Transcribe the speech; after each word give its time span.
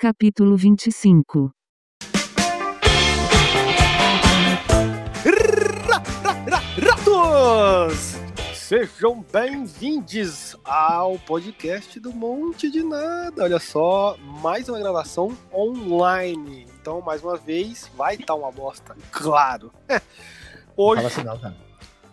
Capítulo 0.00 0.56
25 0.56 1.50
Ratos! 6.80 8.14
Sejam 8.54 9.26
bem-vindos 9.32 10.54
ao 10.64 11.18
podcast 11.18 11.98
do 11.98 12.12
Monte 12.12 12.70
de 12.70 12.84
Nada. 12.84 13.42
Olha 13.42 13.58
só, 13.58 14.16
mais 14.40 14.68
uma 14.68 14.78
gravação 14.78 15.36
online. 15.52 16.68
Então, 16.80 17.00
mais 17.00 17.24
uma 17.24 17.36
vez, 17.36 17.90
vai 17.96 18.14
estar 18.14 18.36
uma 18.36 18.52
bosta, 18.52 18.96
claro. 19.10 19.72
Hoje. 20.76 21.10
Fala 21.10 21.24
não, 21.24 21.40
cara. 21.40 21.56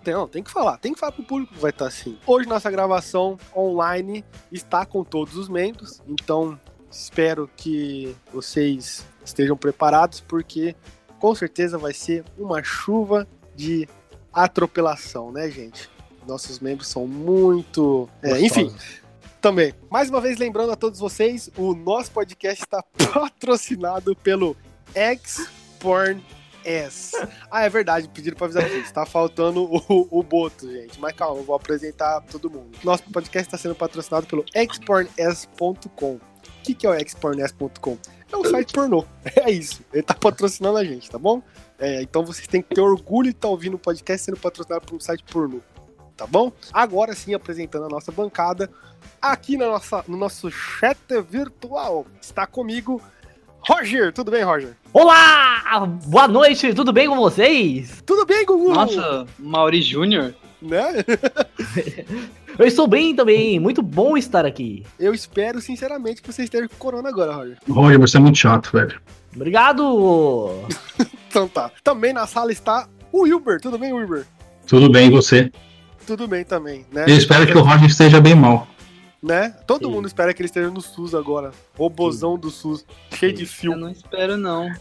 Não, 0.07 0.27
tem 0.27 0.41
que 0.41 0.49
falar, 0.49 0.79
tem 0.79 0.91
que 0.91 0.99
falar 0.99 1.11
pro 1.11 1.23
público 1.23 1.53
que 1.53 1.59
vai 1.59 1.69
estar 1.69 1.85
assim. 1.85 2.17
Hoje 2.25 2.49
nossa 2.49 2.71
gravação 2.71 3.37
online 3.55 4.25
está 4.51 4.87
com 4.87 5.03
todos 5.03 5.35
os 5.35 5.47
membros, 5.47 6.01
então 6.07 6.59
espero 6.95 7.49
que 7.55 8.15
vocês 8.31 9.05
estejam 9.23 9.57
preparados, 9.57 10.21
porque 10.21 10.75
com 11.19 11.35
certeza 11.35 11.77
vai 11.77 11.93
ser 11.93 12.23
uma 12.37 12.63
chuva 12.63 13.27
de 13.55 13.87
atropelação, 14.33 15.31
né, 15.31 15.49
gente? 15.49 15.89
Nossos 16.27 16.59
membros 16.59 16.87
são 16.87 17.05
muito. 17.05 18.09
é, 18.21 18.39
enfim, 18.41 18.73
também. 19.41 19.73
Mais 19.91 20.09
uma 20.09 20.19
vez, 20.19 20.37
lembrando 20.37 20.71
a 20.71 20.75
todos 20.75 20.99
vocês, 20.99 21.51
o 21.57 21.75
nosso 21.75 22.11
podcast 22.11 22.63
está 22.63 22.83
patrocinado 23.13 24.15
pelo 24.15 24.55
X-Porn 24.93 26.23
S. 26.63 27.11
Ah, 27.51 27.63
é 27.63 27.69
verdade, 27.69 28.09
pediram 28.09 28.35
pra 28.35 28.45
avisar 28.45 28.63
vocês. 28.63 28.91
Tá 28.91 29.05
faltando 29.05 29.63
o, 29.63 30.07
o 30.09 30.23
Boto, 30.23 30.69
gente. 30.71 30.99
Mas 30.99 31.13
calma, 31.13 31.39
eu 31.39 31.43
vou 31.43 31.55
apresentar 31.55 32.21
todo 32.21 32.49
mundo. 32.49 32.75
Nosso 32.83 33.03
podcast 33.03 33.47
está 33.47 33.57
sendo 33.57 33.75
patrocinado 33.75 34.25
pelo 34.25 34.43
xporns.com. 34.73 36.19
O 36.65 36.67
que, 36.67 36.73
que 36.73 36.87
é 36.87 36.89
o 36.89 37.07
xporns.com? 37.07 37.95
É 38.31 38.35
um 38.35 38.43
site 38.43 38.73
pornô. 38.73 39.05
É 39.37 39.51
isso. 39.51 39.83
Ele 39.93 40.01
tá 40.01 40.15
patrocinando 40.15 40.79
a 40.79 40.83
gente, 40.83 41.07
tá 41.11 41.19
bom? 41.19 41.43
É, 41.77 42.01
então 42.01 42.25
vocês 42.25 42.47
têm 42.47 42.59
que 42.59 42.73
ter 42.73 42.81
orgulho 42.81 43.29
de 43.29 43.35
estar 43.35 43.49
ouvindo 43.49 43.75
o 43.75 43.79
podcast 43.79 44.25
sendo 44.25 44.37
patrocinado 44.37 44.83
por 44.83 44.95
um 44.95 44.99
site 44.99 45.23
pornô. 45.25 45.59
Tá 46.17 46.25
bom? 46.25 46.51
Agora 46.73 47.13
sim, 47.13 47.35
apresentando 47.35 47.85
a 47.85 47.89
nossa 47.89 48.11
bancada. 48.11 48.71
Aqui 49.21 49.57
na 49.57 49.67
nossa, 49.67 50.03
no 50.07 50.17
nosso 50.17 50.49
chat 50.49 50.97
virtual 51.29 52.07
está 52.19 52.47
comigo 52.47 52.99
Roger. 53.59 54.11
Tudo 54.11 54.31
bem, 54.31 54.43
Roger? 54.43 54.75
Olá! 54.91 55.85
Boa 56.05 56.27
noite, 56.27 56.73
tudo 56.73 56.91
bem 56.91 57.07
com 57.07 57.17
vocês? 57.17 58.01
Tudo 58.03 58.25
bem, 58.25 58.43
Gugu? 58.43 58.73
Nossa, 58.73 59.27
Mauri 59.37 59.83
Júnior? 59.83 60.33
Né? 60.61 61.03
Eu 62.57 62.65
estou 62.65 62.87
bem 62.87 63.13
também, 63.13 63.59
muito 63.59 63.81
bom 63.81 64.15
estar 64.15 64.45
aqui. 64.45 64.85
Eu 64.97 65.13
espero, 65.13 65.59
sinceramente, 65.59 66.21
que 66.21 66.31
você 66.31 66.43
esteja 66.43 66.69
com 66.69 66.75
corona 66.77 67.09
agora, 67.09 67.33
Roger. 67.35 67.57
Roger, 67.69 67.99
você 67.99 68.15
é 68.17 68.19
muito 68.19 68.37
chato, 68.37 68.71
velho. 68.71 68.99
Obrigado! 69.35 70.63
Então 71.27 71.49
tá. 71.49 71.69
Também 71.83 72.13
na 72.13 72.25
sala 72.25 72.49
está 72.49 72.87
o 73.11 73.23
Wilber. 73.23 73.59
Tudo 73.59 73.77
bem, 73.77 73.91
Wilber? 73.91 74.25
Tudo 74.65 74.89
bem, 74.89 75.07
e 75.09 75.11
você? 75.11 75.51
Tudo 76.07 76.29
bem 76.29 76.45
também, 76.45 76.85
né? 76.93 77.03
Eu 77.09 77.17
espero 77.17 77.45
que 77.45 77.57
o 77.57 77.61
Roger 77.61 77.89
esteja 77.89 78.21
bem 78.21 78.33
mal. 78.33 78.65
Né? 79.21 79.49
Todo 79.67 79.85
Sim. 79.87 79.91
mundo 79.91 80.07
espera 80.07 80.33
que 80.33 80.41
ele 80.41 80.47
esteja 80.47 80.69
no 80.69 80.79
SUS 80.79 81.13
agora. 81.13 81.51
Robozão 81.77 82.37
do 82.37 82.49
SUS. 82.49 82.85
Cheio 83.11 83.33
de 83.33 83.43
Eu 83.43 83.47
fio. 83.49 83.75
não 83.75 83.89
espero, 83.89 84.37
não. 84.37 84.71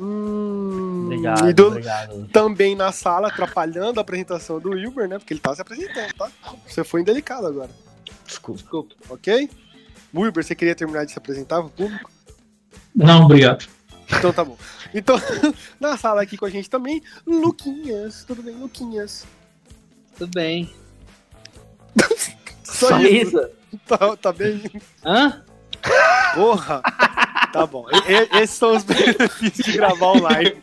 Hum, 0.00 1.02
Obrigado, 1.06 1.48
e 1.50 1.52
do- 1.52 1.66
obrigado. 1.68 2.28
também 2.32 2.74
na 2.74 2.90
sala, 2.92 3.28
atrapalhando 3.28 4.00
a 4.00 4.02
apresentação 4.02 4.58
do 4.58 4.70
Wilber, 4.70 5.08
né? 5.08 5.18
Porque 5.18 5.34
ele 5.34 5.40
tá 5.40 5.54
se 5.54 5.60
apresentando, 5.62 6.12
tá? 6.14 6.30
Você 6.66 6.82
foi 6.82 7.02
indelicado 7.02 7.46
agora, 7.46 7.70
Desculpa. 8.26 8.60
Desculpa. 8.60 8.94
ok? 9.10 9.50
Wilber, 10.14 10.42
você 10.44 10.54
queria 10.54 10.74
terminar 10.74 11.04
de 11.04 11.12
se 11.12 11.18
apresentar 11.18 11.60
pro 11.60 11.70
público? 11.70 12.10
Não, 12.94 13.24
obrigado. 13.24 13.66
Então 14.18 14.32
tá 14.32 14.44
bom. 14.44 14.56
Então, 14.94 15.16
na 15.80 15.96
sala 15.96 16.22
aqui 16.22 16.36
com 16.36 16.44
a 16.46 16.50
gente 16.50 16.68
também, 16.68 17.02
Luquinhas. 17.26 18.24
Tudo 18.24 18.42
bem, 18.42 18.54
Luquinhas? 18.56 19.24
Tudo 20.18 20.30
bem. 20.34 20.70
Só, 22.64 22.98
isso. 23.00 23.38
Tá, 23.86 24.16
tá 24.16 24.32
bem. 24.32 24.62
Hã? 25.04 25.42
Porra! 26.34 26.82
Tá 27.52 27.66
bom. 27.66 27.84
E- 28.08 28.38
esses 28.42 28.56
são 28.56 28.74
os 28.76 28.82
benefícios 28.84 29.66
de 29.66 29.72
gravar 29.72 30.06
online. 30.12 30.54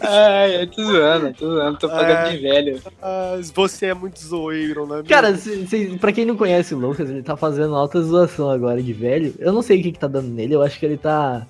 Ai, 0.00 0.62
eu 0.62 0.70
tô 0.70 0.84
zoando, 0.84 1.34
tô 1.34 1.46
zoando, 1.54 1.78
tô 1.78 1.88
pagando 1.88 2.28
É. 2.28 2.30
de 2.30 2.36
velho. 2.38 2.82
Ah, 3.02 3.36
você 3.52 3.86
é 3.86 3.94
muito 3.94 4.20
zoeiro, 4.20 4.86
né? 4.86 5.02
Cara, 5.08 5.34
se, 5.36 5.66
se, 5.66 5.98
pra 5.98 6.12
quem 6.12 6.24
não 6.24 6.36
conhece 6.36 6.72
o 6.72 6.78
Lucas, 6.78 7.10
ele 7.10 7.22
tá 7.22 7.36
fazendo 7.36 7.74
alta 7.74 8.00
zoação 8.00 8.48
agora 8.48 8.80
de 8.80 8.92
velho. 8.92 9.34
Eu 9.40 9.52
não 9.52 9.60
sei 9.60 9.80
o 9.80 9.82
que, 9.82 9.90
que 9.92 9.98
tá 9.98 10.06
dando 10.06 10.28
nele, 10.28 10.54
eu 10.54 10.62
acho 10.62 10.78
que 10.78 10.86
ele 10.86 10.96
tá. 10.96 11.44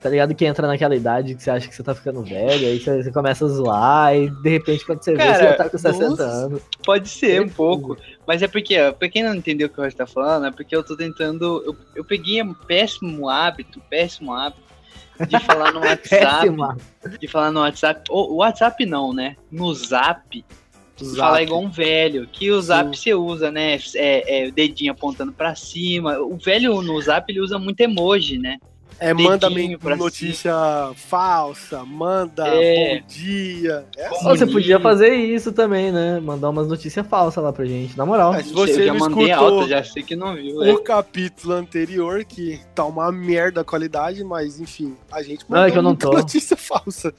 Tá 0.00 0.08
ligado 0.08 0.32
que 0.32 0.44
entra 0.46 0.64
naquela 0.68 0.94
idade 0.94 1.34
que 1.34 1.42
você 1.42 1.50
acha 1.50 1.66
que 1.66 1.74
você 1.74 1.82
tá 1.82 1.92
ficando 1.92 2.22
velho, 2.22 2.68
aí 2.68 2.78
você, 2.78 3.02
você 3.02 3.10
começa 3.10 3.44
a 3.44 3.48
zoar, 3.48 4.14
e 4.14 4.30
de 4.30 4.48
repente 4.48 4.86
quando 4.86 5.02
você 5.02 5.10
vê, 5.10 5.16
Cara, 5.18 5.34
você 5.34 5.42
já 5.42 5.54
tá 5.54 5.68
com 5.68 5.76
60 5.78 6.08
nossa. 6.10 6.22
anos. 6.22 6.62
Pode 6.84 7.08
ser 7.08 7.42
um 7.42 7.48
pouco, 7.48 7.96
mas 8.28 8.42
é 8.42 8.46
porque, 8.46 8.78
ó, 8.78 8.92
pra 8.92 9.08
quem 9.08 9.22
não 9.22 9.34
entendeu 9.34 9.68
o 9.68 9.70
que 9.70 9.80
o 9.80 9.82
Roger 9.82 9.96
tá 9.96 10.06
falando, 10.06 10.48
é 10.48 10.50
porque 10.50 10.76
eu 10.76 10.84
tô 10.84 10.94
tentando. 10.94 11.62
Eu, 11.64 11.74
eu 11.96 12.04
peguei 12.04 12.42
um 12.42 12.52
péssimo 12.52 13.26
hábito, 13.26 13.80
péssimo 13.88 14.34
hábito, 14.34 14.62
de 15.26 15.40
falar 15.40 15.72
no 15.72 15.80
WhatsApp. 15.88 16.46
De 17.18 17.26
falar 17.26 17.50
no 17.50 17.60
WhatsApp. 17.60 18.02
O 18.10 18.36
WhatsApp 18.36 18.84
não, 18.84 19.14
né? 19.14 19.34
No 19.50 19.72
Zap. 19.72 20.44
Zap. 21.02 21.16
Falar 21.16 21.42
igual 21.42 21.62
um 21.62 21.70
velho. 21.70 22.28
Que 22.30 22.50
o 22.50 22.60
Zap 22.60 22.94
Sim. 22.94 23.02
você 23.02 23.14
usa, 23.14 23.50
né? 23.50 23.78
É, 23.94 24.44
é 24.44 24.48
o 24.48 24.52
dedinho 24.52 24.92
apontando 24.92 25.32
pra 25.32 25.54
cima. 25.54 26.18
O 26.18 26.36
velho 26.36 26.82
no 26.82 27.00
Zap 27.00 27.32
ele 27.32 27.40
usa 27.40 27.58
muito 27.58 27.80
emoji, 27.80 28.36
né? 28.36 28.58
É, 29.00 29.14
manda 29.14 29.48
notícia 29.96 30.52
falsa, 30.96 31.84
manda 31.84 32.46
É. 32.48 32.98
bom 33.00 33.06
dia. 33.06 33.86
É 33.96 34.06
assim. 34.06 34.24
Você 34.24 34.46
podia 34.46 34.80
fazer 34.80 35.14
isso 35.14 35.52
também, 35.52 35.92
né? 35.92 36.18
Mandar 36.18 36.50
umas 36.50 36.66
notícias 36.66 37.06
falsas 37.06 37.42
lá 37.42 37.52
pra 37.52 37.64
gente, 37.64 37.96
na 37.96 38.04
moral. 38.04 38.32
Mas 38.32 38.46
sei, 38.46 38.54
você 38.54 38.82
eu 38.82 38.86
já 38.86 38.94
mandei 38.94 39.30
alto, 39.30 39.68
já 39.68 39.84
sei 39.84 40.02
que 40.02 40.16
não 40.16 40.34
viu. 40.34 40.62
é. 40.64 40.72
o 40.72 40.80
capítulo 40.82 41.54
anterior, 41.54 42.24
que 42.24 42.60
tá 42.74 42.84
uma 42.84 43.12
merda 43.12 43.60
a 43.60 43.64
qualidade, 43.64 44.24
mas 44.24 44.58
enfim, 44.60 44.96
a 45.12 45.22
gente 45.22 45.44
Não, 45.48 45.62
é 45.64 45.70
que 45.70 45.78
eu 45.78 45.82
não 45.82 45.94
tô. 45.94 46.10
notícia 46.12 46.56
falsa. 46.56 47.14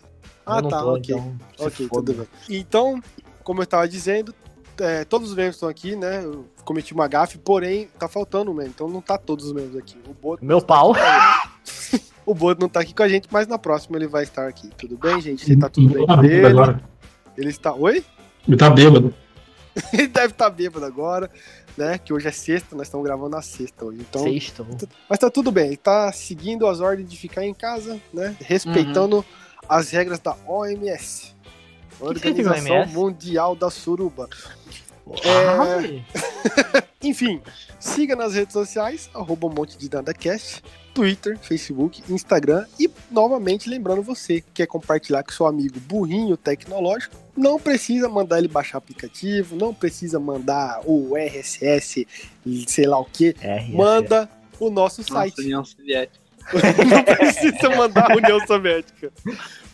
Ah, 0.46 0.58
Eu 0.58 0.62
não 0.64 0.70
tá, 0.70 0.82
tô, 0.82 0.94
ok. 0.96 1.16
então, 1.16 1.36
Ok, 1.60 1.88
tudo 1.92 2.14
bem. 2.14 2.28
Então, 2.50 3.02
como 3.44 3.62
eu 3.62 3.64
estava 3.64 3.88
dizendo, 3.88 4.34
é, 4.82 5.04
todos 5.06 5.30
os 5.30 5.36
membros 5.36 5.56
estão 5.56 5.70
aqui, 5.70 5.96
né? 5.96 6.24
Eu 6.24 6.46
cometi 6.64 6.94
uma 6.94 7.08
gafe, 7.08 7.38
porém, 7.38 7.88
tá 7.98 8.08
faltando 8.08 8.52
um 8.52 8.54
membro, 8.54 8.72
então 8.76 8.88
não 8.90 9.02
tá 9.02 9.18
todos 9.18 9.46
os 9.46 9.54
membros 9.54 9.78
aqui. 9.78 9.98
O 10.08 10.14
Boto, 10.14 10.44
Meu 10.46 10.62
pau. 10.62 10.94
o 12.26 12.34
Boto 12.34 12.62
não 12.62 12.70
tá 12.70 12.80
aqui 12.82 12.94
com 12.94 13.04
a 13.04 13.08
gente, 13.10 13.28
mas 13.32 13.48
na 13.48 13.58
próxima 13.58 13.98
ele 13.98 14.08
vai 14.08 14.24
estar 14.24 14.48
aqui. 14.48 14.70
Tudo 14.78 14.98
bem, 14.98 15.20
gente? 15.22 15.50
Ele 15.50 15.60
tá 15.60 15.70
tudo 15.70 15.88
bem 15.90 15.98
Ele 15.98 16.08
tá 16.08 16.16
com 16.16 16.22
bêbado 16.22 16.34
ele. 16.48 16.48
agora. 16.48 16.82
Ele 17.38 17.50
está. 17.50 17.74
Oi? 17.74 18.04
Ele 18.48 18.58
tá 18.58 18.70
bêbado. 18.70 19.14
Ele 19.94 20.08
deve 20.08 20.34
estar 20.34 20.50
bêbado 20.50 20.84
agora, 20.86 21.30
né? 21.78 21.98
Que 21.98 22.12
hoje 22.12 22.28
é 22.28 22.32
sexta, 22.32 22.76
nós 22.76 22.88
estamos 22.88 23.06
gravando 23.06 23.30
na 23.30 23.42
sexta 23.42 23.86
hoje. 23.86 24.00
Então, 24.02 24.24
Sexto. 24.24 24.66
Mas 25.08 25.20
tá 25.20 25.30
tudo 25.30 25.52
bem, 25.52 25.68
ele 25.68 25.78
tá 25.78 26.12
seguindo 26.12 26.68
as 26.68 26.82
ordens 26.82 27.10
de 27.10 27.16
ficar 27.16 27.46
em 27.46 27.54
casa, 27.54 27.98
né? 28.12 28.36
Respeitando 28.42 29.18
Uhum. 29.18 29.24
as 29.70 29.90
regras 29.92 30.20
da 30.20 30.36
OMS. 30.48 31.34
Organização? 32.00 32.86
Mundial 32.88 33.56
da 33.56 33.70
Suruba. 33.70 34.30
Ah, 35.26 35.82
É. 35.84 36.90
Enfim, 37.02 37.42
siga 37.80 38.16
nas 38.16 38.34
redes 38.34 38.52
sociais, 38.52 39.10
arroba 39.14 39.48
um 39.48 39.54
monte 39.54 39.78
de 39.78 39.90
NadaCast, 39.90 40.62
Twitter, 40.94 41.38
Facebook, 41.40 42.04
Instagram 42.10 42.66
e, 42.78 42.92
novamente, 43.10 43.70
lembrando 43.70 44.02
você 44.02 44.42
que 44.42 44.48
quer 44.56 44.68
compartilhar 44.68 45.24
com 45.24 45.32
seu 45.32 45.46
amigo 45.46 45.80
burrinho 45.80 46.36
tecnológico, 46.36 47.16
não 47.38 47.58
precisa 47.58 48.10
mandar 48.10 48.40
ele 48.40 48.50
baixar 48.50 48.80
aplicativo, 48.80 49.56
não 49.56 49.74
precisa 49.74 50.20
mandar 50.20 50.82
o 50.84 51.16
RSS, 51.16 52.06
sei 52.68 52.86
lá 52.86 53.00
o 53.00 53.06
que, 53.06 53.34
manda 53.70 54.30
o 54.60 54.70
nosso 54.70 55.02
Nossa, 55.02 55.14
site. 55.14 55.40
União 55.40 55.64
Soviética. 55.64 56.20
não 56.86 57.04
precisa 57.04 57.70
mandar 57.78 58.12
a 58.12 58.16
União 58.16 58.46
Soviética. 58.46 59.12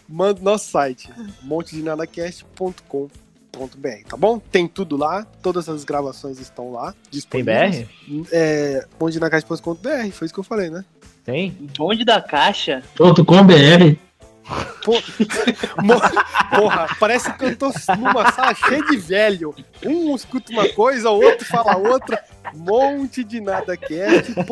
Manda 0.07 0.39
no 0.39 0.45
nosso 0.45 0.69
site, 0.69 1.09
montedinadacast.com.br, 1.41 4.07
tá 4.07 4.17
bom? 4.17 4.39
Tem 4.39 4.67
tudo 4.67 4.97
lá, 4.97 5.25
todas 5.41 5.67
as 5.67 5.83
gravações 5.83 6.39
estão 6.39 6.71
lá, 6.71 6.91
Tem 6.91 7.01
disponíveis. 7.11 7.87
BR? 8.07 8.27
É, 8.31 8.85
montedinadacast.com.br, 8.99 10.11
foi 10.11 10.25
isso 10.25 10.33
que 10.33 10.39
eu 10.39 10.43
falei, 10.43 10.69
né? 10.69 10.85
Tem? 11.23 11.49
Bonde 11.75 12.05
da 12.05 12.21
caixa. 12.21 12.83
Todo 12.95 13.25
com 13.25 13.43
BR. 13.43 13.97
Porra, 16.55 16.87
parece 16.99 17.33
que 17.33 17.45
eu 17.45 17.57
tô 17.57 17.71
numa 17.97 18.31
sala 18.31 18.53
cheia 18.53 18.83
de 18.83 18.97
velho. 18.97 19.55
Um 19.83 20.15
escuta 20.15 20.51
uma 20.51 20.69
coisa, 20.69 21.09
o 21.09 21.19
outro 21.19 21.45
fala 21.45 21.75
outra. 21.77 22.23
Monte 22.53 23.23
de 23.23 23.41
nadacast.com.br. 23.41 24.45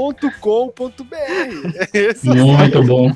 Esse 1.93 2.29
é 2.29 2.33
Muito 2.33 2.83
bom. 2.83 3.15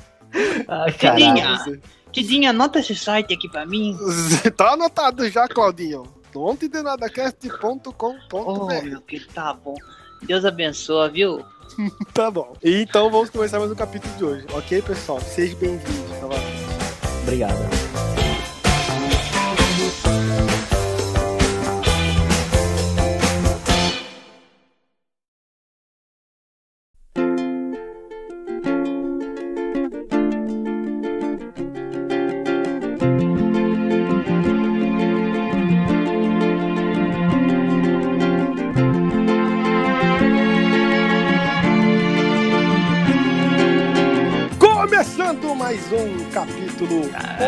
Ah, 0.68 0.86
caralho. 0.92 1.82
Tidinha, 2.18 2.50
anota 2.50 2.80
esse 2.80 2.96
site 2.96 3.32
aqui 3.36 3.48
pra 3.48 3.64
mim. 3.64 3.96
Tá 4.58 4.72
anotado 4.74 5.30
já, 5.30 5.48
Claudinho. 5.48 6.02
fontedenadacast.com.br. 6.34 7.94
Oh, 8.34 8.66
meu, 8.66 9.02
que 9.02 9.20
tá 9.20 9.54
bom. 9.54 9.76
Deus 10.24 10.44
abençoe, 10.44 11.12
viu? 11.12 11.46
Tá 12.16 12.32
bom. 12.32 12.56
Então 12.64 13.12
vamos 13.12 13.30
começar 13.30 13.60
mais 13.60 13.72
um 13.72 13.76
capítulo 13.76 14.12
de 14.16 14.26
hoje, 14.26 14.48
ok, 14.52 14.82
pessoal? 14.82 15.22
Seja 15.22 15.56
bem-vindo 15.58 16.08
novamente. 16.20 16.66
Obrigado. 17.22 17.87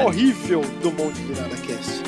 Horrível 0.09 0.61
do 0.81 0.91
Monte 0.91 1.21
de 1.21 1.39
Nada 1.39 1.55
Cast. 1.55 2.01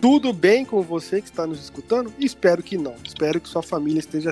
Tudo 0.00 0.32
bem 0.32 0.64
com 0.64 0.80
você 0.80 1.20
que 1.20 1.28
está 1.28 1.44
nos 1.44 1.60
escutando? 1.60 2.12
Espero 2.16 2.62
que 2.62 2.78
não. 2.78 2.94
Espero 3.04 3.40
que 3.40 3.48
sua 3.48 3.64
família 3.64 3.98
esteja 3.98 4.30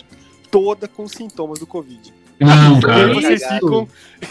toda 0.49 0.87
com 0.87 1.09
sintomas 1.09 1.59
do 1.59 1.67
Covid. 1.67 2.15
Não, 2.39 2.79
E 2.79 2.83
cara. 2.83 3.07
aí 3.07 3.13
vocês 3.13 3.45
ficam, 3.45 3.89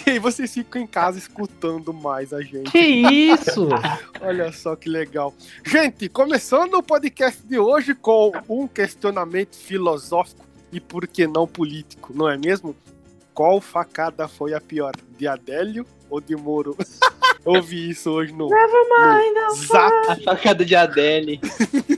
e 0.08 0.10
aí 0.12 0.20
vocês 0.20 0.54
ficam 0.54 0.82
em 0.82 0.88
casa 0.88 1.18
escutando 1.18 1.94
mais 1.94 2.32
a 2.32 2.42
gente. 2.42 2.72
Que 2.72 2.80
isso? 2.80 3.68
Olha 4.22 4.50
só 4.54 4.78
que 4.78 4.88
legal. 4.88 5.34
Gente, 5.66 6.08
começando 6.08 6.76
o 6.76 6.82
podcast 6.82 7.46
de 7.46 7.60
hoje 7.60 7.94
com 7.94 8.32
um 8.48 8.66
questionamento 8.66 9.58
filosófico 9.58 10.46
e 10.72 10.80
por 10.80 11.06
que 11.06 11.28
não 11.28 11.46
político, 11.46 12.14
não 12.16 12.30
é 12.30 12.38
mesmo? 12.38 12.74
Qual 13.34 13.60
facada 13.60 14.26
foi 14.26 14.54
a 14.54 14.62
pior, 14.62 14.94
de 15.18 15.28
Adélio 15.28 15.86
ou 16.10 16.22
de 16.22 16.34
Moro? 16.38 16.78
Ouvi 17.50 17.90
isso 17.90 18.12
hoje 18.12 18.32
no, 18.34 18.50
no 18.50 19.56
Zap. 19.56 19.94
A 20.10 20.16
facada 20.16 20.66
de 20.66 20.76
Adele. 20.76 21.40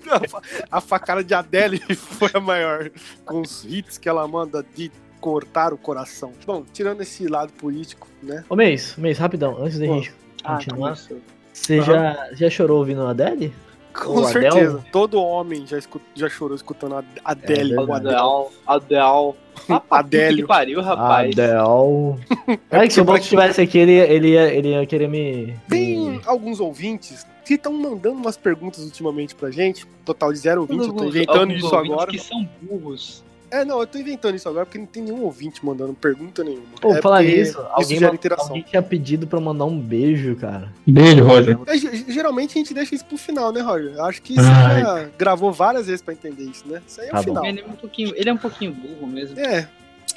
A 0.09 0.19
fa- 0.27 0.42
A 0.71 0.81
facada 0.81 1.24
de 1.24 1.33
Adele 1.33 1.80
foi 1.95 2.30
a 2.33 2.39
maior, 2.39 2.89
com 3.25 3.42
os 3.42 3.63
hits 3.65 3.98
que 3.98 4.07
ela 4.09 4.27
manda 4.27 4.65
de 4.75 4.92
cortar 5.19 5.74
o 5.74 5.77
coração. 5.77 6.33
Bom, 6.45 6.63
tirando 6.74 7.01
esse 7.01 7.27
lado 7.27 7.51
político, 7.53 8.07
né? 8.24 8.44
Ô, 8.50 8.56
Mês, 8.56 8.95
Mês, 8.98 9.18
rapidão, 9.18 9.57
antes 9.62 9.77
da 9.80 9.86
gente 9.86 10.13
Ah, 10.44 10.56
continuar. 10.56 10.95
começou. 10.95 11.19
Você 11.54 11.81
já, 11.81 12.30
já 12.33 12.50
chorou 12.50 12.80
ouvindo 12.80 13.01
a 13.04 13.12
Adele? 13.12 13.54
Com 13.93 14.15
O 14.21 14.25
Adele? 14.25 14.51
certeza. 14.51 14.85
Todo 14.91 15.21
homem 15.21 15.65
já, 15.67 15.77
escu- 15.77 16.01
já 16.15 16.29
chorou 16.29 16.55
escutando 16.55 16.95
a 16.95 17.03
Adele. 17.25 17.73
É 17.75 17.77
Adele. 17.79 17.91
Adel. 17.91 18.51
Adel. 18.65 19.38
Ah, 19.69 19.81
Adélio. 19.91 20.38
Que 20.38 20.47
pariu, 20.47 20.81
rapaz. 20.81 21.31
Adele. 21.38 22.59
Cara, 22.69 22.88
que 22.88 22.93
se 22.93 23.01
o 23.01 23.03
Bolt 23.03 23.21
estivesse 23.21 23.61
aqui, 23.61 23.77
ele, 23.77 23.93
ele, 23.93 24.29
ia, 24.29 24.53
ele 24.53 24.69
ia 24.69 24.85
querer 24.85 25.07
me. 25.07 25.55
Tem 25.69 25.97
me- 25.99 26.21
alguns 26.25 26.59
ouvintes 26.59 27.25
que 27.45 27.55
estão 27.55 27.73
mandando 27.73 28.15
umas 28.15 28.38
perguntas 28.38 28.83
ultimamente 28.83 29.35
pra 29.35 29.51
gente. 29.51 29.85
Total 30.05 30.31
de 30.31 30.39
zero 30.39 30.61
ouvintes, 30.61 30.87
eu 30.87 30.94
tô 30.94 31.03
inventando 31.05 31.51
isso 31.53 31.65
ouvintes 31.65 31.91
agora. 31.94 32.11
que 32.11 32.19
são 32.19 32.47
burros. 32.61 33.23
É, 33.51 33.65
não, 33.65 33.80
eu 33.81 33.86
tô 33.88 33.98
inventando 33.98 34.36
isso 34.36 34.48
agora 34.48 34.65
porque 34.65 34.77
não 34.77 34.86
tem 34.86 35.03
nenhum 35.03 35.24
ouvinte 35.24 35.63
mandando 35.65 35.94
pergunta 35.94 36.44
nenhuma. 36.44 36.63
Pô, 36.81 36.95
é 36.95 37.01
falar 37.01 37.21
isso 37.24 37.59
alguém, 37.71 38.00
ma- 38.00 38.13
interação. 38.13 38.48
alguém 38.48 38.63
tinha 38.63 38.81
pedido 38.81 39.27
pra 39.27 39.39
mandar 39.39 39.65
um 39.65 39.77
beijo, 39.80 40.36
cara. 40.38 40.71
Beijo, 40.88 41.24
Roger. 41.24 41.57
É, 41.68 41.77
ge- 41.77 42.06
geralmente 42.07 42.51
a 42.51 42.59
gente 42.62 42.74
deixa 42.74 42.95
isso 42.95 43.06
pro 43.06 43.18
final, 43.18 43.51
né, 43.51 43.62
Roger? 43.62 44.00
Acho 44.01 44.21
que 44.21 44.36
você 44.36 44.42
já 44.42 45.09
gravou 45.18 45.51
várias 45.51 45.88
vezes 45.88 46.01
pra 46.01 46.13
entender 46.13 46.44
isso, 46.44 46.68
né? 46.68 46.81
Isso 46.88 47.01
aí 47.01 47.07
é 47.07 47.12
Tá 47.12 47.19
o 47.19 47.24
final. 47.24 47.45
Ele 47.45 47.62
é 47.62 47.65
um 47.65 47.74
pouquinho, 47.74 48.13
ele 48.15 48.30
é 48.30 48.33
um 48.33 48.38
pouquinho 48.38 48.71
burro 48.71 49.06
mesmo. 49.06 49.38
É, 49.39 49.68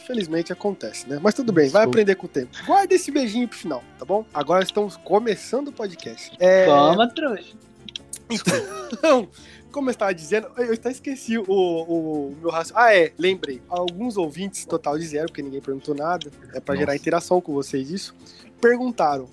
infelizmente 0.01 0.53
acontece, 0.53 1.09
né? 1.09 1.19
Mas 1.23 1.35
tudo 1.35 1.53
bem, 1.53 1.69
vai 1.71 1.85
aprender 1.85 2.15
com 2.15 2.27
o 2.27 2.29
tempo. 2.29 2.51
Guarda 2.67 2.95
esse 2.95 3.11
beijinho 3.11 3.49
pro 3.49 3.59
final, 3.59 3.83
tá 3.99 4.05
bom? 4.05 4.25
Agora 4.33 4.63
estamos 4.63 4.97
começando 4.99 5.69
o 5.69 5.73
podcast. 5.73 6.33
É, 6.39 6.67
Toma, 6.67 7.09
trouxa. 7.09 7.55
Então, 8.31 9.29
como 9.71 9.89
eu 9.89 9.93
estava 9.93 10.15
dizendo, 10.15 10.49
eu 10.57 10.75
até 10.75 10.91
esqueci 10.91 11.37
o, 11.39 11.45
o 11.49 12.37
meu 12.41 12.51
raciocínio. 12.51 12.83
Ah, 12.83 12.95
é, 12.95 13.13
lembrei. 13.19 13.61
Alguns 13.69 14.17
ouvintes, 14.17 14.65
total 14.65 14.99
de 14.99 15.07
zero, 15.07 15.27
porque 15.27 15.43
ninguém 15.43 15.61
perguntou 15.61 15.95
nada, 15.95 16.31
é 16.53 16.61
pra 16.61 16.77
gerar 16.77 16.95
interação 16.97 17.41
com 17.41 17.53
vocês 17.53 17.91
isso, 17.91 18.15
perguntaram. 18.61 19.29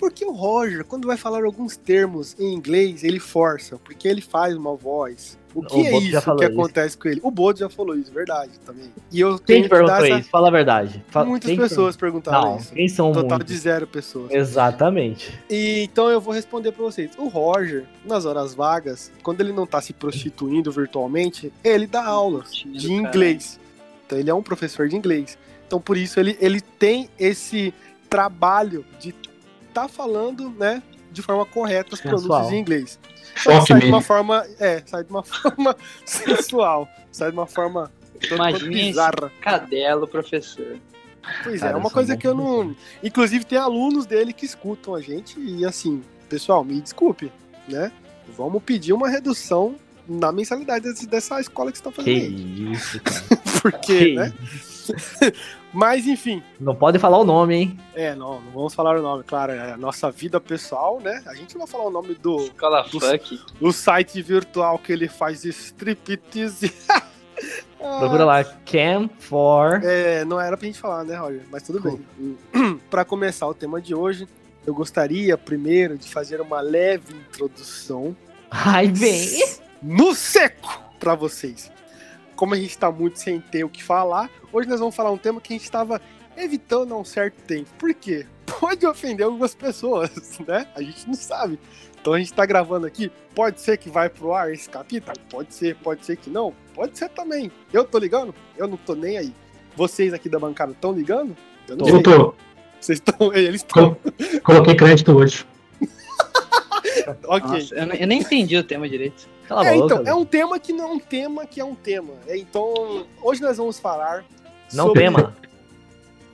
Por 0.00 0.10
que 0.10 0.24
o 0.24 0.32
Roger, 0.32 0.82
quando 0.82 1.06
vai 1.06 1.18
falar 1.18 1.44
alguns 1.44 1.76
termos 1.76 2.34
em 2.40 2.54
inglês, 2.54 3.04
ele 3.04 3.20
força? 3.20 3.76
Porque 3.84 4.08
ele 4.08 4.22
faz 4.22 4.56
uma 4.56 4.74
voz. 4.74 5.38
O 5.54 5.62
que 5.62 5.74
O 5.76 5.84
é 5.84 5.90
Boto 5.90 6.04
isso 6.04 6.36
que 6.36 6.44
isso. 6.44 6.52
acontece 6.52 6.96
com 6.96 7.08
ele? 7.08 7.20
O 7.22 7.30
Bodo 7.30 7.58
já 7.58 7.68
falou 7.68 7.94
isso, 7.94 8.10
verdade, 8.10 8.52
também. 8.64 8.90
E 9.12 9.20
eu 9.20 9.36
Quem 9.36 9.44
tenho 9.46 9.60
te 9.60 9.62
que 9.64 9.68
perguntou 9.68 9.96
essa... 10.06 10.18
isso? 10.20 10.30
Fala 10.30 10.48
a 10.48 10.50
verdade. 10.50 11.04
Fa- 11.08 11.22
Muitas 11.24 11.48
quem 11.48 11.56
que 11.56 11.62
pessoas 11.62 11.96
perguntou? 11.98 12.32
perguntaram 12.32 12.54
Não, 12.56 12.62
isso. 12.62 12.72
quem 12.72 12.88
são 12.88 13.12
Total 13.12 13.36
muitos? 13.38 13.46
de 13.54 13.60
zero 13.60 13.86
pessoas. 13.86 14.30
Exatamente. 14.32 15.38
E, 15.50 15.82
então 15.82 16.08
eu 16.08 16.18
vou 16.20 16.32
responder 16.32 16.72
pra 16.72 16.82
vocês. 16.84 17.10
O 17.18 17.28
Roger, 17.28 17.84
nas 18.06 18.24
horas 18.24 18.54
vagas, 18.54 19.12
quando 19.22 19.42
ele 19.42 19.52
não 19.52 19.66
tá 19.66 19.82
se 19.82 19.92
prostituindo 19.92 20.72
virtualmente, 20.72 21.52
ele 21.62 21.86
dá 21.86 22.04
aulas 22.06 22.52
de 22.52 22.90
inglês. 22.90 23.60
Então 24.06 24.18
ele 24.18 24.30
é 24.30 24.34
um 24.34 24.42
professor 24.42 24.88
de 24.88 24.96
inglês. 24.96 25.36
Então 25.66 25.78
por 25.78 25.96
isso 25.98 26.18
ele, 26.18 26.38
ele 26.40 26.60
tem 26.62 27.10
esse 27.18 27.74
trabalho 28.08 28.84
de 28.98 29.12
tá 29.70 29.88
falando, 29.88 30.50
né, 30.50 30.82
de 31.10 31.22
forma 31.22 31.44
correta 31.46 31.94
os 31.94 32.00
Sensual. 32.00 32.20
pronúncios 32.26 32.52
em 32.52 32.58
inglês. 32.60 32.98
Que 33.34 33.40
Choque 33.40 33.68
sai 33.68 33.80
de 33.80 33.86
uma 33.86 33.96
mesmo. 33.98 34.00
forma, 34.02 34.46
é, 34.58 34.82
sai 34.84 35.04
de 35.04 35.10
uma 35.10 35.22
forma 35.24 35.76
sensual, 36.04 36.88
sai 37.12 37.30
de 37.30 37.36
uma 37.36 37.46
forma 37.46 37.90
Imagina 38.30 38.72
esse 38.72 38.86
bizarra. 38.88 39.32
Cadelo, 39.40 40.06
professor. 40.06 40.76
Pois 41.44 41.60
Cara, 41.60 41.72
é, 41.72 41.74
é 41.74 41.78
uma 41.78 41.90
coisa 41.90 42.16
que 42.16 42.26
eu 42.26 42.34
não. 42.34 42.74
Inclusive, 43.02 43.44
tem 43.44 43.58
alunos 43.58 44.06
dele 44.06 44.32
que 44.32 44.44
escutam 44.44 44.94
a 44.94 45.00
gente 45.00 45.38
e 45.40 45.64
assim, 45.64 46.02
pessoal, 46.28 46.64
me 46.64 46.80
desculpe, 46.80 47.30
né? 47.68 47.90
Vamos 48.36 48.62
pedir 48.62 48.92
uma 48.92 49.08
redução 49.08 49.74
na 50.08 50.32
mensalidade 50.32 50.92
dessa 51.06 51.40
escola 51.40 51.70
que 51.70 51.78
você 51.78 51.84
tá 51.84 51.90
Que 51.90 51.96
fazendo 51.96 52.16
aí. 52.16 52.72
isso, 52.72 53.00
cara. 53.04 53.20
Porque, 53.62 53.98
Que 54.04 54.14
né? 54.14 54.32
Mas 55.72 56.06
enfim, 56.06 56.42
Não 56.58 56.74
pode 56.74 56.98
falar 56.98 57.18
o 57.18 57.24
nome, 57.24 57.54
hein? 57.54 57.80
é, 57.94 58.14
não, 58.14 58.40
não 58.40 58.50
vamos 58.52 58.74
falar 58.74 58.98
o 58.98 59.02
nome, 59.02 59.22
claro, 59.24 59.52
é 59.52 59.72
a 59.72 59.76
nossa 59.76 60.10
vida 60.10 60.40
pessoal, 60.40 61.00
né? 61.00 61.22
A 61.26 61.34
gente 61.34 61.54
não 61.54 61.60
vai 61.60 61.68
falar 61.70 61.84
o 61.84 61.90
nome 61.90 62.14
do, 62.14 62.38
Escola 62.44 62.82
Do- 62.90 62.98
do 63.60 63.72
site 63.72 64.20
virtual 64.20 64.78
que 64.78 64.92
ele 64.92 65.06
faz 65.08 65.44
striptease. 65.44 66.72
Procura 67.78 68.24
lá. 68.24 68.44
Cam 68.44 69.08
for. 69.18 69.80
É, 69.82 70.24
não 70.24 70.38
era 70.40 70.56
pra 70.56 70.66
gente 70.66 70.78
falar, 70.78 71.04
né, 71.04 71.16
Roger? 71.16 71.42
Mas 71.50 71.62
tudo 71.62 71.80
bem. 71.80 71.98
Pra 72.90 73.04
começar 73.04 73.46
o 73.46 73.54
tema 73.54 73.80
de 73.80 73.94
hoje, 73.94 74.28
eu 74.66 74.74
gostaria 74.74 75.38
primeiro 75.38 75.96
de 75.96 76.06
fazer 76.08 76.40
uma 76.42 76.60
leve 76.60 77.14
introdução 77.14 78.14
Ai, 78.50 78.88
vem. 78.88 79.42
no 79.82 80.14
seco 80.14 80.82
pra 80.98 81.14
vocês. 81.14 81.70
Como 82.40 82.54
a 82.54 82.56
gente 82.56 82.78
tá 82.78 82.90
muito 82.90 83.18
sem 83.18 83.38
ter 83.38 83.64
o 83.64 83.68
que 83.68 83.82
falar, 83.82 84.30
hoje 84.50 84.66
nós 84.66 84.80
vamos 84.80 84.96
falar 84.96 85.10
um 85.10 85.18
tema 85.18 85.42
que 85.42 85.52
a 85.52 85.56
gente 85.56 85.64
estava 85.64 86.00
evitando 86.34 86.94
há 86.94 86.96
um 86.96 87.04
certo 87.04 87.36
tempo. 87.42 87.68
Por 87.78 87.92
quê? 87.92 88.24
Pode 88.58 88.86
ofender 88.86 89.26
algumas 89.26 89.54
pessoas, 89.54 90.10
né? 90.48 90.66
A 90.74 90.80
gente 90.80 91.06
não 91.06 91.12
sabe. 91.12 91.58
Então 92.00 92.14
a 92.14 92.18
gente 92.18 92.32
tá 92.32 92.46
gravando 92.46 92.86
aqui, 92.86 93.12
pode 93.34 93.60
ser 93.60 93.76
que 93.76 93.90
vai 93.90 94.08
pro 94.08 94.32
ar 94.32 94.50
esse 94.50 94.70
capítulo? 94.70 95.14
Pode 95.28 95.52
ser, 95.52 95.76
pode 95.76 96.02
ser 96.06 96.16
que 96.16 96.30
não. 96.30 96.54
Pode 96.74 96.96
ser 96.96 97.10
também. 97.10 97.52
Eu 97.70 97.84
tô 97.84 97.98
ligando? 97.98 98.34
Eu 98.56 98.66
não 98.66 98.78
tô 98.78 98.94
nem 98.94 99.18
aí. 99.18 99.34
Vocês 99.76 100.14
aqui 100.14 100.26
da 100.26 100.38
bancada 100.38 100.72
estão 100.72 100.92
ligando? 100.94 101.36
Eu 101.68 101.76
não 101.76 101.86
Eu 101.86 101.92
sei. 101.96 102.02
tô. 102.02 102.34
Vocês 102.80 102.98
estão. 103.04 103.32
Eles 103.36 103.56
estão. 103.60 103.94
Col- 103.96 104.40
Coloquei 104.42 104.74
crédito 104.76 105.12
hoje. 105.14 105.44
Ok. 107.24 107.48
Nossa, 107.50 107.74
eu, 107.74 107.86
eu 107.86 108.06
nem 108.06 108.20
entendi 108.20 108.56
o 108.56 108.64
tema 108.64 108.88
direito. 108.88 109.28
Cala 109.50 109.62
a 109.62 109.66
É, 109.66 109.76
boca. 109.76 109.94
então, 109.96 110.06
é 110.06 110.14
um 110.14 110.24
tema 110.24 110.60
que 110.60 110.72
não 110.72 110.84
é 110.84 110.92
um 110.92 110.98
tema 111.00 111.44
que 111.44 111.60
é 111.60 111.64
um 111.64 111.74
tema. 111.74 112.14
É, 112.28 112.36
então, 112.38 113.04
hoje 113.20 113.42
nós 113.42 113.56
vamos 113.56 113.80
falar. 113.80 114.24
Não 114.72 114.86
sobre 114.86 115.02
tema. 115.02 115.34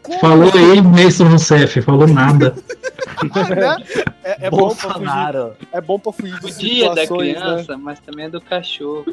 como- 0.06 0.18
Falou 0.20 0.48
ele, 0.54 0.82
Mason 0.82 1.28
Rousseff, 1.28 1.82
falou 1.82 2.06
nada. 2.06 2.54
né? 2.54 3.76
É, 4.24 4.46
é 4.46 4.50
bom 4.50 4.68
pra 4.68 4.76
fugir, 4.76 4.88
Bolsonaro. 4.94 5.56
é 5.72 5.80
bom 5.80 5.98
pra 5.98 6.12
fugir 6.12 6.38
de 6.40 6.46
O 6.46 6.50
dia 6.58 6.94
da 6.94 7.02
situações, 7.02 7.34
né? 7.34 7.40
criança, 7.40 7.76
mas 7.78 8.00
também 8.00 8.24
é 8.26 8.28
do 8.30 8.40
cachorro. 8.40 9.04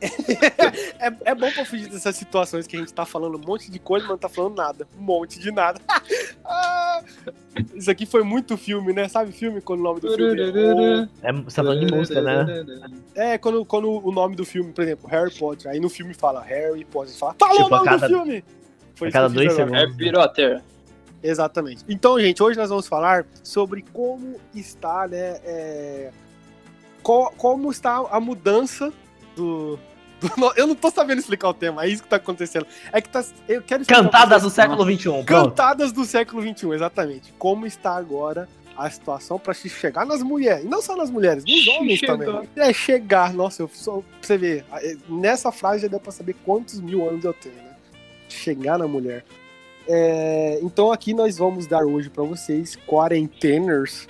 É, 0.98 1.12
é 1.26 1.34
bom 1.34 1.50
pra 1.52 1.62
fugir 1.64 1.88
dessas 1.90 2.16
situações 2.16 2.66
que 2.66 2.74
a 2.74 2.80
gente 2.80 2.92
tá 2.92 3.04
falando 3.04 3.36
um 3.36 3.46
monte 3.46 3.70
de 3.70 3.78
coisa, 3.78 4.04
mas 4.04 4.12
não 4.12 4.18
tá 4.18 4.30
falando 4.30 4.56
nada. 4.56 4.86
Um 4.98 5.02
monte 5.02 5.38
de 5.38 5.50
nada. 5.52 5.78
Ah, 6.52 7.02
isso 7.74 7.88
aqui 7.90 8.04
foi 8.06 8.24
muito 8.24 8.56
filme, 8.56 8.92
né? 8.92 9.06
Sabe 9.08 9.30
filme 9.30 9.60
quando 9.60 9.80
o 9.80 9.82
nome 9.84 10.00
do 10.00 10.12
filme 10.16 10.40
é... 11.22 11.28
É, 11.28 11.32
você 11.32 11.56
tá 11.56 11.62
falando 11.62 11.86
de 11.86 11.94
música, 11.94 12.20
né? 12.20 12.64
É, 13.14 13.38
quando, 13.38 13.64
quando 13.64 13.88
o 14.04 14.10
nome 14.10 14.34
do 14.34 14.44
filme, 14.44 14.72
por 14.72 14.82
exemplo, 14.82 15.08
Harry 15.08 15.32
Potter, 15.32 15.70
aí 15.70 15.78
no 15.78 15.88
filme 15.88 16.12
fala 16.12 16.42
Harry 16.42 16.84
Potter, 16.84 17.12
você 17.12 17.18
fala, 17.18 17.36
falou 17.38 17.54
Tipo, 17.56 17.66
o 17.66 17.70
nome 17.70 17.84
cada- 17.84 18.08
do 18.08 18.14
filme! 18.14 18.44
Foi 19.00 19.08
a 19.08 19.12
cada 19.12 19.28
dois 19.28 19.58
agora. 19.58 19.80
segundos. 19.80 20.06
É 20.06 20.12
Potter. 20.12 20.62
Exatamente. 21.22 21.84
Então, 21.88 22.18
gente, 22.20 22.42
hoje 22.42 22.58
nós 22.58 22.68
vamos 22.70 22.86
falar 22.86 23.26
sobre 23.42 23.84
como 23.92 24.36
está, 24.54 25.06
né, 25.08 25.38
é, 25.44 26.10
co- 27.02 27.32
como 27.36 27.70
está 27.70 27.96
a 28.10 28.18
mudança 28.20 28.92
do. 29.36 29.78
eu 30.56 30.66
não 30.66 30.74
tô 30.74 30.90
sabendo 30.90 31.18
explicar 31.18 31.48
o 31.48 31.54
tema, 31.54 31.84
é 31.84 31.88
isso 31.88 32.02
que 32.02 32.08
tá 32.08 32.16
acontecendo. 32.16 32.66
É 32.92 33.00
que 33.00 33.08
tá. 33.08 33.24
Eu 33.48 33.60
quero 33.62 33.84
Cantadas 33.84 34.42
do 34.42 34.50
século 34.50 34.84
XXI. 34.84 35.24
Cantadas 35.24 35.92
do 35.92 36.04
século 36.04 36.42
XXI, 36.42 36.70
exatamente. 36.72 37.32
Como 37.38 37.66
está 37.66 37.96
agora 37.96 38.48
a 38.76 38.88
situação 38.88 39.38
pra 39.38 39.52
se 39.52 39.68
chegar 39.68 40.06
nas 40.06 40.22
mulheres. 40.22 40.64
E 40.64 40.68
não 40.68 40.80
só 40.80 40.96
nas 40.96 41.10
mulheres, 41.10 41.44
nos 41.44 41.68
homens 41.68 42.00
também. 42.00 42.48
É, 42.56 42.72
chegar. 42.72 43.34
Nossa, 43.34 43.62
eu 43.62 43.70
só, 43.72 43.96
pra 43.96 44.04
você 44.22 44.38
ver, 44.38 44.64
nessa 45.06 45.52
frase 45.52 45.82
já 45.82 45.88
deu 45.88 46.00
pra 46.00 46.12
saber 46.12 46.34
quantos 46.46 46.80
mil 46.80 47.06
anos 47.06 47.24
eu 47.24 47.34
tenho, 47.34 47.56
né? 47.56 47.69
Chegar 48.32 48.78
na 48.78 48.86
mulher. 48.88 49.24
É, 49.88 50.60
então 50.62 50.92
aqui 50.92 51.12
nós 51.12 51.36
vamos 51.38 51.66
dar 51.66 51.84
hoje 51.84 52.08
pra 52.08 52.22
vocês, 52.22 52.76
quarenteners, 52.86 54.06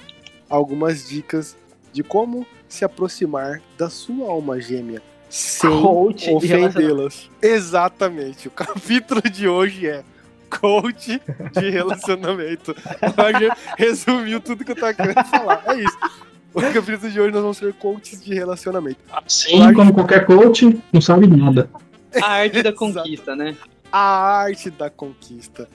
algumas 0.49 1.09
dicas 1.09 1.57
de 1.93 2.03
como 2.03 2.47
se 2.69 2.85
aproximar 2.85 3.61
da 3.79 3.89
sua 3.89 4.29
alma 4.29 4.61
gêmea 4.61 5.03
sem 5.29 5.71
ofendê-las. 5.71 7.31
Exatamente. 7.41 8.49
O 8.49 8.51
capítulo 8.51 9.23
de 9.23 9.49
hoje 9.49 9.87
é 9.87 10.03
coach 10.51 11.23
de 11.53 11.71
relacionamento. 11.71 12.75
Resumiu 13.79 14.41
tudo 14.41 14.65
que 14.65 14.73
eu 14.73 14.77
tava 14.77 14.93
querendo 14.93 15.25
falar. 15.25 15.63
É 15.69 15.81
isso. 15.81 15.99
O 16.53 16.61
capítulo 16.61 17.11
de 17.11 17.21
hoje 17.21 17.33
nós 17.33 17.43
vamos 17.43 17.57
ser 17.57 17.73
coaches 17.75 18.23
de 18.23 18.35
relacionamento. 18.35 18.99
Assim 19.13 19.73
como 19.73 19.95
qualquer 19.95 20.27
coach, 20.27 20.83
não 20.93 21.01
sabe 21.01 21.29
nada. 21.29 21.71
A 22.21 22.27
arte 22.27 22.61
da 22.63 22.73
conquista, 22.75 23.37
né? 23.37 23.57
A 23.93 24.43
arte 24.43 24.71
da 24.71 24.89
conquista. 24.89 25.69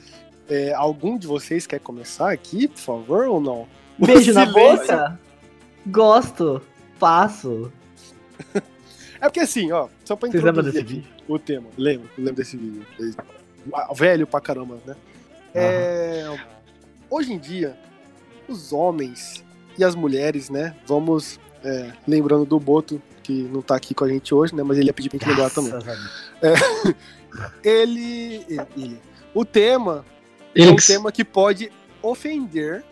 É, 0.48 0.74
algum 0.74 1.18
de 1.18 1.28
vocês 1.28 1.66
quer 1.66 1.80
começar 1.80 2.32
aqui, 2.32 2.68
por 2.68 2.80
favor, 2.80 3.28
ou 3.28 3.42
não? 3.42 3.68
Beijo 3.98 4.34
na 4.34 4.46
boca? 4.46 5.20
Gosto. 5.88 6.62
Faço. 6.98 7.72
É 9.22 9.30
porque 9.30 9.40
assim, 9.40 9.72
ó, 9.72 9.88
só 10.04 10.16
pra 10.16 10.30
Vocês 10.30 10.44
introduzir 10.44 10.84
desse 10.84 10.98
aqui 10.98 11.08
o 11.28 11.40
tema. 11.40 11.68
Lembro, 11.78 12.10
lembro 12.18 12.36
desse 12.36 12.58
vídeo. 12.58 12.86
Velho 13.96 14.28
pra 14.28 14.42
caramba, 14.42 14.78
né? 14.86 14.96
É, 15.54 16.38
hoje 17.10 17.34
em 17.34 17.40
dia, 17.40 17.78
os 18.48 18.74
homens 18.74 19.44
e 19.78 19.84
as 19.84 19.96
mulheres, 19.96 20.50
né? 20.50 20.76
Vamos 20.86 21.40
é, 21.64 21.92
lembrando 22.08 22.46
do 22.46 22.60
Boto, 22.60 23.02
que 23.24 23.44
não 23.44 23.62
tá 23.62 23.76
aqui 23.76 23.96
com 23.96 24.04
a 24.04 24.10
gente 24.10 24.36
hoje, 24.36 24.54
né? 24.54 24.64
Mas 24.64 24.78
ele 24.78 24.88
ia 24.88 24.94
pedir 24.94 25.10
pra 25.10 25.18
gente 25.18 25.30
lembrar 25.30 25.50
também. 25.50 25.72
Deus. 25.72 26.96
Ele, 27.64 28.46
ele. 28.76 29.00
O 29.34 29.44
tema 29.46 30.06
é 30.56 30.64
um 30.70 30.76
tema 30.76 31.12
que 31.12 31.24
pode 31.24 31.72
ofender 32.02 32.84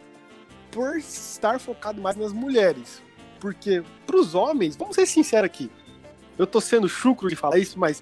por 0.71 0.97
estar 0.97 1.59
focado 1.59 2.01
mais 2.01 2.15
nas 2.15 2.33
mulheres. 2.33 3.01
Porque 3.39 3.83
pros 4.05 4.33
homens, 4.35 4.75
vamos 4.75 4.95
ser 4.95 5.05
sinceros 5.05 5.45
aqui. 5.45 5.69
Eu 6.38 6.47
tô 6.47 6.59
sendo 6.59 6.88
chucro 6.89 7.29
de 7.29 7.35
falar 7.35 7.57
isso, 7.57 7.77
mas 7.77 8.01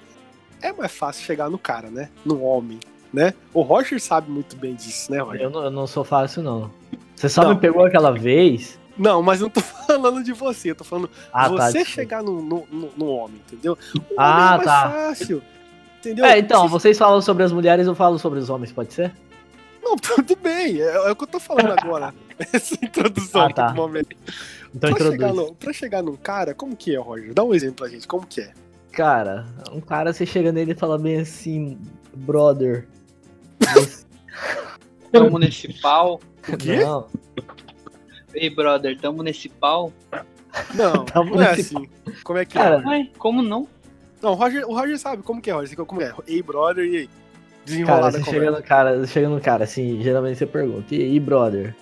é 0.62 0.72
mais 0.72 0.92
fácil 0.92 1.24
chegar 1.26 1.50
no 1.50 1.58
cara, 1.58 1.90
né? 1.90 2.10
No 2.24 2.42
homem, 2.44 2.80
né? 3.14 3.34
O 3.54 3.62
Roger 3.62 4.00
sabe 4.00 4.32
muito 4.32 4.56
bem 4.56 4.74
disso, 4.76 5.12
né, 5.12 5.20
Roger? 5.20 5.42
Eu 5.42 5.50
não, 5.50 5.64
eu 5.66 5.72
não 5.72 5.88
sou 5.88 6.04
fácil, 6.04 6.42
não. 6.44 6.72
Você 7.16 7.28
só 7.28 7.44
Não. 7.44 7.54
me 7.54 7.60
pegou 7.60 7.86
aquela 7.86 8.12
vez. 8.12 8.80
Não, 8.98 9.22
mas 9.22 9.42
eu 9.42 9.46
não 9.46 9.52
tô 9.52 9.62
falando 9.88 10.24
de 10.24 10.32
você, 10.34 10.72
eu 10.72 10.76
tô 10.76 10.84
falando 10.84 11.10
Ah, 11.34 11.50
tá. 11.50 11.50
você 11.50 11.80
desculpa. 11.80 11.86
chegar 11.92 12.24
no, 12.24 12.42
no, 12.42 12.68
no- 12.72 12.92
no 12.96 13.06
homem, 13.08 13.42
entendeu? 13.48 13.78
O 13.96 14.00
Ah, 14.18 14.32
homem 14.32 14.44
é 14.44 14.58
mais 14.58 14.64
tá. 14.64 14.90
fácil. 14.92 15.44
Entendeu? 16.02 16.26
É, 16.26 16.38
então, 16.40 16.62
Vocês- 16.68 16.72
vocês 16.82 16.98
falam 16.98 17.22
sobre 17.22 17.44
as 17.44 17.52
mulheres, 17.52 17.86
eu 17.88 17.96
falo 17.96 18.18
sobre 18.20 18.40
os 18.40 18.50
homens, 18.50 18.72
pode 18.72 18.94
ser? 18.94 19.14
Não, 19.84 19.96
tudo 19.98 20.36
bem, 20.36 20.82
é, 20.82 20.96
é 20.96 21.12
o 21.12 21.16
que 21.16 21.24
eu 21.24 21.28
tô 21.28 21.40
falando 21.40 21.72
agora. 21.80 22.14
Essa 22.52 22.76
introdução 22.84 23.42
Ah, 23.42 23.46
aqui 23.46 23.54
tá. 23.56 23.68
do 23.70 23.76
momento. 23.76 24.16
Então 24.76 24.90
pra, 24.94 25.00
chegar 25.12 25.30
introduz. 25.30 25.50
no, 25.50 25.56
pra 25.56 25.74
chegar 25.74 26.02
num 26.04 26.16
cara, 26.16 26.54
como 26.56 26.76
que 26.76 26.96
é, 26.96 27.00
Roger? 27.00 27.34
Dá 27.34 27.44
um 27.44 27.54
exemplo 27.54 27.76
pra 27.76 27.88
gente, 27.90 28.08
como 28.08 28.26
que 28.26 28.42
é? 28.42 28.52
Cara, 28.92 29.46
um 29.72 29.80
cara, 29.80 30.12
você 30.12 30.26
chega 30.26 30.52
nele 30.52 30.72
e 30.72 30.76
fala 30.76 30.98
bem 30.98 31.20
assim, 31.20 31.78
brother. 32.16 32.88
você- 33.60 34.06
Tamo 35.12 35.38
nesse 35.38 35.72
pau. 35.82 36.20
O 36.48 36.58
quê? 36.58 36.78
Não, 36.84 37.08
Ei, 38.34 38.50
brother, 38.50 38.98
tamo 39.00 39.22
nesse 39.24 39.50
pau. 39.50 39.92
Não, 40.74 41.04
Tamo 41.06 41.36
não 41.36 41.42
é 41.42 41.52
assim. 41.52 41.88
Como 42.24 42.40
é 42.40 42.46
que 42.46 42.54
Cara, 42.54 42.82
é? 42.82 42.88
Ué, 42.88 43.10
como 43.18 43.42
não? 43.42 43.68
Não, 44.22 44.32
o 44.32 44.36
Roger, 44.36 44.66
o 44.70 44.74
Roger 44.74 44.98
sabe 45.00 45.24
como 45.24 45.42
que 45.42 45.50
é, 45.50 45.54
Roger. 45.54 45.76
Como 45.78 46.02
é? 46.02 46.14
Ei, 46.28 46.42
brother, 46.42 46.86
e 46.86 46.98
aí? 46.98 47.08
cara, 47.08 47.20
Desenrolada 47.66 48.12
você 48.12 48.18
a 48.18 48.24
chega 48.34 48.52
no 48.52 48.64
cara, 48.64 49.00
você 49.00 49.08
chega 49.08 49.30
no 49.30 49.42
cara, 49.42 49.64
assim, 49.64 50.02
geralmente 50.02 50.38
você 50.38 50.46
pergunta, 50.46 50.94
e 50.96 51.02
aí, 51.04 51.20
brother? 51.20 51.76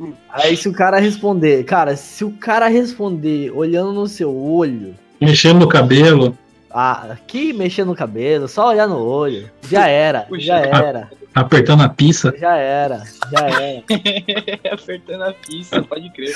Hum. 0.00 0.12
Aí 0.28 0.56
se 0.56 0.68
o 0.68 0.72
cara 0.72 0.98
responder, 0.98 1.62
cara, 1.64 1.94
se 1.96 2.24
o 2.24 2.32
cara 2.32 2.66
responder 2.68 3.50
olhando 3.52 3.92
no 3.92 4.06
seu 4.08 4.34
olho, 4.34 4.94
Mexendo 5.20 5.60
no 5.60 5.68
cabelo, 5.68 6.36
ah, 6.70 7.12
aqui 7.12 7.52
mexendo 7.52 7.88
no 7.88 7.94
cabelo, 7.94 8.48
só 8.48 8.68
olhar 8.68 8.88
no 8.88 8.98
olho, 8.98 9.50
já 9.68 9.86
era, 9.86 10.22
Puxa. 10.22 10.42
já 10.46 10.58
era, 10.60 11.10
apertando 11.34 11.82
a 11.82 11.88
pista. 11.88 12.34
já 12.38 12.56
era, 12.56 13.02
já 13.30 13.46
era. 13.48 13.84
Apertando 14.72 15.22
a 15.24 15.32
pista, 15.34 15.82
pode 15.82 16.10
crer. 16.10 16.34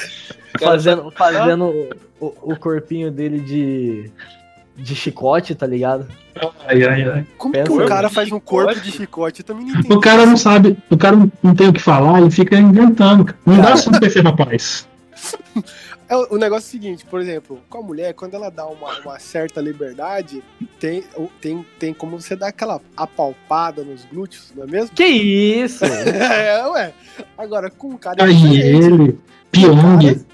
Cara, 0.52 0.72
Fazendo, 0.72 1.10
fazendo 1.10 1.64
o- 2.20 2.34
o 2.42 2.56
corpinho 2.56 3.10
dele 3.10 3.40
de, 3.40 4.10
de 4.76 4.94
chicote, 4.94 5.54
tá 5.54 5.66
ligado? 5.66 6.06
Ai, 6.66 6.82
ai, 6.84 7.08
ai. 7.08 7.26
Como 7.38 7.52
Pensa 7.52 7.70
que 7.70 7.72
o 7.82 7.86
cara 7.86 8.10
faz 8.10 8.30
um 8.32 8.40
corpo 8.40 8.78
de 8.80 8.90
chicote? 8.90 9.40
Eu 9.40 9.46
também 9.46 9.66
não 9.66 9.72
entendi. 9.72 9.94
O 9.94 10.00
cara 10.00 10.26
não 10.26 10.36
sabe, 10.36 10.76
o 10.90 10.96
cara 10.96 11.16
não 11.42 11.54
tem 11.54 11.68
o 11.68 11.72
que 11.72 11.80
falar 11.80 12.20
e 12.22 12.30
fica 12.30 12.56
inventando. 12.58 13.24
cara. 13.26 13.38
Não 13.46 13.56
dá 13.56 13.62
Cara. 13.62 13.74
assim 13.74 13.90
pra 13.90 14.10
ser 14.10 14.24
rapaz. 14.24 14.88
É, 16.06 16.14
o 16.16 16.36
negócio 16.36 16.66
é 16.66 16.68
o 16.68 16.70
seguinte, 16.70 17.06
por 17.06 17.18
exemplo, 17.18 17.58
com 17.66 17.78
a 17.78 17.82
mulher, 17.82 18.12
quando 18.12 18.34
ela 18.34 18.50
dá 18.50 18.66
uma, 18.66 18.98
uma 19.00 19.18
certa 19.18 19.58
liberdade, 19.58 20.42
tem, 20.78 21.02
tem, 21.40 21.64
tem 21.78 21.94
como 21.94 22.20
você 22.20 22.36
dar 22.36 22.48
aquela 22.48 22.78
apalpada 22.94 23.82
nos 23.82 24.04
glúteos, 24.04 24.52
não 24.54 24.64
é 24.64 24.66
mesmo? 24.66 24.94
Que 24.94 25.06
isso? 25.06 25.82
É, 25.88 26.66
ué. 26.66 26.92
Agora, 27.38 27.70
com 27.70 27.88
o 27.94 27.98
cara 27.98 28.20
é 28.20 28.24
Aí 28.26 28.34
diferente. 28.34 28.84
ele, 28.84 29.18
Pyong, 29.50 30.24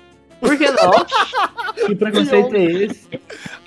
Por 0.41 0.59
que 0.59 0.71
não? 0.73 0.91
Que 1.87 1.95
preconceito 1.95 2.57
é 2.57 2.65
esse? 2.65 3.09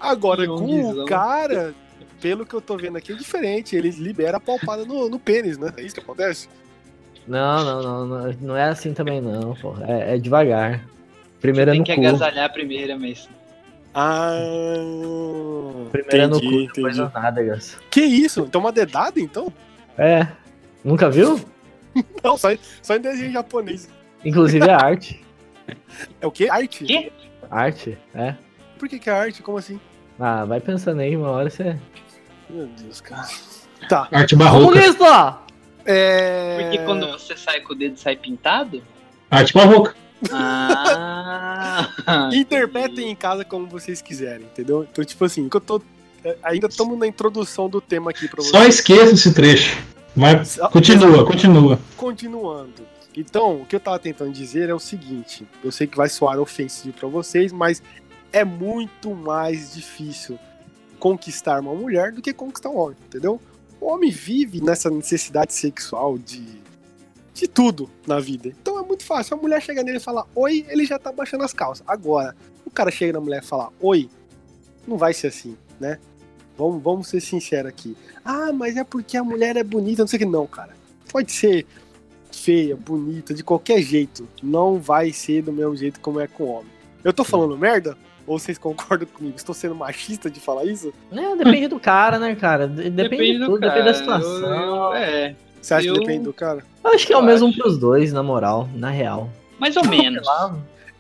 Agora, 0.04 0.46
com 0.46 1.02
o 1.02 1.06
cara, 1.06 1.74
pelo 2.22 2.46
que 2.46 2.54
eu 2.54 2.60
tô 2.60 2.76
vendo 2.76 2.98
aqui, 2.98 3.14
é 3.14 3.16
diferente. 3.16 3.74
Ele 3.74 3.90
libera 3.90 4.36
a 4.36 4.40
palpada 4.40 4.84
no, 4.84 5.08
no 5.08 5.18
pênis, 5.18 5.58
né? 5.58 5.74
É 5.78 5.82
isso 5.82 5.96
que 5.96 6.02
acontece? 6.02 6.50
Não, 7.26 7.64
não, 7.64 7.82
não, 7.82 8.06
não, 8.06 8.34
não 8.42 8.58
é 8.58 8.66
assim 8.66 8.94
também 8.94 9.22
não, 9.22 9.56
pô. 9.56 9.76
É, 9.88 10.16
é 10.16 10.18
devagar. 10.18 10.84
Primeiro 11.40 11.72
é 11.72 11.74
Tem 11.74 11.80
no 11.80 11.86
que 11.86 11.96
cu. 11.96 12.02
agasalhar 12.02 12.52
primeiro, 12.52 13.00
Mason. 13.00 13.30
Ah. 13.96 14.36
Primeiro 15.90 16.18
é 16.18 16.28
no 16.28 16.40
cu, 16.40 16.46
entendi, 16.48 16.68
depois 16.68 16.98
entendi. 16.98 17.14
no 17.16 17.22
nádegas. 17.22 17.78
Que 17.90 18.02
isso? 18.02 18.42
Então 18.42 18.60
uma 18.60 18.74
dedada, 18.74 19.22
então? 19.22 19.54
É. 19.98 20.28
Nunca 20.84 21.10
viu? 21.10 21.40
Não, 22.22 22.36
só, 22.36 22.50
só 22.82 22.98
em 22.98 23.00
desenho 23.00 23.32
japonês. 23.32 23.88
Inclusive 24.26 24.68
é 24.68 24.74
arte. 24.74 25.24
É 26.20 26.28
o 26.28 26.32
quê? 26.32 26.50
Arte? 26.52 26.84
Quê? 26.84 27.12
Arte, 27.50 27.98
é. 28.14 28.36
Por 28.78 28.90
que, 28.90 29.00
que 29.00 29.10
é 29.10 29.14
arte? 29.14 29.42
Como 29.42 29.58
assim? 29.58 29.80
Ah, 30.20 30.46
vai 30.46 30.60
pensando 30.60 31.00
aí, 31.02 31.16
uma 31.18 31.30
hora 31.30 31.50
você. 31.50 31.78
Meu 32.50 32.68
Deus, 32.68 33.02
cara. 33.02 33.28
Tá. 33.90 34.08
arte 34.12 34.36
barroca. 34.36 34.66
Comunista! 34.74 35.38
É... 35.86 36.60
Porque 36.62 36.78
quando 36.86 37.08
você 37.12 37.36
sai 37.36 37.60
com 37.62 37.74
o 37.74 37.76
dedo, 37.76 37.98
sai 37.98 38.16
pintado? 38.16 38.82
Arte 39.30 39.54
barroca. 39.54 39.96
Ah! 40.32 41.90
Interpretem 42.34 43.10
em 43.10 43.16
casa 43.16 43.44
como 43.44 43.68
vocês 43.68 44.02
quiserem, 44.02 44.46
entendeu? 44.46 44.88
Então, 44.90 45.04
tipo 45.04 45.26
assim, 45.26 45.50
que 45.50 45.58
eu 45.58 45.62
tô. 45.62 45.82
Ainda 46.42 46.68
estamos 46.68 46.98
na 46.98 47.06
introdução 47.06 47.68
do 47.68 47.82
tema 47.82 48.12
aqui 48.12 48.30
pra 48.30 48.42
Só 48.42 48.60
vocês. 48.60 48.76
esqueça 48.76 49.14
esse 49.14 49.34
trecho. 49.34 49.78
Só- 50.46 50.70
continua, 50.70 51.26
continua. 51.26 51.80
Continuando. 51.98 52.94
Então, 53.16 53.62
o 53.62 53.66
que 53.66 53.76
eu 53.76 53.80
tava 53.80 54.00
tentando 54.00 54.32
dizer 54.32 54.70
é 54.70 54.74
o 54.74 54.80
seguinte: 54.80 55.46
eu 55.64 55.72
sei 55.72 55.86
que 55.86 55.98
vai 55.98 56.08
soar 56.08 56.40
ofensivo 56.40 56.94
pra 56.94 57.10
vocês, 57.10 57.52
mas 57.52 57.84
é 58.34 58.44
muito 58.44 59.14
mais 59.14 59.74
difícil 59.74 60.40
conquistar 61.00 61.62
uma 61.62 61.74
mulher 61.74 62.12
do 62.12 62.22
que 62.22 62.34
conquistar 62.34 62.70
um 62.70 62.78
homem, 62.78 62.98
entendeu? 63.06 63.40
O 63.80 63.88
homem 63.88 64.10
vive 64.10 64.60
nessa 64.62 64.90
necessidade 64.90 65.54
sexual 65.54 66.18
de, 66.18 66.44
de 67.34 67.48
tudo 67.48 67.90
na 68.08 68.20
vida. 68.20 68.48
Então 68.48 68.80
é 68.80 68.84
muito 68.84 69.06
fácil. 69.06 69.38
A 69.38 69.42
mulher 69.42 69.62
chega 69.62 69.84
nele 69.84 69.98
e 69.98 70.02
fala 70.02 70.26
oi, 70.34 70.66
ele 70.68 70.86
já 70.86 70.98
tá 70.98 71.12
baixando 71.12 71.44
as 71.44 71.54
calças. 71.54 71.86
Agora, 71.88 72.36
o 72.66 72.72
cara 72.72 72.90
chega 72.90 73.14
na 73.14 73.20
mulher 73.20 73.44
e 73.44 73.46
fala 73.46 73.70
oi, 73.80 74.10
não 74.88 74.98
vai 74.98 75.14
ser 75.14 75.28
assim, 75.28 75.56
né? 75.80 76.00
Vamos, 76.58 76.82
vamos 76.82 77.08
ser 77.08 77.22
sinceros 77.22 77.70
aqui. 77.70 77.96
Ah, 78.24 78.52
mas 78.52 78.78
é 78.78 78.84
porque 78.84 79.18
a 79.18 79.24
mulher 79.24 79.56
é 79.58 79.64
bonita, 79.64 80.04
não 80.04 80.08
sei 80.08 80.18
o 80.18 80.20
que. 80.22 80.26
Não, 80.26 80.48
cara. 80.48 80.74
Pode 81.12 81.32
ser 81.32 81.66
feia, 82.32 82.76
bonita, 82.76 83.34
de 83.34 83.44
qualquer 83.44 83.82
jeito. 83.82 84.28
Não 84.42 84.80
vai 84.80 85.12
ser 85.12 85.44
do 85.44 85.52
mesmo 85.52 85.76
jeito 85.76 86.00
como 86.00 86.20
é 86.20 86.28
com 86.28 86.44
o 86.44 86.48
homem. 86.48 86.72
Eu 87.04 87.12
tô 87.12 87.24
falando 87.24 87.58
merda? 87.58 87.98
Ou 88.26 88.40
vocês 88.40 88.58
concordam 88.58 89.08
comigo? 89.08 89.36
Estou 89.36 89.54
sendo 89.54 89.76
machista 89.76 90.30
de 90.30 90.40
falar 90.40 90.64
isso? 90.66 90.94
É, 91.12 91.36
depende 91.36 91.68
do 91.68 91.80
cara, 91.80 92.18
né, 92.18 92.36
cara? 92.36 92.68
De- 92.68 92.90
Depende, 92.90 93.40
de 93.40 93.46
tudo, 93.46 93.60
depende 93.60 93.86
da 93.86 93.94
situação. 93.94 94.30
Eu- 94.40 94.76
eu- 94.76 94.94
é, 94.94 95.36
Você 95.62 95.74
acha 95.76 95.88
Eu- 95.88 95.94
que 95.94 96.00
depende 96.02 96.24
do 96.26 96.34
cara? 96.34 96.64
Eu 96.84 96.92
acho 96.92 97.08
que 97.08 97.14
é 97.14 97.18
o 97.18 97.20
eu 97.20 97.24
mesmo 97.24 97.48
acho. 97.48 97.58
pros 97.58 97.78
dois, 97.78 98.12
na 98.12 98.22
moral, 98.24 98.68
na 98.76 98.90
real. 98.90 99.30
mais 99.60 99.78
ou 99.78 99.86
menos. 99.88 100.28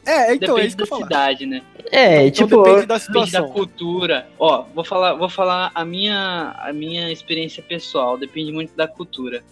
É, 0.05 0.33
então, 0.35 0.57
é 0.57 0.61
depende 0.63 0.67
isso 0.67 0.77
que 0.77 0.77
da 0.77 0.83
eu 0.83 0.87
falo. 0.87 1.03
cidade, 1.03 1.45
né? 1.45 1.61
É, 1.91 2.27
Então 2.27 2.47
tipo, 2.47 2.63
depende 2.63 2.85
da 2.85 2.97
Depende 2.97 3.13
da 3.13 3.25
situação. 3.25 3.49
cultura. 3.49 4.27
Ó, 4.39 4.63
vou 4.73 4.83
falar, 4.85 5.13
vou 5.15 5.27
falar 5.29 5.69
falar, 5.69 5.69
falar 5.69 5.81
a 5.81 5.85
minha, 5.85 6.55
a 6.59 6.71
minha 6.73 7.11
experiência 7.11 7.61
pessoal. 7.63 8.17
Depende 8.17 8.51
muito 8.51 8.75
da 8.75 8.87
cultura. 8.87 9.43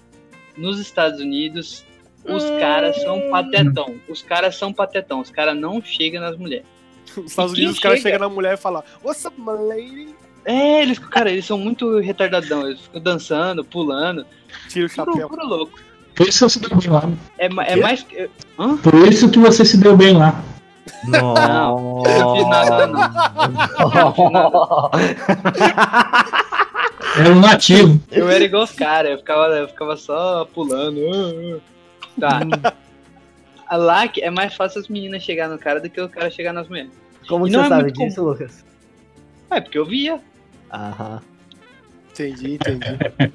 Nos 0.57 0.79
Estados 0.79 1.19
Unidos, 1.21 1.85
os 2.25 2.43
caras 2.59 3.01
são 3.01 3.29
patetão. 3.29 3.95
Os 4.09 4.21
caras 4.21 4.55
são 4.55 4.71
patetão. 4.73 5.19
Os 5.21 5.29
caras 5.31 5.55
não 5.57 5.81
chegam 5.81 6.21
nas 6.21 6.37
mulheres. 6.37 6.65
Nos 7.17 7.31
Estados 7.31 7.53
Unidos, 7.53 7.73
os 7.75 7.79
caras 7.79 7.99
chega? 7.99 8.15
chegam 8.15 8.27
na 8.29 8.33
mulher 8.33 8.53
e 8.53 8.57
falam, 8.57 8.83
What's 9.03 9.25
up, 9.25 9.35
my 9.39 9.51
lady? 9.53 10.15
É, 10.45 10.81
eles, 10.81 10.97
cara, 10.97 11.29
eles 11.31 11.45
são 11.45 11.57
muito 11.57 11.99
retardadão. 11.99 12.65
Eles 12.67 12.81
ficam 12.81 13.01
dançando, 13.01 13.63
pulando. 13.63 14.25
Tira 14.69 14.85
o 14.87 14.89
chapéu. 14.89 15.29
puro 15.29 15.45
louco. 15.45 15.79
Por 16.15 16.27
isso 16.27 16.49
você 16.49 16.59
se 16.59 16.67
deu 16.67 16.77
bem 16.77 16.89
lá. 16.89 17.09
É, 17.37 17.45
é 17.45 17.75
mais. 17.75 18.01
que- 18.03 18.29
Hã? 18.57 18.75
Por 18.77 18.95
isso 19.07 19.29
que 19.29 19.39
você 19.39 19.63
se 19.63 19.77
deu 19.77 19.95
bem 19.95 20.17
lá. 20.17 20.43
Não, 21.07 22.03
eu 22.05 22.33
vi 22.33 22.45
nada, 22.49 22.87
não. 22.87 22.99
Era 27.17 27.29
um 27.31 27.39
nativo. 27.39 27.99
Eu 28.11 28.29
era 28.29 28.43
igual 28.43 28.63
os 28.63 28.71
caras, 28.71 29.11
eu 29.11 29.17
ficava, 29.17 29.47
eu 29.55 29.67
ficava 29.67 29.95
só 29.97 30.45
pulando. 30.53 30.99
ah, 31.11 31.59
ah. 32.27 32.39
Tá. 32.61 32.73
Lá 33.77 34.03
é 34.19 34.29
mais 34.29 34.53
fácil 34.53 34.81
as 34.81 34.87
meninas 34.87 35.23
chegar 35.23 35.47
no 35.49 35.57
cara 35.57 35.79
do 35.79 35.89
que 35.89 35.99
o 36.01 36.09
cara 36.09 36.29
chegar 36.29 36.51
nas 36.53 36.67
mulheres. 36.67 36.91
Como 37.27 37.47
E 37.47 37.51
você 37.51 37.57
não 37.57 37.63
é 37.65 37.69
sabe 37.69 37.83
muito 37.83 37.99
disso, 37.99 38.23
Lucas? 38.23 38.65
É, 39.49 39.61
porque 39.61 39.77
eu 39.77 39.85
via. 39.85 40.19
Aham. 40.71 41.21
Entendi, 42.11 42.55
entendi. 42.55 43.31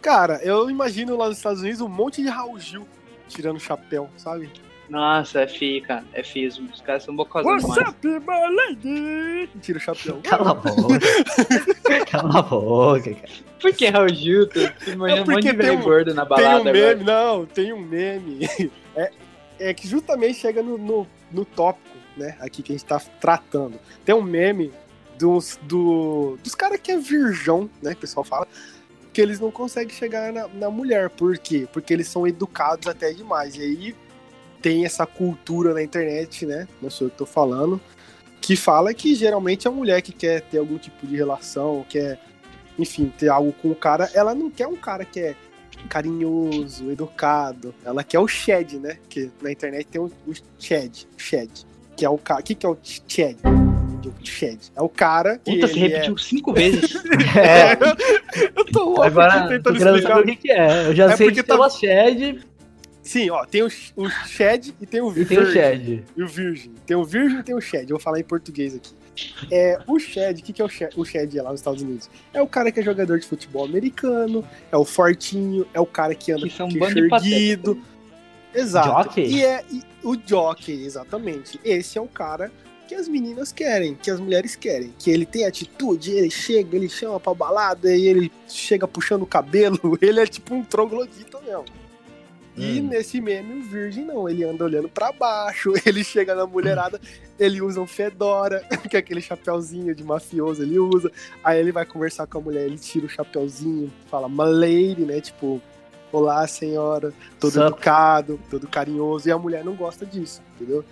Cara, 0.00 0.38
eu 0.42 0.70
imagino 0.70 1.16
lá 1.16 1.28
nos 1.28 1.36
Estados 1.38 1.60
Unidos 1.62 1.80
um 1.80 1.88
monte 1.88 2.22
de 2.22 2.28
Raul 2.28 2.58
Gil 2.60 2.86
tirando 3.28 3.56
o 3.56 3.60
chapéu, 3.60 4.08
sabe? 4.16 4.48
Nossa, 4.88 5.40
é 5.40 5.48
feio, 5.48 5.82
cara. 5.82 6.04
É 6.12 6.22
feio. 6.22 6.48
Os 6.72 6.80
caras 6.80 7.02
são 7.02 7.16
bocosão 7.16 7.56
demais. 7.56 7.88
up, 7.88 8.06
my 8.06 8.54
lady? 8.54 9.48
Tira 9.60 9.78
o 9.78 9.80
chapéu. 9.80 10.20
Cala 10.22 10.52
a 10.52 10.54
boca. 10.54 11.00
Cala 12.08 12.38
a 12.38 12.42
boca, 12.42 13.12
cara. 13.14 13.28
Por 13.60 13.72
que 13.72 13.88
Raul 13.88 14.08
Gil? 14.10 14.46
Tu 14.48 14.60
tu 14.84 14.90
imagina 14.90 15.20
É 15.20 15.22
um 15.24 15.26
monte 15.26 15.42
de 15.42 15.48
tem 15.48 15.56
velho 15.56 15.78
um- 15.78 15.82
gordo 15.82 16.14
na 16.14 16.24
Tem 16.24 16.36
um 16.36 16.40
balada 16.48 16.72
meme, 16.72 17.02
agora. 17.02 17.04
não, 17.34 17.46
tem 17.46 17.72
um 17.72 17.80
meme. 17.80 18.48
É, 19.58 19.72
que 19.72 19.88
justamente 19.88 20.34
chega 20.34 20.62
no, 20.62 20.76
no, 20.76 21.06
no 21.32 21.44
tópico, 21.44 21.96
né, 22.16 22.36
aqui 22.40 22.62
que 22.62 22.72
a 22.72 22.76
gente 22.76 22.84
tá 22.84 23.00
tratando. 23.20 23.78
Tem 24.04 24.14
um 24.14 24.22
meme 24.22 24.72
dos, 25.18 25.58
do, 25.62 26.38
dos 26.42 26.54
caras 26.54 26.80
que 26.80 26.92
é 26.92 26.98
virgão, 26.98 27.70
né, 27.82 27.92
que 27.92 27.98
o 27.98 28.00
pessoal 28.00 28.24
fala, 28.24 28.46
que 29.12 29.20
eles 29.20 29.40
não 29.40 29.50
conseguem 29.50 29.94
chegar 29.94 30.32
na, 30.32 30.46
na 30.48 30.70
mulher. 30.70 31.08
Por 31.10 31.38
quê? 31.38 31.66
Porque 31.72 31.92
eles 31.92 32.08
são 32.08 32.26
educados 32.26 32.86
até 32.86 33.12
demais. 33.12 33.56
E 33.56 33.62
aí 33.62 33.96
tem 34.60 34.84
essa 34.84 35.06
cultura 35.06 35.72
na 35.72 35.82
internet, 35.82 36.44
né, 36.44 36.68
não 36.82 36.90
sou 36.90 37.06
eu 37.06 37.10
que 37.10 37.16
tô 37.18 37.26
falando, 37.26 37.80
que 38.40 38.56
fala 38.56 38.92
que 38.92 39.14
geralmente 39.14 39.66
a 39.66 39.70
mulher 39.70 40.02
que 40.02 40.12
quer 40.12 40.40
ter 40.42 40.58
algum 40.58 40.78
tipo 40.78 41.06
de 41.06 41.16
relação, 41.16 41.84
quer, 41.88 42.20
enfim, 42.78 43.12
ter 43.18 43.28
algo 43.28 43.52
com 43.52 43.70
o 43.70 43.74
cara, 43.74 44.10
ela 44.14 44.34
não 44.34 44.50
quer 44.50 44.66
um 44.66 44.76
cara 44.76 45.04
que 45.04 45.20
é 45.20 45.36
carinhoso, 45.86 46.90
educado. 46.90 47.74
Ela 47.84 48.02
quer 48.04 48.18
o 48.18 48.28
Shed, 48.28 48.78
né? 48.78 48.96
Que 49.08 49.30
na 49.42 49.50
internet 49.50 49.86
tem 49.86 50.00
o, 50.00 50.10
o 50.26 50.32
Shed, 50.58 51.06
o 51.16 51.20
Shed, 51.20 51.50
que 51.96 52.04
é 52.04 52.10
o 52.10 52.18
cara. 52.18 52.40
O 52.40 52.42
que, 52.42 52.54
que 52.54 52.66
é 52.66 52.68
o 52.68 52.76
Shed? 52.82 53.36
Shed. 54.22 54.58
É 54.76 54.80
o 54.82 54.88
cara. 54.88 55.38
que 55.38 55.54
Puta, 55.54 55.66
você 55.68 55.78
repetiu 55.80 56.16
cinco 56.16 56.52
vezes. 56.52 56.94
É, 57.36 57.72
Eu 58.56 58.64
tô 58.66 58.84
louco 58.84 59.02
agora 59.02 59.48
tentando 59.48 59.76
explicar. 59.76 60.20
o 60.20 60.24
que, 60.24 60.36
que 60.36 60.50
é. 60.52 60.86
Eu 60.88 60.94
já 60.94 61.10
É 61.12 61.16
sei 61.16 61.30
que 61.32 61.42
tem 61.42 61.56
tá- 61.58 61.70
Shed 61.70 62.40
Sim, 63.02 63.30
ó, 63.30 63.44
tem 63.44 63.62
o, 63.62 63.66
o 63.96 64.08
Shed 64.26 64.74
e 64.80 64.86
tem 64.86 65.00
o 65.00 65.10
e 65.16 65.24
tem 65.24 65.38
o 65.38 65.44
Virgin. 65.44 65.52
Shed. 65.52 66.04
E 66.16 66.22
o 66.22 66.26
Virgin. 66.28 66.72
Tem 66.86 66.96
o 66.96 67.04
Virgin 67.04 67.38
e 67.38 67.42
tem 67.42 67.54
o 67.54 67.60
Shed. 67.60 67.82
Eu 67.90 67.96
vou 67.96 68.00
falar 68.00 68.18
em 68.18 68.24
português 68.24 68.74
aqui. 68.74 68.90
É, 69.50 69.78
o 69.86 69.98
Shed, 69.98 70.40
o 70.40 70.44
que, 70.44 70.52
que 70.52 70.62
é 70.62 70.64
o 70.64 70.68
Shed, 70.68 70.92
o 70.96 71.04
Shed 71.04 71.40
lá 71.40 71.50
nos 71.50 71.60
Estados 71.60 71.82
Unidos? 71.82 72.10
É 72.32 72.40
o 72.40 72.46
cara 72.46 72.70
que 72.70 72.80
é 72.80 72.82
jogador 72.82 73.18
de 73.18 73.26
futebol 73.26 73.64
americano, 73.64 74.44
é 74.70 74.76
o 74.76 74.84
fortinho, 74.84 75.66
é 75.72 75.80
o 75.80 75.86
cara 75.86 76.14
que 76.14 76.32
anda 76.32 76.48
Que 76.48 76.56
com 76.56 76.68
queixo 76.68 76.98
erguido. 76.98 77.82
Exato. 78.54 78.88
Jockey? 78.88 79.26
E 79.26 79.44
é 79.44 79.64
e 79.70 79.82
o 80.02 80.16
jockey, 80.24 80.84
exatamente. 80.84 81.60
Esse 81.64 81.98
é 81.98 82.00
o 82.00 82.08
cara 82.08 82.50
que 82.86 82.94
as 82.94 83.08
meninas 83.08 83.52
querem, 83.52 83.94
que 83.94 84.10
as 84.10 84.20
mulheres 84.20 84.54
querem. 84.56 84.94
Que 84.98 85.10
ele 85.10 85.26
tem 85.26 85.44
atitude, 85.44 86.12
ele 86.12 86.30
chega, 86.30 86.76
ele 86.76 86.88
chama 86.88 87.18
pra 87.18 87.34
balada 87.34 87.94
e 87.94 88.06
ele 88.06 88.32
chega 88.48 88.86
puxando 88.86 89.22
o 89.22 89.26
cabelo. 89.26 89.98
Ele 90.00 90.20
é 90.20 90.26
tipo 90.26 90.54
um 90.54 90.62
troglodita 90.62 91.40
mesmo. 91.40 91.64
E 92.56 92.80
Hum. 92.80 92.88
nesse 92.88 93.20
meme, 93.20 93.60
o 93.60 93.62
Virgem 93.62 94.04
não, 94.04 94.26
ele 94.28 94.42
anda 94.42 94.64
olhando 94.64 94.88
pra 94.88 95.12
baixo, 95.12 95.72
ele 95.84 96.02
chega 96.02 96.34
na 96.34 96.46
mulherada, 96.46 96.98
ele 97.38 97.60
usa 97.60 97.80
um 97.80 97.86
fedora, 97.86 98.60
que 98.88 98.96
é 98.96 99.00
aquele 99.00 99.20
chapéuzinho 99.20 99.94
de 99.94 100.02
mafioso, 100.02 100.62
ele 100.62 100.78
usa. 100.78 101.12
Aí 101.44 101.60
ele 101.60 101.70
vai 101.70 101.84
conversar 101.84 102.26
com 102.26 102.38
a 102.38 102.40
mulher, 102.40 102.64
ele 102.64 102.78
tira 102.78 103.04
o 103.06 103.10
chapéuzinho, 103.10 103.92
fala, 104.10 104.28
my 104.28 104.44
lady, 104.50 105.04
né? 105.04 105.20
Tipo, 105.20 105.60
olá, 106.10 106.46
senhora, 106.46 107.12
todo 107.38 107.52
Sup? 107.52 107.66
educado, 107.66 108.40
todo 108.50 108.66
carinhoso, 108.66 109.28
e 109.28 109.32
a 109.32 109.38
mulher 109.38 109.62
não 109.62 109.74
gosta 109.74 110.06
disso, 110.06 110.40
entendeu? 110.54 110.82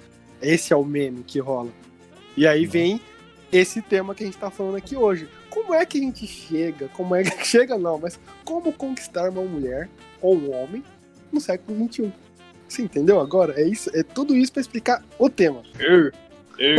Esse 0.42 0.72
é 0.72 0.76
o 0.76 0.84
meme 0.84 1.22
que 1.22 1.38
rola. 1.38 1.70
E 2.36 2.46
aí 2.46 2.66
vem 2.66 3.00
esse 3.50 3.80
tema 3.80 4.14
que 4.14 4.22
a 4.24 4.26
gente 4.26 4.36
tá 4.36 4.50
falando 4.50 4.76
aqui 4.76 4.96
hoje. 4.96 5.28
Como 5.48 5.72
é 5.72 5.86
que 5.86 5.96
a 5.96 6.00
gente 6.02 6.26
chega? 6.26 6.88
Como 6.88 7.14
é 7.14 7.22
que 7.22 7.30
chega 7.46 7.78
não, 7.78 7.98
mas 7.98 8.18
como 8.44 8.72
conquistar 8.72 9.30
uma 9.30 9.42
mulher 9.42 9.88
ou 10.20 10.36
um 10.36 10.52
homem 10.52 10.82
no 11.34 11.40
século 11.40 11.88
XXI? 11.92 12.12
Você 12.68 12.82
entendeu 12.82 13.20
agora? 13.20 13.60
É 13.60 13.68
isso, 13.68 13.90
é 13.94 14.02
tudo 14.02 14.34
isso 14.34 14.52
pra 14.52 14.60
explicar 14.60 15.02
o 15.18 15.28
tema. 15.28 15.62
Eu, 15.78 16.10
eu, 16.58 16.76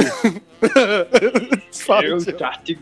Fala, 1.72 2.06
eu, 2.06 2.26
trato, 2.26 2.76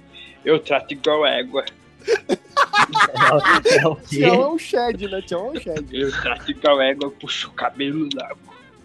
eu 0.45 0.59
trato 0.59 0.93
igual 0.93 1.25
égua. 1.25 1.65
É, 2.07 3.77
é 3.77 3.87
o 3.87 3.95
quê? 3.95 4.17
Tião 4.17 4.43
é 4.43 4.47
um 4.47 4.57
shed, 4.57 5.07
né? 5.07 5.21
Tião 5.21 5.47
é 5.47 5.51
um 5.51 5.59
shed. 5.61 5.85
Eu 5.91 6.11
trato 6.21 6.51
igual 6.51 6.81
égua, 6.81 7.11
puxo 7.11 7.49
o 7.49 7.53
cabelo 7.53 8.07
da 8.09 8.35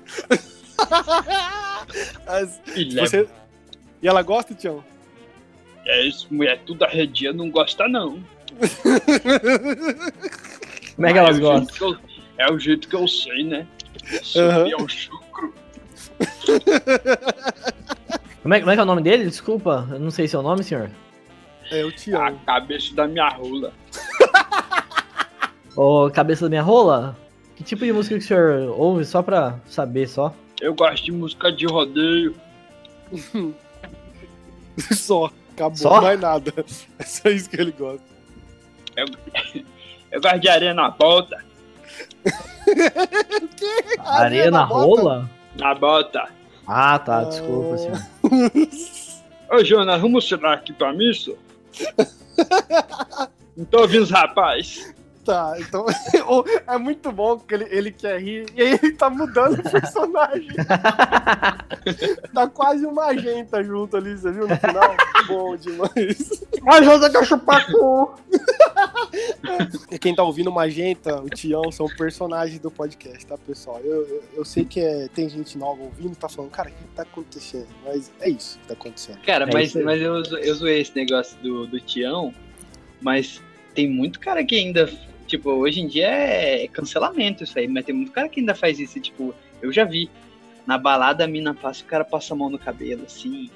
As- 2.27 2.61
e 2.75 2.95
você... 2.95 3.29
E 4.01 4.07
ela 4.09 4.23
gosta, 4.23 4.55
Tião? 4.55 4.85
É 5.85 6.07
isso, 6.07 6.29
mulher 6.31 6.61
tudo 6.65 6.85
arredia, 6.85 7.33
não 7.33 7.51
gosta 7.51 7.89
não. 7.89 8.23
Como 10.95 11.07
é 11.07 11.13
que 11.13 11.19
elas 11.19 11.39
gostam? 11.39 11.99
Eu- 12.39 12.47
é 12.47 12.51
o 12.53 12.59
jeito 12.59 12.89
que 12.89 12.97
eu 12.97 13.07
sei, 13.09 13.45
né? 13.45 13.67
Subir 14.23 14.75
ao 14.75 14.89
chucro. 14.89 15.55
Como 18.43 18.55
é, 18.55 18.61
como 18.61 18.71
é 18.71 18.75
que 18.75 18.81
é 18.81 18.83
o 18.83 18.87
nome 18.87 19.03
dele? 19.03 19.25
Desculpa, 19.25 19.87
eu 19.91 19.99
não 19.99 20.11
sei 20.11 20.27
seu 20.27 20.41
nome, 20.43 20.63
senhor. 20.65 20.91
É 21.71 21.85
o 21.85 21.89
A 21.89 21.93
Tião. 21.93 22.39
cabeça 22.47 22.95
da 22.95 23.07
minha 23.07 23.29
rola. 23.29 23.73
Ô, 25.77 26.09
cabeça 26.11 26.47
da 26.47 26.49
minha 26.49 26.63
rola? 26.63 27.15
Que 27.57 27.63
tipo 27.65 27.85
de 27.85 27.93
música 27.93 28.17
que 28.17 28.25
o 28.25 28.27
senhor 28.27 28.75
ouve 28.79 29.05
só 29.05 29.23
pra 29.23 29.59
saber 29.67 30.09
só? 30.09 30.35
Eu 30.61 30.75
gosto 30.75 31.05
de 31.05 31.13
música 31.13 31.53
de 31.53 31.67
rodeio. 31.67 32.35
Só. 34.95 35.31
Acabou, 35.55 35.77
Só? 35.77 36.01
mais 36.01 36.21
nada. 36.21 36.53
É 36.99 37.03
só 37.03 37.29
isso 37.29 37.51
que 37.51 37.61
ele 37.61 37.73
gosta. 37.73 38.03
Eu 40.11 40.21
gosto 40.21 40.39
de 40.41 40.49
areia 40.49 40.73
na 40.73 40.89
bota. 40.91 41.45
Areia 44.05 44.51
na 44.51 44.67
bota? 44.67 44.75
rola? 45.03 45.31
Na 45.59 45.75
bota. 45.75 46.29
Ah, 46.67 46.99
tá, 46.99 47.25
desculpa, 47.25 47.75
Ah. 47.75 47.79
senhor. 47.79 47.99
Ô, 49.61 49.65
Jonas, 49.65 49.97
vamos 50.01 50.25
mostrar 50.25 50.53
aqui 50.55 50.73
pra 50.73 50.93
mim, 50.93 51.11
isso? 51.11 51.37
Não 53.57 53.65
tô 53.65 53.81
ouvindo 53.81 54.03
os 54.03 54.11
rapaz. 54.11 54.95
Tá, 55.29 55.55
então 55.59 55.85
é 56.67 56.79
muito 56.79 57.13
bom 57.13 57.37
porque 57.37 57.55
ele, 57.55 57.67
ele 57.71 57.93
quer 57.93 58.19
rir 58.19 58.47
e 58.57 58.63
aí 58.63 58.79
ele 58.83 58.93
tá 58.93 59.11
mudando 59.11 59.59
o 59.59 59.71
personagem. 59.71 60.49
tá 62.33 62.49
quase 62.49 62.87
uma 62.87 62.95
magenta 63.09 63.63
junto 63.63 63.99
ali, 63.99 64.17
você 64.17 64.33
viu 64.33 64.49
no 64.49 64.57
final? 64.57 64.97
bom 65.27 65.55
demais. 65.55 66.47
Mas 66.63 66.87
você 66.87 67.11
quer 67.11 67.27
chupar 67.27 67.67
cu! 67.71 68.15
E 69.91 69.99
quem 69.99 70.15
tá 70.15 70.23
ouvindo 70.23 70.51
Magenta, 70.51 71.21
o 71.21 71.29
Tião, 71.29 71.71
são 71.71 71.87
personagens 71.89 72.59
do 72.59 72.71
podcast, 72.71 73.27
tá, 73.27 73.37
pessoal? 73.37 73.81
Eu, 73.85 74.07
eu, 74.09 74.25
eu 74.39 74.45
sei 74.47 74.65
que 74.65 74.81
é- 74.81 75.09
tem 75.09 75.29
gente 75.29 75.59
nova 75.59 75.83
ouvindo, 75.83 76.17
tá 76.17 76.31
falando, 76.31 76.51
cara, 76.51 76.71
o 76.71 76.73
que 76.73 76.85
tá 76.97 77.03
acontecendo? 77.03 77.69
Mas 77.85 78.11
é 78.21 78.31
isso 78.31 78.59
que 78.61 78.69
tá 78.69 78.73
acontecendo. 78.73 79.19
Cara, 79.27 79.45
É 79.45 79.53
mas, 79.53 79.75
mas 79.75 80.01
eu, 80.01 80.23
eu 80.23 80.55
zoei 80.55 80.81
esse 80.81 80.97
negócio 80.97 81.37
do, 81.43 81.67
do 81.67 81.79
Tião, 81.81 82.33
mas 83.03 83.43
tem 83.75 83.89
muito 83.89 84.19
cara 84.19 84.43
que 84.45 84.57
ainda, 84.57 84.91
tipo, 85.29 85.51
hoje 85.51 85.81
em 85.81 85.87
dia 85.87 86.09
é 86.09 86.67
cancelamento 86.69 87.45
isso 87.45 87.57
aí, 87.59 87.69
mas 87.69 87.85
tem 87.85 87.95
muito 87.95 88.11
cara 88.11 88.29
que 88.29 88.41
ainda 88.41 88.55
faz 88.55 88.81
isso, 88.81 88.99
tipo, 88.99 89.33
eu 89.63 89.73
já 89.73 89.85
vi. 89.85 90.11
Na 90.67 90.77
balada 90.77 91.25
a 91.25 91.29
mina 91.29 91.55
passa, 91.55 91.83
o 91.83 91.87
cara 91.87 92.05
passa 92.05 92.35
a 92.35 92.37
mão 92.37 92.51
no 92.51 92.59
cabelo, 92.59 93.05
assim, 93.07 93.49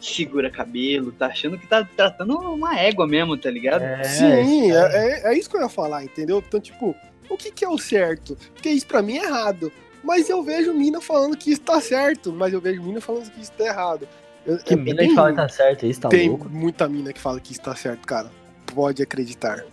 segura 0.00 0.50
cabelo, 0.50 1.12
tá 1.12 1.26
achando 1.26 1.58
que 1.58 1.66
tá 1.66 1.82
tratando 1.96 2.36
uma 2.38 2.78
égua 2.78 3.06
mesmo, 3.06 3.36
tá 3.36 3.50
ligado? 3.50 3.82
É, 3.82 4.04
Sim, 4.04 4.72
é, 4.72 4.76
é, 4.76 5.32
é 5.32 5.38
isso 5.38 5.48
que 5.48 5.56
eu 5.56 5.62
ia 5.62 5.68
falar, 5.68 6.04
entendeu? 6.04 6.42
Então, 6.46 6.60
tipo, 6.60 6.94
o 7.28 7.36
que, 7.36 7.50
que 7.50 7.64
é 7.64 7.68
o 7.68 7.78
certo? 7.78 8.36
Porque 8.54 8.68
isso 8.68 8.86
pra 8.86 9.02
mim 9.02 9.16
é 9.18 9.24
errado. 9.24 9.72
Mas 10.04 10.28
eu 10.30 10.42
vejo 10.42 10.72
mina 10.72 11.00
falando 11.00 11.36
que 11.36 11.50
isso 11.50 11.60
tá 11.62 11.80
certo, 11.80 12.32
mas 12.32 12.52
eu 12.52 12.60
vejo 12.60 12.82
mina 12.82 13.00
falando 13.00 13.30
que 13.30 13.40
isso 13.40 13.52
tá 13.52 13.64
errado. 13.64 14.06
Eu- 14.46 14.58
Que 14.58 14.74
é- 14.74 14.76
mina 14.76 14.96
tem- 14.98 15.08
que 15.08 15.14
fala 15.14 15.30
que 15.30 15.36
tá 15.36 15.48
certo, 15.48 15.86
isso 15.86 16.00
tá 16.00 16.08
tem 16.08 16.28
louco. 16.28 16.48
muita 16.48 16.88
mina 16.88 17.12
que 17.12 17.20
fala 17.20 17.40
que 17.40 17.52
isso 17.52 17.60
tá 17.60 17.74
certo, 17.74 18.06
cara. 18.06 18.30
Pode 18.74 19.02
acreditar. 19.02 19.64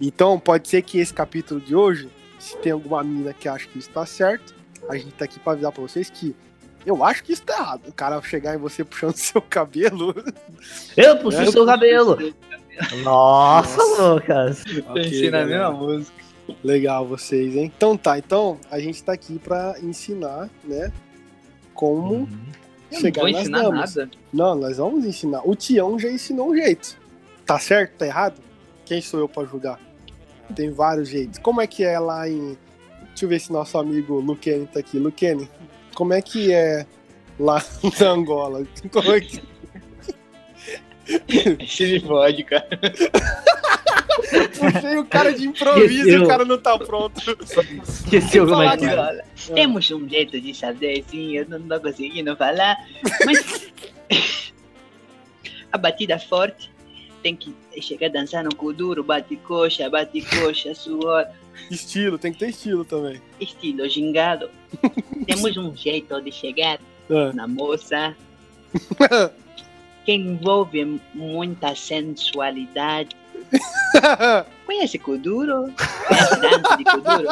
Então, 0.00 0.38
pode 0.38 0.68
ser 0.68 0.82
que 0.82 0.98
esse 0.98 1.12
capítulo 1.14 1.60
de 1.60 1.74
hoje, 1.74 2.08
se 2.38 2.56
tem 2.58 2.72
alguma 2.72 3.02
mina 3.02 3.32
que 3.32 3.48
acha 3.48 3.66
que 3.68 3.78
isso 3.78 3.90
tá 3.90 4.04
certo, 4.04 4.54
a 4.88 4.96
gente 4.96 5.12
tá 5.12 5.24
aqui 5.24 5.38
pra 5.38 5.52
avisar 5.52 5.72
pra 5.72 5.82
vocês 5.82 6.10
que 6.10 6.34
eu 6.84 7.02
acho 7.02 7.24
que 7.24 7.32
isso 7.32 7.42
tá 7.42 7.56
errado. 7.58 7.88
O 7.88 7.92
cara 7.92 8.20
chegar 8.22 8.54
em 8.54 8.58
você 8.58 8.84
puxando 8.84 9.14
seu 9.16 9.40
cabelo. 9.40 10.14
Eu 10.96 11.16
puxo 11.18 11.38
É, 11.38 11.44
o 11.48 11.52
seu 11.52 11.64
cabelo. 11.64 12.18
Nossa, 13.02 13.76
Nossa. 13.78 14.12
Lucas. 14.14 14.64
Pensei 14.92 15.30
na 15.30 15.38
galera. 15.44 15.70
mesma 15.70 15.86
música. 15.86 16.24
Legal 16.62 17.06
vocês, 17.06 17.56
hein? 17.56 17.72
Então 17.74 17.96
tá, 17.96 18.18
então 18.18 18.58
a 18.70 18.78
gente 18.78 19.02
tá 19.02 19.12
aqui 19.12 19.38
pra 19.38 19.76
ensinar, 19.82 20.50
né? 20.64 20.92
Como 21.72 22.14
Uhum. 22.14 22.28
Eu 22.90 22.96
não 22.96 23.00
chegar 23.00 23.22
vou 23.22 23.30
nas 23.32 23.40
ensinar 23.40 23.62
damas. 23.62 23.94
nada. 23.96 24.10
Não, 24.32 24.54
nós 24.54 24.76
vamos 24.76 25.04
ensinar. 25.06 25.40
O 25.48 25.56
Tião 25.56 25.98
já 25.98 26.10
ensinou 26.10 26.50
um 26.50 26.54
jeito. 26.56 26.98
Tá 27.46 27.58
certo? 27.58 27.92
Tá 27.96 28.06
errado? 28.06 28.40
Quem 28.84 29.00
sou 29.00 29.20
eu 29.20 29.28
pra 29.28 29.44
julgar? 29.44 29.80
Tem 30.54 30.70
vários 30.70 31.08
jeitos. 31.08 31.38
Como 31.38 31.60
é 31.60 31.66
que 31.66 31.84
é 31.84 31.98
lá 31.98 32.28
em. 32.28 32.56
Deixa 33.08 33.24
eu 33.24 33.28
ver 33.28 33.40
se 33.40 33.52
nosso 33.52 33.78
amigo 33.78 34.20
Luquene 34.20 34.66
tá 34.66 34.80
aqui. 34.80 34.98
Luquene, 34.98 35.48
como 35.94 36.12
é 36.12 36.20
que 36.20 36.52
é 36.52 36.86
lá 37.38 37.64
na 38.00 38.08
Angola? 38.08 38.66
Como 38.92 39.12
é 39.12 39.20
que. 39.20 39.42
Se 41.66 41.86
me 41.86 42.00
fode, 42.00 42.44
cara. 42.44 42.68
Puxei 44.58 44.98
o 44.98 45.04
cara 45.04 45.32
de 45.32 45.46
improviso 45.46 46.08
e 46.08 46.16
o 46.16 46.26
cara 46.26 46.44
não 46.44 46.58
tá 46.58 46.78
pronto. 46.78 47.20
Esqueceu 47.86 48.46
como 48.46 48.62
é 48.62 48.76
que 48.76 48.84
é. 48.84 48.98
Olha, 48.98 49.24
Temos 49.54 49.90
um 49.90 50.08
jeito 50.08 50.40
de 50.40 50.54
saber, 50.54 51.04
sim, 51.08 51.36
eu 51.36 51.48
não 51.48 51.60
tô 51.60 51.80
conseguindo 51.80 52.34
falar, 52.36 52.76
mas 53.24 53.70
a 55.72 55.78
batida 55.78 56.18
forte 56.18 56.70
tem 57.22 57.36
que 57.36 57.54
chegar 57.82 58.10
dançando 58.10 58.54
com 58.54 58.66
o 58.66 58.72
duro, 58.72 59.02
bate 59.04 59.36
coxa, 59.36 59.88
bate 59.90 60.20
coxa, 60.22 60.74
suor, 60.74 61.26
Estilo, 61.70 62.18
tem 62.18 62.32
que 62.32 62.38
ter 62.40 62.48
estilo 62.50 62.84
também. 62.84 63.20
estilo 63.40 63.88
gingado. 63.88 64.50
Temos 65.26 65.56
um 65.56 65.74
jeito 65.76 66.20
de 66.20 66.32
chegar 66.32 66.78
Ah. 67.10 67.32
na 67.34 67.46
moça 67.46 68.16
que 70.04 70.12
envolve 70.12 71.00
muita 71.14 71.74
sensualidade. 71.74 73.14
Conhece 74.66 74.98
Kuduro? 74.98 75.72
Conhece 76.08 76.40
dança 76.40 76.76
de 76.76 76.84
Kuduro? 76.84 77.28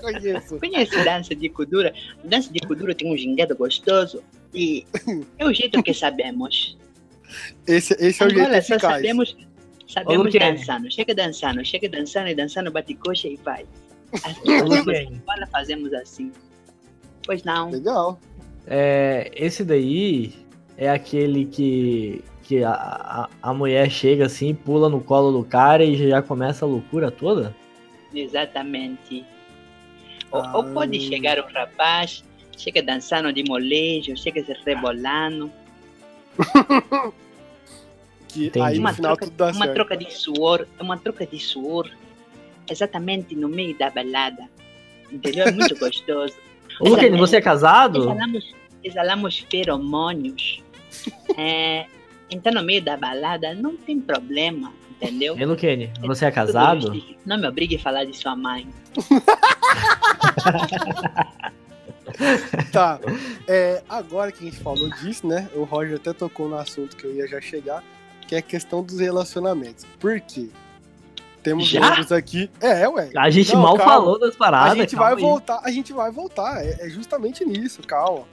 Conheço. 0.00 0.58
Conhece 0.58 1.04
dança 1.04 1.34
de 1.34 1.48
Kuduro? 1.48 1.90
Dança 2.24 2.52
de 2.52 2.60
Kuduro 2.60 2.94
tem 2.94 3.12
um 3.12 3.16
gingado 3.16 3.54
gostoso 3.54 4.22
e 4.54 4.84
é 5.38 5.44
o 5.44 5.52
jeito 5.52 5.82
que 5.82 5.92
sabemos. 5.94 6.76
Esse, 7.66 7.94
esse 7.94 8.22
é 8.22 8.26
o 8.26 8.30
jeito 8.30 8.44
Agora 8.46 8.62
só 8.62 8.74
eficaz. 8.74 8.94
sabemos, 8.94 9.36
sabemos 9.86 10.24
Luquene. 10.26 10.52
dançando. 10.56 10.90
Chega 10.90 11.14
dançando, 11.14 11.64
chega 11.64 11.88
dançando 11.88 12.28
e 12.28 12.34
dançando, 12.34 12.70
bate 12.70 12.94
coxa 12.94 13.28
e 13.28 13.36
vai. 13.36 13.64
As 14.24 14.36
Ô, 14.38 14.42
pessoas 14.42 14.86
Luquene. 14.86 15.22
fala, 15.26 15.46
fazemos 15.48 15.92
assim. 15.92 16.32
Pois 17.24 17.42
não. 17.44 17.70
Legal. 17.70 18.18
É, 18.66 19.30
esse 19.34 19.64
daí 19.64 20.32
é 20.76 20.88
aquele 20.90 21.44
que, 21.46 22.22
que 22.42 22.62
a, 22.64 22.70
a, 22.72 23.28
a 23.42 23.54
mulher 23.54 23.90
chega 23.90 24.26
assim, 24.26 24.54
pula 24.54 24.88
no 24.88 25.00
colo 25.00 25.30
do 25.38 25.44
cara 25.44 25.84
e 25.84 26.08
já 26.08 26.22
começa 26.22 26.64
a 26.64 26.68
loucura 26.68 27.10
toda? 27.10 27.54
Exatamente. 28.14 29.24
Ou, 30.30 30.42
Ah. 30.42 30.56
ou 30.56 30.64
pode 30.64 31.00
chegar 31.00 31.38
um 31.38 31.50
rapaz, 31.52 32.22
chega 32.56 32.82
dançando 32.82 33.32
de 33.32 33.42
molejo, 33.44 34.16
chega 34.16 34.42
se 34.44 34.52
rebolando, 34.64 35.50
Que 38.28 38.46
Entendi. 38.46 38.66
aí 38.66 38.74
no 38.74 38.80
uma, 38.80 38.92
final 38.92 39.16
troca, 39.16 39.24
tudo 39.24 39.36
dá 39.36 39.46
uma 39.46 39.54
certo. 39.54 39.74
troca 39.74 39.96
de 39.96 40.12
suor, 40.12 40.68
uma 40.78 40.98
troca 40.98 41.26
de 41.26 41.40
suor, 41.40 41.90
exatamente 42.70 43.34
no 43.34 43.48
meio 43.48 43.76
da 43.76 43.90
balada. 43.90 44.48
Entendeu? 45.10 45.46
É 45.46 45.50
muito 45.52 45.74
gostoso. 45.80 46.34
Luquene, 46.80 47.16
você 47.16 47.38
é 47.38 47.40
casado? 47.40 48.00
Exalamos, 48.00 48.54
exalamos 48.84 49.38
feromônios. 49.50 50.62
É, 51.36 51.86
então, 52.30 52.52
no 52.52 52.62
meio 52.62 52.82
da 52.82 52.96
balada, 52.96 53.54
não 53.54 53.76
tem 53.76 54.00
problema, 54.00 54.72
entendeu? 54.90 55.38
Ei, 55.38 55.44
Luquene, 55.44 55.92
você 56.00 56.24
é 56.24 56.30
casado? 56.30 57.00
Não 57.24 57.38
me 57.38 57.46
obrigue 57.46 57.76
a 57.76 57.78
falar 57.78 58.04
de 58.04 58.16
sua 58.16 58.34
mãe. 58.34 58.66
Tá. 62.72 63.00
É, 63.46 63.82
agora 63.88 64.30
que 64.32 64.46
a 64.46 64.50
gente 64.50 64.60
falou 64.60 64.88
disso, 64.90 65.26
né? 65.26 65.48
O 65.54 65.64
Roger 65.64 65.96
até 65.96 66.12
tocou 66.12 66.48
no 66.48 66.56
assunto 66.56 66.96
que 66.96 67.04
eu 67.04 67.14
ia 67.14 67.26
já 67.26 67.40
chegar, 67.40 67.82
que 68.26 68.34
é 68.34 68.38
a 68.38 68.42
questão 68.42 68.82
dos 68.82 68.98
relacionamentos. 68.98 69.86
Por 69.98 70.20
quê? 70.20 70.48
Temos 71.42 71.72
membros 71.72 72.12
aqui. 72.12 72.50
É, 72.60 72.86
ué. 72.88 73.10
A 73.16 73.30
gente 73.30 73.54
Não, 73.54 73.62
mal 73.62 73.76
calma. 73.76 73.92
falou 73.92 74.18
das 74.18 74.36
paradas. 74.36 74.72
a 74.72 74.76
gente 74.76 74.96
vai 74.96 75.14
aí. 75.14 75.20
voltar, 75.20 75.60
a 75.62 75.70
gente 75.70 75.92
vai 75.92 76.10
voltar. 76.10 76.64
É, 76.64 76.86
é 76.86 76.90
justamente 76.90 77.44
nisso, 77.44 77.82
calma. 77.82 78.24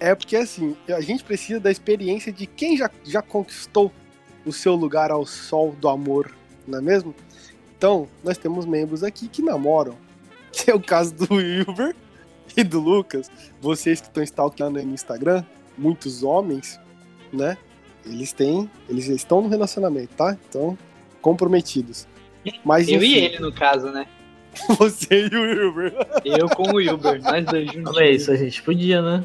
É 0.00 0.14
porque 0.14 0.36
assim, 0.36 0.76
a 0.88 1.00
gente 1.00 1.24
precisa 1.24 1.58
da 1.58 1.70
experiência 1.70 2.32
de 2.32 2.46
quem 2.46 2.76
já, 2.76 2.88
já 3.04 3.20
conquistou 3.20 3.92
o 4.46 4.52
seu 4.52 4.74
lugar 4.76 5.10
ao 5.10 5.26
sol 5.26 5.74
do 5.78 5.88
amor, 5.88 6.30
não 6.66 6.78
é 6.78 6.80
mesmo? 6.80 7.14
Então, 7.76 8.08
nós 8.24 8.38
temos 8.38 8.64
membros 8.64 9.02
aqui 9.02 9.28
que 9.28 9.42
namoram. 9.42 9.96
Que 10.50 10.70
é 10.70 10.74
o 10.74 10.80
caso 10.80 11.14
do 11.14 11.34
Wilber 11.34 11.94
e 12.56 12.64
do 12.64 12.80
Lucas. 12.80 13.30
Vocês 13.60 14.00
que 14.00 14.06
estão 14.08 14.22
stalkeando 14.22 14.78
aí 14.78 14.84
no 14.84 14.94
Instagram, 14.94 15.44
muitos 15.76 16.22
homens, 16.22 16.80
né? 17.32 17.56
Eles 18.06 18.32
têm. 18.32 18.70
Eles 18.88 19.06
estão 19.08 19.42
no 19.42 19.48
relacionamento, 19.48 20.14
tá? 20.16 20.36
Então, 20.48 20.76
comprometidos. 21.20 22.06
Mas 22.64 22.88
Eu 22.88 23.02
e 23.02 23.06
enfim, 23.12 23.24
ele, 23.24 23.38
no 23.40 23.52
caso, 23.52 23.90
né? 23.90 24.06
você 24.78 25.28
e 25.30 25.36
o 25.36 25.42
Wilber. 25.42 25.94
Eu 26.24 26.48
com 26.48 26.70
o 26.70 26.76
Wilber, 26.76 27.22
nós 27.22 27.44
dois 27.44 27.70
juntos. 27.70 27.96
Aí, 27.98 28.14
isso 28.16 28.30
a 28.30 28.36
gente 28.36 28.62
podia, 28.62 29.02
né? 29.02 29.24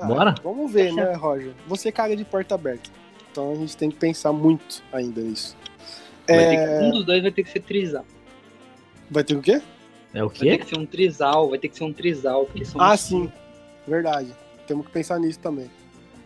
Ah, 0.00 0.06
Bora? 0.06 0.34
Vamos 0.42 0.72
ver, 0.72 0.92
né, 0.92 1.12
Roger? 1.14 1.52
Você 1.66 1.92
caga 1.92 2.16
de 2.16 2.24
porta 2.24 2.54
aberta. 2.54 2.88
Então 3.30 3.52
a 3.52 3.54
gente 3.56 3.76
tem 3.76 3.90
que 3.90 3.96
pensar 3.96 4.32
muito 4.32 4.82
ainda 4.92 5.20
nisso. 5.20 5.56
É, 6.26 6.56
que- 6.56 6.84
um 6.84 6.90
dos 6.90 7.04
dois 7.04 7.22
vai 7.22 7.30
ter 7.30 7.42
que 7.42 7.50
ser 7.50 7.60
trisal. 7.60 8.04
Vai 9.10 9.24
ter 9.24 9.34
o 9.34 9.40
quê? 9.42 9.60
É 10.18 10.24
o 10.24 10.28
Vai 10.28 10.36
quê? 10.36 10.44
ter 10.50 10.58
que 10.58 10.66
ser 10.66 10.78
um 10.78 10.84
trisal, 10.84 11.48
vai 11.48 11.58
ter 11.60 11.68
que 11.68 11.76
ser 11.76 11.84
um 11.84 11.92
trisal, 11.92 12.44
porque 12.46 12.64
são 12.64 12.80
Ah, 12.80 12.96
sim. 12.96 13.30
Verdade. 13.86 14.34
Temos 14.66 14.84
que 14.86 14.90
pensar 14.92 15.20
nisso 15.20 15.38
também. 15.38 15.70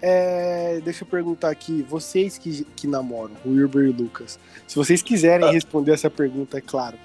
É, 0.00 0.80
deixa 0.82 1.04
eu 1.04 1.08
perguntar 1.08 1.50
aqui, 1.50 1.82
vocês 1.82 2.38
que, 2.38 2.64
que 2.74 2.86
namoram, 2.86 3.34
o 3.44 3.50
Wilber 3.50 3.84
e 3.84 3.90
o 3.90 3.92
Lucas, 3.92 4.38
se 4.66 4.74
vocês 4.74 5.00
quiserem 5.02 5.52
responder 5.52 5.92
essa 5.92 6.08
pergunta, 6.10 6.56
é 6.56 6.60
claro. 6.62 6.96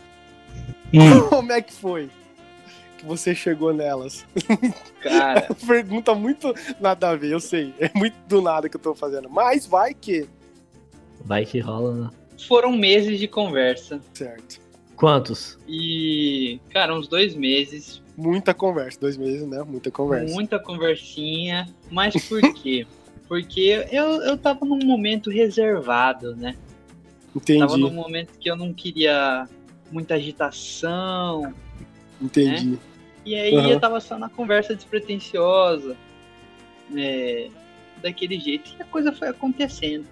Hum, 0.94 1.22
Como 1.30 1.52
é 1.52 1.62
que 1.62 1.74
foi 1.74 2.10
que 2.98 3.06
você 3.06 3.36
chegou 3.36 3.74
nelas? 3.74 4.26
Cara, 5.04 5.48
Pergunta 5.68 6.16
muito 6.16 6.54
nada 6.80 7.10
a 7.10 7.16
ver, 7.16 7.34
eu 7.34 7.40
sei. 7.40 7.74
É 7.78 7.92
muito 7.94 8.16
do 8.28 8.42
nada 8.42 8.68
que 8.70 8.78
eu 8.78 8.82
tô 8.82 8.96
fazendo. 8.96 9.30
Mas 9.30 9.68
vai 9.68 9.94
que. 9.94 10.28
Vai 11.26 11.46
que 11.46 11.60
rola, 11.60 11.94
né? 11.94 12.10
foram 12.48 12.72
meses 12.72 13.20
de 13.20 13.28
conversa. 13.28 14.00
Certo. 14.14 14.60
Quantos? 14.98 15.58
E, 15.68 16.60
cara, 16.72 16.94
uns 16.94 17.08
dois 17.08 17.34
meses, 17.36 18.02
Muita 18.18 18.52
conversa. 18.52 19.00
Dois 19.00 19.16
meses, 19.16 19.48
né? 19.48 19.62
Muita 19.62 19.92
conversa. 19.92 20.34
muita 20.34 20.58
conversinha. 20.60 21.70
Mas 21.92 22.16
por 22.28 22.42
quê? 22.56 22.86
Porque 23.28 23.86
eu, 23.92 24.24
eu 24.24 24.36
tava 24.38 24.66
num 24.66 24.80
momento 24.84 25.30
reservado, 25.30 26.36
né? 26.36 26.56
Entendi. 27.36 27.60
Tava 27.60 27.78
num 27.78 27.92
momento 27.94 28.32
que 28.40 28.50
eu 28.50 28.56
não 28.56 28.74
queria 28.74 29.48
muita 29.92 30.16
agitação. 30.16 31.54
Entendi. 32.20 32.80
E 33.24 33.36
aí 33.36 33.56
Aham. 33.56 33.70
eu 33.70 33.80
tava 33.80 34.00
só 34.00 34.18
na 34.18 34.30
conversa 34.30 34.74
despretensiosa. 34.74 35.96
é, 36.96 37.50
daquele 38.02 38.40
jeito. 38.40 38.72
E 38.80 38.82
a 38.82 38.86
coisa 38.86 39.12
foi 39.12 39.28
acontecendo. 39.28 40.06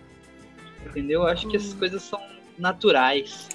Entendeu? 0.85 1.21
Eu 1.21 1.27
acho 1.27 1.47
que 1.47 1.55
essas 1.57 1.73
coisas 1.73 2.03
são 2.03 2.21
naturais. 2.59 3.49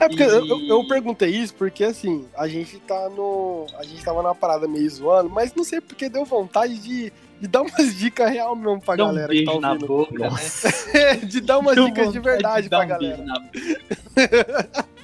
É 0.00 0.08
porque 0.08 0.22
E- 0.22 0.26
eu, 0.26 0.60
eu- 0.66 0.88
perguntei 0.88 1.30
isso 1.30 1.54
porque 1.54 1.84
assim, 1.84 2.26
a 2.36 2.46
gente 2.48 2.78
tá 2.80 3.08
no. 3.10 3.66
A 3.78 3.84
gente 3.84 4.04
tava 4.04 4.22
na 4.22 4.34
parada 4.34 4.66
meio 4.66 4.88
zoando, 4.90 5.30
mas 5.30 5.54
não 5.54 5.62
sei 5.64 5.80
porque 5.80 6.08
deu 6.08 6.24
vontade 6.24 6.76
de, 6.78 7.12
de 7.40 7.46
dar 7.48 7.62
umas 7.62 7.94
dicas 7.96 8.30
real 8.30 8.54
mesmo 8.56 8.80
pra 8.80 8.96
Dá 8.96 9.04
um 9.04 9.06
galera 9.08 9.28
que 9.28 9.44
beijo 9.44 9.60
tá 9.60 9.60
na 9.60 9.74
boca, 9.76 10.30
né? 10.30 11.14
De 11.24 11.40
dar 11.40 11.58
umas 11.58 11.74
Deu 11.76 11.86
dicas 11.86 12.12
de 12.12 12.18
verdade 12.18 12.68
dar 12.68 12.86
pra 12.86 12.96
um 12.96 12.98
beijo 12.98 13.16
galera. 13.16 13.24
na 13.24 13.40
boca. 13.40 14.84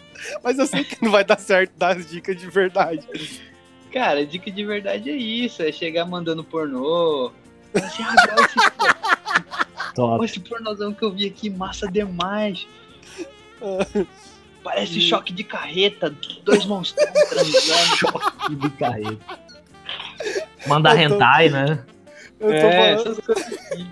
Mas 0.44 0.58
eu 0.58 0.66
sei 0.66 0.84
que 0.84 1.02
não 1.02 1.10
vai 1.10 1.24
dar 1.24 1.38
certo 1.38 1.72
dar 1.78 1.96
as 1.96 2.10
dicas 2.10 2.36
de 2.36 2.46
verdade. 2.48 3.08
Cara, 3.92 4.24
dica 4.26 4.50
de 4.50 4.64
verdade 4.64 5.08
é 5.10 5.16
isso, 5.16 5.62
é 5.62 5.72
chegar 5.72 6.04
mandando 6.04 6.44
pornô. 6.44 7.32
Assim, 7.74 8.02
ah, 8.02 8.14
esse, 8.44 9.94
Top. 9.94 10.24
esse 10.24 10.40
pornozão 10.40 10.92
que 10.92 11.02
eu 11.02 11.10
vi 11.10 11.26
aqui, 11.26 11.48
massa 11.48 11.90
demais. 11.90 12.66
Parece 14.62 14.98
E- 14.98 15.02
choque 15.08 15.32
de 15.32 15.42
carreta, 15.44 16.14
dois 16.44 16.64
monstros 16.66 17.04
transando. 17.28 18.56
de 18.58 18.70
carreta. 18.70 19.40
Mandar 20.66 20.94
tô- 20.94 21.00
hentai, 21.00 21.48
né? 21.48 21.84
Eu 22.38 22.48
tô 22.48 22.54
É, 22.54 22.70
falando. 22.96 23.00
essas 23.00 23.24
coisas 23.26 23.46
assim. 23.72 23.90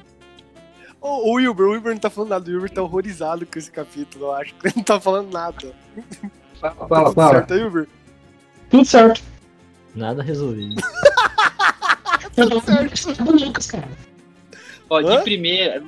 O, 1.01 1.33
Wilber, 1.35 1.67
o 1.67 1.71
Wilber 1.71 1.93
não 1.93 2.01
tá 2.01 2.11
falando 2.11 2.31
nada. 2.31 2.51
O 2.51 2.53
Wilber 2.53 2.71
tá 2.71 2.83
horrorizado 2.83 3.47
com 3.47 3.59
esse 3.59 3.71
capítulo, 3.71 4.27
eu 4.27 4.33
acho. 4.35 4.55
Ele 4.65 4.75
não 4.77 4.83
tá 4.83 5.01
falando 5.01 5.33
nada. 5.33 5.73
Fala, 6.61 6.75
Tá 6.75 6.87
fala, 6.89 7.05
tudo 7.05 7.15
fala. 7.15 7.33
certo 7.35 7.55
aí, 7.55 7.61
Wilber? 7.63 7.89
Tudo 8.71 8.85
certo. 8.85 9.23
Nada 9.95 10.23
resolvido. 10.23 10.83
Eu 12.37 12.51
tô 12.51 12.61
do 12.61 13.45
Lucas, 13.45 13.67
cara. 13.71 13.89
Ó, 14.91 15.01
de 15.01 15.09
Hã? 15.09 15.23
primeira. 15.23 15.83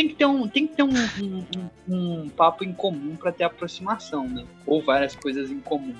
Tem 0.00 0.08
que 0.08 0.14
ter 0.14 0.24
um, 0.24 0.48
tem 0.48 0.66
que 0.66 0.74
ter 0.76 0.82
um, 0.82 0.88
um, 1.20 1.44
um- 1.86 2.20
um 2.22 2.28
papo 2.30 2.64
em 2.64 2.72
comum 2.72 3.16
pra 3.16 3.30
ter 3.30 3.44
aproximação, 3.44 4.26
né? 4.26 4.46
Ou 4.64 4.82
várias 4.82 5.14
coisas 5.14 5.50
em 5.50 5.60
comum. 5.60 5.94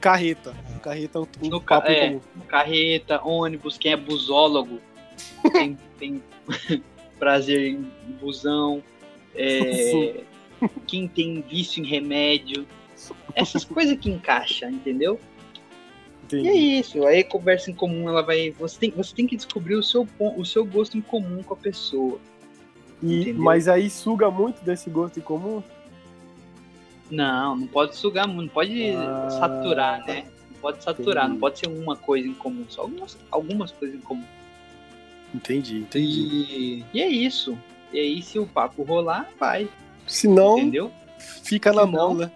Carreta. 0.00 0.54
Carreta 0.82 1.18
é 1.18 1.20
um 1.20 1.48
No 1.50 1.60
ca- 1.60 1.76
papo 1.82 1.92
em 1.92 1.94
é. 1.94 2.06
comum. 2.08 2.20
Carreta, 2.48 3.20
ônibus, 3.22 3.76
quem 3.76 3.92
é 3.92 3.96
busólogo 3.96 4.80
tem, 5.52 5.76
tem 5.98 6.22
prazer 7.18 7.72
em 7.74 7.82
busão. 8.18 8.82
é, 9.34 10.20
quem 10.88 11.06
tem 11.06 11.42
vício 11.42 11.84
em 11.84 11.86
remédio. 11.86 12.66
Essas 13.34 13.66
coisas 13.66 13.98
que 13.98 14.08
encaixa, 14.08 14.70
entendeu? 14.70 15.20
E 16.32 16.48
é 16.48 16.54
isso, 16.54 17.04
aí 17.06 17.22
conversa 17.22 17.70
em 17.70 17.74
comum, 17.74 18.08
ela 18.08 18.22
vai. 18.22 18.50
Você 18.52 18.78
tem, 18.80 18.90
você 18.92 19.14
tem 19.14 19.26
que 19.26 19.36
descobrir 19.36 19.74
o 19.74 19.82
seu, 19.82 20.08
o 20.18 20.42
seu 20.46 20.64
gosto 20.64 20.96
em 20.96 21.02
comum 21.02 21.42
com 21.42 21.52
a 21.52 21.56
pessoa. 21.58 22.18
E- 23.02 23.20
entendeu? 23.22 23.42
mas 23.42 23.68
aí 23.68 23.90
suga 23.90 24.30
muito 24.30 24.62
desse 24.64 24.88
gosto 24.90 25.18
em 25.18 25.22
comum? 25.22 25.62
Não, 27.10 27.56
não 27.56 27.66
pode 27.66 27.96
sugar 27.96 28.26
muito, 28.26 28.46
não 28.46 28.54
pode 28.54 28.90
Ah. 28.90 29.28
saturar, 29.30 30.06
né? 30.06 30.24
Não 30.52 30.60
pode 30.60 30.82
saturar, 30.82 31.24
Entendi. 31.24 31.32
não 31.34 31.40
pode 31.40 31.58
ser 31.58 31.68
uma 31.68 31.96
coisa 31.96 32.26
em 32.26 32.34
comum, 32.34 32.64
só 32.68 32.82
algumas, 32.82 33.18
algumas 33.30 33.70
coisas 33.72 33.96
em 33.96 34.00
comum. 34.00 34.24
Entendi, 35.34 35.78
entendi. 35.78 36.20
E, 36.20 36.84
e 36.94 37.00
é 37.02 37.08
isso. 37.08 37.58
E 37.92 37.98
aí, 37.98 38.22
se 38.22 38.38
o 38.38 38.46
papo 38.46 38.82
rolar, 38.82 39.28
vai, 39.38 39.68
Se 40.06 40.26
não, 40.28 40.58
entendeu? 40.58 40.90
fica 41.42 41.72
na 41.72 41.84
Se 41.84 41.90
mão, 41.90 42.14
não- 42.14 42.20
né? 42.20 42.32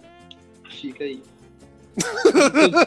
Fica 0.69 1.03
aí. 1.03 1.21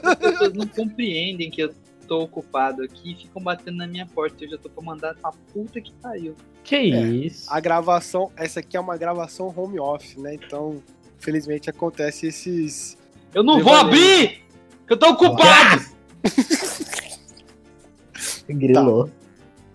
As 0.04 0.14
pessoas 0.16 0.52
não 0.52 0.66
compreendem 0.68 1.50
que 1.50 1.62
eu 1.62 1.74
tô 2.10 2.22
ocupado 2.22 2.82
aqui 2.82 3.12
e 3.12 3.14
ficam 3.14 3.40
batendo 3.40 3.76
na 3.76 3.86
minha 3.86 4.04
porta. 4.04 4.42
Eu 4.42 4.50
já 4.50 4.58
tô 4.58 4.68
pra 4.68 4.82
mandar 4.82 5.14
pra 5.14 5.30
puta 5.52 5.80
que 5.80 5.92
pariu. 5.92 6.34
Que 6.64 6.76
isso? 6.76 7.46
A 7.48 7.60
gravação, 7.60 8.32
essa 8.36 8.58
aqui 8.58 8.76
é 8.76 8.80
uma 8.80 8.96
gravação 8.96 9.54
home 9.56 9.78
off, 9.78 10.18
né? 10.18 10.34
Então, 10.34 10.82
felizmente 11.20 11.70
acontece 11.70 12.26
esses. 12.26 12.98
Eu 13.32 13.44
não 13.44 13.62
vou 13.62 13.72
abrir! 13.72 14.42
Que 14.88 14.94
eu 14.94 14.98
tô 14.98 15.10
ocupado! 15.10 15.84
Grilou. 18.50 19.08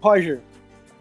Roger, 0.01 0.41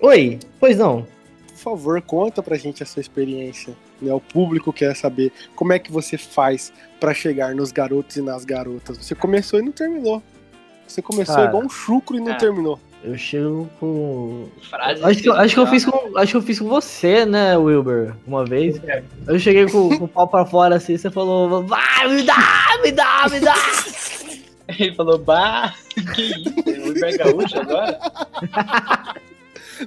Oi, 0.00 0.38
pois 0.60 0.78
não. 0.78 1.04
por 1.48 1.56
favor, 1.56 2.00
conta 2.00 2.44
pra 2.44 2.56
gente 2.56 2.80
a 2.80 2.86
sua 2.86 3.00
experiência. 3.00 3.76
Né? 4.00 4.14
O 4.14 4.20
público 4.20 4.72
quer 4.72 4.94
saber 4.94 5.32
como 5.56 5.72
é 5.72 5.80
que 5.80 5.90
você 5.90 6.16
faz 6.16 6.72
pra 7.00 7.12
chegar 7.12 7.56
nos 7.56 7.72
garotos 7.72 8.16
e 8.16 8.22
nas 8.22 8.44
garotas. 8.44 8.98
Você 8.98 9.16
começou 9.16 9.58
e 9.58 9.62
não 9.62 9.72
terminou. 9.72 10.22
Você 10.86 11.02
começou 11.02 11.34
Cara. 11.34 11.48
igual 11.48 11.62
um 11.64 11.68
chucro 11.68 12.16
e 12.16 12.20
não 12.20 12.32
É. 12.32 12.36
terminou. 12.36 12.78
Eu 13.02 13.18
chego 13.18 13.68
com. 13.78 14.48
Frase 14.70 15.04
Acho 15.04 15.22
que, 15.22 15.28
eu- 15.28 15.34
acho 15.34 15.54
que 15.54 15.60
eu 15.60 15.66
fiz 15.66 15.84
com. 15.84 16.16
Acho 16.18 16.30
que 16.32 16.36
eu 16.38 16.42
fiz 16.42 16.58
com 16.58 16.68
você, 16.68 17.26
né, 17.26 17.56
Wilber? 17.56 18.14
Uma 18.26 18.44
vez. 18.46 18.80
Eu 19.26 19.38
cheguei 19.38 19.66
com, 19.68 19.90
com 19.98 20.04
o 20.04 20.08
pau 20.08 20.26
pra 20.26 20.46
fora 20.46 20.76
assim, 20.76 20.96
você 20.96 21.10
falou, 21.10 21.66
vai, 21.66 22.08
me 22.08 22.22
dá, 22.22 22.34
me 22.82 22.92
dá, 22.92 23.26
me 23.30 23.40
dá. 23.40 23.54
Ele 24.78 24.94
falou, 24.94 25.18
bah, 25.18 25.74
que 26.14 26.22
isso? 26.22 26.54
O 26.86 26.90
Uber 26.90 27.18
Gaúcho 27.18 27.58
agora? 27.60 27.98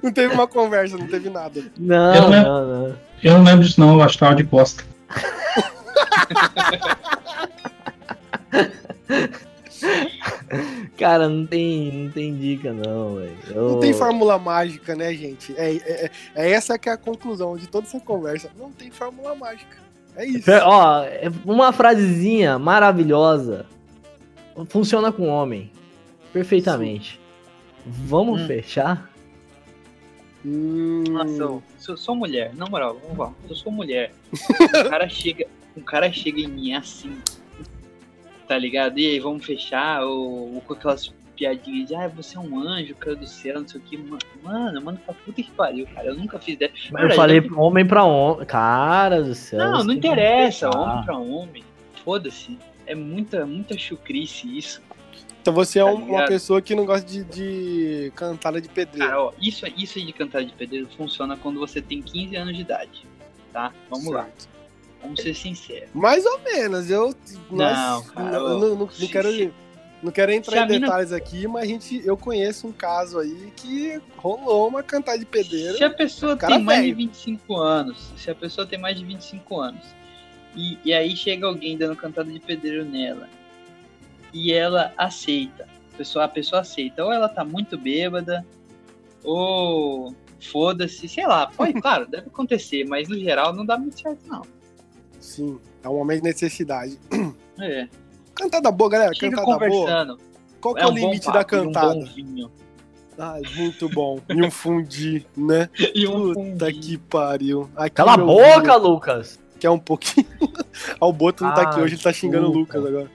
Não 0.03 0.11
teve 0.11 0.33
uma 0.33 0.45
conversa, 0.45 0.97
não 0.97 1.07
teve 1.07 1.29
nada. 1.29 1.63
Não, 1.77 2.13
Eu 2.13 2.21
não- 2.23 2.29
não, 2.43 2.67
não. 2.89 2.95
Eu 3.23 3.33
não 3.37 3.43
lembro 3.45 3.65
disso, 3.65 3.79
não. 3.79 3.93
Eu 3.95 4.03
acho 4.03 4.15
que 4.15 4.19
tava 4.19 4.35
de 4.35 4.43
costa. 4.43 4.83
Cara, 10.97 11.27
não 11.29 11.45
tem, 11.45 11.91
não 11.91 12.11
tem 12.11 12.35
dica, 12.35 12.73
não, 12.73 13.15
velho. 13.15 13.37
Eu- 13.49 13.69
Não 13.71 13.79
tem 13.79 13.93
fórmula 13.93 14.37
mágica, 14.39 14.95
né, 14.95 15.13
gente? 15.13 15.53
É, 15.57 15.75
é, 15.75 16.11
é 16.35 16.51
essa 16.51 16.77
que 16.79 16.89
é 16.89 16.93
a 16.93 16.97
conclusão 16.97 17.55
de 17.57 17.67
toda 17.67 17.85
essa 17.87 17.99
conversa. 17.99 18.49
Não 18.57 18.71
tem 18.71 18.89
fórmula 18.89 19.35
mágica. 19.35 19.77
É 20.15 20.25
isso. 20.25 20.49
Ó, 20.63 21.03
é 21.03 21.31
uma 21.45 21.71
frasezinha 21.71 22.57
maravilhosa. 22.57 23.65
Funciona 24.69 25.11
com 25.11 25.27
homem. 25.27 25.69
Perfeitamente. 26.33 27.19
Vamos 27.85 28.41
Hum. 28.41 28.47
fechar? 28.47 29.09
Hum, 30.45 31.03
Nossa, 31.09 31.91
eu 31.91 31.97
sou, 31.97 32.15
mulher, 32.15 32.53
na 32.55 32.65
moral, 32.67 32.99
vamos 33.03 33.17
lá. 33.17 33.33
Eu 33.49 33.55
sou 33.55 33.71
mulher. 33.71 34.11
O 34.31 34.31
cara 34.89 35.07
chega, 35.09 35.45
o 35.75 35.81
cara 35.81 36.11
chega 36.11 36.39
em 36.41 36.47
mim 36.47 36.73
assim, 36.73 37.17
tá 38.47 38.57
ligado? 38.57 38.97
E 38.99 39.05
aí, 39.07 39.19
vamos 39.19 39.45
fechar? 39.45 40.01
Ou, 40.03 40.55
ou 40.55 40.61
com 40.61 40.73
aquelas 40.73 41.11
piadinhas 41.35 41.87
de, 41.89 41.95
ah, 41.95 42.07
você 42.07 42.35
é 42.35 42.39
um 42.39 42.59
anjo, 42.59 42.95
cara 42.95 43.15
do 43.15 43.27
céu, 43.27 43.59
não 43.59 43.67
sei 43.67 43.79
o 43.79 43.83
que. 43.83 43.97
Mano, 44.43 44.81
mano, 44.81 44.99
pra 45.05 45.13
puta 45.13 45.43
que 45.43 45.51
pariu, 45.51 45.85
cara. 45.93 46.07
Eu 46.07 46.15
nunca 46.15 46.39
fiz 46.39 46.57
dessa. 46.57 46.73
Eu 46.97 47.11
falei 47.11 47.39
eu- 47.39 47.43
pra 47.47 47.61
homem 47.61 47.85
pra 47.85 48.03
homem. 48.03 48.45
Cara 48.45 49.21
do 49.21 49.35
céu. 49.35 49.59
Não, 49.59 49.83
não 49.83 49.93
interessa, 49.93 50.69
homem 50.69 51.05
pra 51.05 51.17
homem. 51.17 51.63
Foda-se. 52.03 52.57
É 52.85 52.95
muita, 52.95 53.45
muita 53.45 53.77
chucrice 53.77 54.57
isso. 54.57 54.81
Então 55.41 55.53
você 55.53 55.79
é 55.79 55.83
Tá 55.83 55.91
um- 55.91 56.09
uma 56.09 56.25
pessoa 56.25 56.61
que 56.61 56.73
não 56.75 56.85
gosta 56.85 57.05
de, 57.07 57.23
de 57.23 58.11
cantada 58.15 58.59
de 58.59 58.67
pedreiro. 58.67 59.07
Cara, 59.09 59.21
ó, 59.23 59.31
isso, 59.41 59.65
isso 59.77 59.97
aí 59.99 60.05
de 60.05 60.13
cantar 60.13 60.43
de 60.43 60.51
pedreiro 60.53 60.87
funciona 60.97 61.37
quando 61.37 61.59
você 61.59 61.81
tem 61.81 62.01
15 62.01 62.35
anos 62.35 62.55
de 62.55 62.61
idade. 62.61 63.05
Tá? 63.53 63.71
Vamos 63.89 64.11
lá. 64.11 64.27
Vamos 65.01 65.21
ser 65.21 65.33
sinceros. 65.35 65.89
Mais 65.93 66.25
ou 66.25 66.39
menos. 66.39 66.89
Eu 66.89 67.13
Não, 67.49 67.57
nós- 67.57 68.09
cara, 68.11 68.39
não, 68.39 68.49
não, 68.59 68.69
não- 68.69 68.77
não 68.77 69.07
quero, 69.07 69.53
não 70.03 70.11
quero 70.11 70.31
entrar 70.31 70.65
em 70.69 70.79
detalhes 70.81 71.11
aqui, 71.11 71.47
mas 71.47 71.63
a 71.63 71.65
gente, 71.65 72.01
eu 72.05 72.17
conheço 72.17 72.67
um 72.67 72.71
caso 72.71 73.19
aí 73.19 73.51
que 73.55 74.01
rolou 74.17 74.67
uma 74.67 74.81
cantada 74.83 75.17
de 75.19 75.25
pedreiro. 75.25 75.77
Se 75.77 75.83
a 75.83 75.89
pessoa 75.89 76.35
tem 76.35 76.61
mais 76.63 76.79
de 76.81 76.85
velho. 76.93 76.97
25 76.97 77.55
anos, 77.57 78.11
se 78.17 78.29
a 78.31 78.35
pessoa 78.35 78.65
tem 78.67 78.79
mais 78.79 78.97
de 78.97 79.05
25 79.05 79.59
anos, 79.59 79.83
e, 80.55 80.77
e 80.83 80.91
aí 80.93 81.15
chega 81.15 81.45
alguém 81.45 81.77
dando 81.77 81.95
cantada 81.95 82.31
de 82.31 82.39
pedreiro 82.39 82.83
nela, 82.83 83.29
e 84.33 84.51
ela 84.51 84.93
aceita, 84.97 85.67
a 85.93 85.97
pessoa, 85.97 86.25
a 86.25 86.27
pessoa 86.27 86.61
aceita, 86.61 87.03
ou 87.05 87.11
ela 87.13 87.29
tá 87.29 87.45
muito 87.45 87.77
bêbada, 87.77 88.45
ou 89.23 90.15
foda-se, 90.39 91.07
sei 91.07 91.25
lá, 91.25 91.47
pode, 91.47 91.73
claro, 91.81 92.07
deve 92.07 92.27
acontecer, 92.27 92.85
mas 92.87 93.07
no 93.09 93.17
geral 93.19 93.53
não 93.53 93.65
dá 93.65 93.77
muito 93.77 93.99
certo, 93.99 94.19
não. 94.27 94.41
Sim, 95.27 95.59
é 95.83 95.89
um 95.89 95.95
momento 95.97 96.21
de 96.21 96.29
necessidade. 96.29 96.97
É, 97.59 97.87
Cantada 98.35 98.69
boa, 98.71 98.87
galera. 98.87 99.11
chega 99.15 99.35
Cantada 99.35 99.57
boa. 99.57 99.69
conversando, 99.71 100.19
Qual 100.61 100.75
que 100.75 100.79
é 100.81 100.83
é 100.83 100.87
o 100.87 100.91
um 100.91 100.93
limite 100.93 101.25
da 101.31 101.39
um 101.39 101.43
cantada? 101.43 102.05
vinho. 102.05 102.51
Ai, 103.17 103.41
muito 103.55 103.89
bom. 103.89 104.19
E 104.29 104.43
um 104.43 104.51
fundi, 104.51 105.25
né? 105.35 105.67
E 105.95 106.07
um 106.07 106.33
Puta 106.35 106.65
fundi. 106.67 106.73
que 106.79 106.97
pariu. 106.99 107.67
Aqui 107.75 107.95
Cala 107.95 108.13
a 108.13 108.17
boca, 108.17 108.59
vídeo, 108.59 108.77
Lucas! 108.77 109.39
Que 109.59 109.65
é 109.65 109.71
um 109.71 109.79
pouquinho. 109.79 110.27
Ah, 111.01 111.07
o 111.07 111.11
Boto 111.11 111.43
não 111.43 111.51
tá 111.55 111.63
aqui 111.63 111.79
Ah, 111.79 111.83
hoje, 111.83 111.95
ele 111.95 112.03
tá 112.03 112.13
xingando 112.13 112.51
o. 112.51 112.53
Lucas 112.53 112.85
agora. 112.85 113.09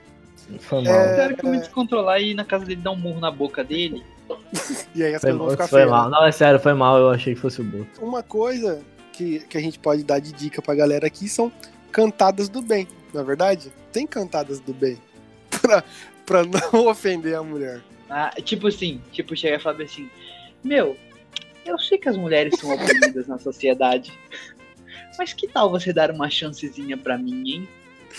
Foi 0.58 0.82
mal. 0.82 0.92
É, 0.92 1.12
Eu 1.12 1.14
quero 1.16 1.36
que 1.36 1.46
eu 1.46 1.50
me 1.50 1.58
descontrolar 1.58 2.20
e 2.20 2.32
ir 2.32 2.34
na 2.34 2.44
casa 2.44 2.64
dele 2.66 2.80
dar 2.82 2.90
um 2.90 2.96
murro 2.96 3.20
na 3.20 3.30
boca 3.30 3.62
dele. 3.62 4.02
E 4.96 5.04
aí 5.04 5.14
as 5.14 5.22
coisas 5.22 5.38
vão 5.38 5.50
ficar 5.50 5.68
feias. 5.68 5.88
mal. 5.88 6.10
né? 6.10 6.16
Não, 6.18 6.26
é 6.26 6.32
sério, 6.32 6.58
foi 6.58 6.74
mal. 6.74 6.98
Eu 6.98 7.10
achei 7.10 7.32
que 7.36 7.40
fosse 7.40 7.60
o 7.60 7.64
Boto. 7.64 8.04
Uma 8.04 8.24
coisa 8.24 8.82
que, 9.12 9.38
que 9.40 9.56
a 9.56 9.60
gente 9.60 9.78
pode 9.78 10.02
dar 10.02 10.18
de 10.18 10.32
dica 10.32 10.60
pra 10.60 10.74
galera 10.74 11.06
aqui 11.06 11.28
são 11.28 11.52
cantadas 11.92 12.48
do 12.48 12.60
bem, 12.62 12.88
não 13.12 13.20
é 13.20 13.24
verdade? 13.24 13.72
Tem 13.92 14.06
cantadas 14.06 14.58
do 14.60 14.72
bem. 14.72 14.98
Pra, 15.62 15.84
pra 16.26 16.42
não 16.44 16.86
ofender 16.88 17.36
a 17.36 17.42
mulher. 17.42 17.82
Ah, 18.10 18.30
tipo 18.42 18.66
assim, 18.66 19.00
tipo, 19.12 19.36
chegar 19.36 19.56
e 19.56 19.62
falar 19.62 19.82
assim, 19.82 20.10
meu, 20.64 20.96
eu 21.64 21.78
sei 21.78 21.98
que 21.98 22.08
as 22.08 22.16
mulheres 22.16 22.58
são 22.58 22.74
oprimidas 22.74 23.26
na 23.28 23.38
sociedade, 23.38 24.12
mas 25.16 25.32
que 25.32 25.46
tal 25.46 25.70
você 25.70 25.92
dar 25.92 26.10
uma 26.10 26.28
chancezinha 26.30 26.96
pra 26.96 27.16
mim, 27.18 27.50
hein? 27.50 27.68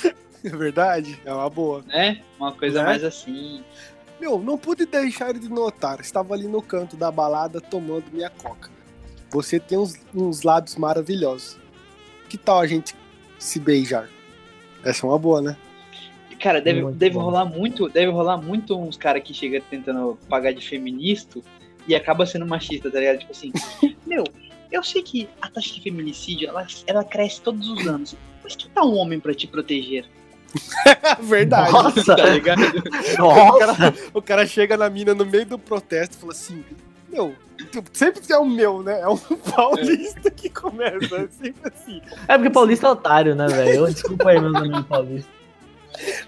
É 0.46 0.50
verdade? 0.50 1.18
É 1.24 1.34
uma 1.34 1.50
boa. 1.50 1.82
Né? 1.88 2.22
Uma 2.38 2.52
coisa 2.52 2.80
Né? 2.80 2.86
mais 2.86 3.04
assim. 3.04 3.64
Meu, 4.20 4.38
não 4.40 4.58
pude 4.58 4.86
deixar 4.86 5.34
de 5.34 5.48
notar. 5.48 6.02
Estava 6.02 6.34
ali 6.34 6.48
no 6.50 6.62
canto 6.62 6.98
da 6.98 7.10
balada 7.10 7.62
tomando 7.62 8.04
minha 8.12 8.30
coca. 8.30 8.70
Você 9.32 9.58
tem 9.58 9.78
uns, 9.78 9.98
uns 10.14 10.44
lábios 10.44 10.76
maravilhosos. 10.76 11.58
Que 12.28 12.38
tal 12.38 12.60
a 12.60 12.68
gente 12.68 12.94
se 13.44 13.60
beijar? 13.60 14.08
Essa 14.84 15.06
é 15.06 15.10
uma 15.10 15.20
boa, 15.20 15.42
né? 15.42 15.58
Cara, 16.40 16.60
deve, 16.60 16.82
Muito 16.82 16.98
deve 16.98 17.14
bom. 17.16 17.22
rolar 17.22 17.46
muito, 17.46 17.88
deve 17.88 18.12
rolar 18.12 18.38
muito 18.38 18.78
uns 18.78 18.98
caras 18.98 19.24
que 19.24 19.34
chegam 19.34 19.62
tentando 19.70 20.18
pagar 20.28 20.54
de 20.54 20.66
feminista 20.66 21.40
e 21.88 21.96
acaba 21.96 22.26
sendo 22.26 22.46
machista, 22.46 22.92
tá 22.92 23.00
ligado? 23.00 23.20
Tipo 23.20 23.32
assim, 23.32 23.52
meu, 24.06 24.26
eu 24.72 24.84
sei 24.84 25.02
que 25.02 25.30
a 25.42 25.50
taxa 25.50 25.74
de 25.74 25.82
feminicídio, 25.82 26.50
ela, 26.50 26.66
ela 26.86 27.04
cresce 27.04 27.40
todos 27.42 27.70
os 27.70 27.88
anos, 27.88 28.16
mas 28.44 28.56
que 28.58 28.68
tal 28.70 28.90
um 28.92 28.98
homem 28.98 29.20
pra 29.22 29.34
te 29.34 29.48
proteger? 29.48 30.06
Verdade. 31.22 31.72
Nossa, 31.72 32.16
Tá 32.16 32.26
ligado? 32.30 32.62
O 33.20 33.22
nossa. 33.22 33.60
cara, 33.76 33.94
o 34.14 34.22
cara 34.22 34.46
chega 34.46 34.76
na 34.78 34.90
mina 34.90 35.14
no 35.16 35.26
meio 35.26 35.46
do 35.46 35.58
protesto 35.58 36.18
e 36.18 36.20
fala 36.20 36.32
assim: 36.34 36.64
Meu, 37.14 37.36
sempre 37.94 38.22
é 38.28 38.38
o 38.38 38.46
meu, 38.46 38.82
né? 38.82 39.02
É 39.02 39.08
um 39.08 39.18
paulista 39.56 40.32
que 40.32 40.50
começa. 40.50 41.16
É 41.16 41.28
sempre 41.28 41.72
assim. 41.74 42.02
É 42.28 42.36
porque 42.36 42.50
Paulista 42.50 42.88
é 42.88 42.90
otário, 42.90 43.36
né, 43.36 43.48
velho? 43.48 43.86
Desculpa 43.86 44.32
aí, 44.32 44.42
meus 44.42 44.56
amigos 44.56 44.86
paulistas. 44.88 45.34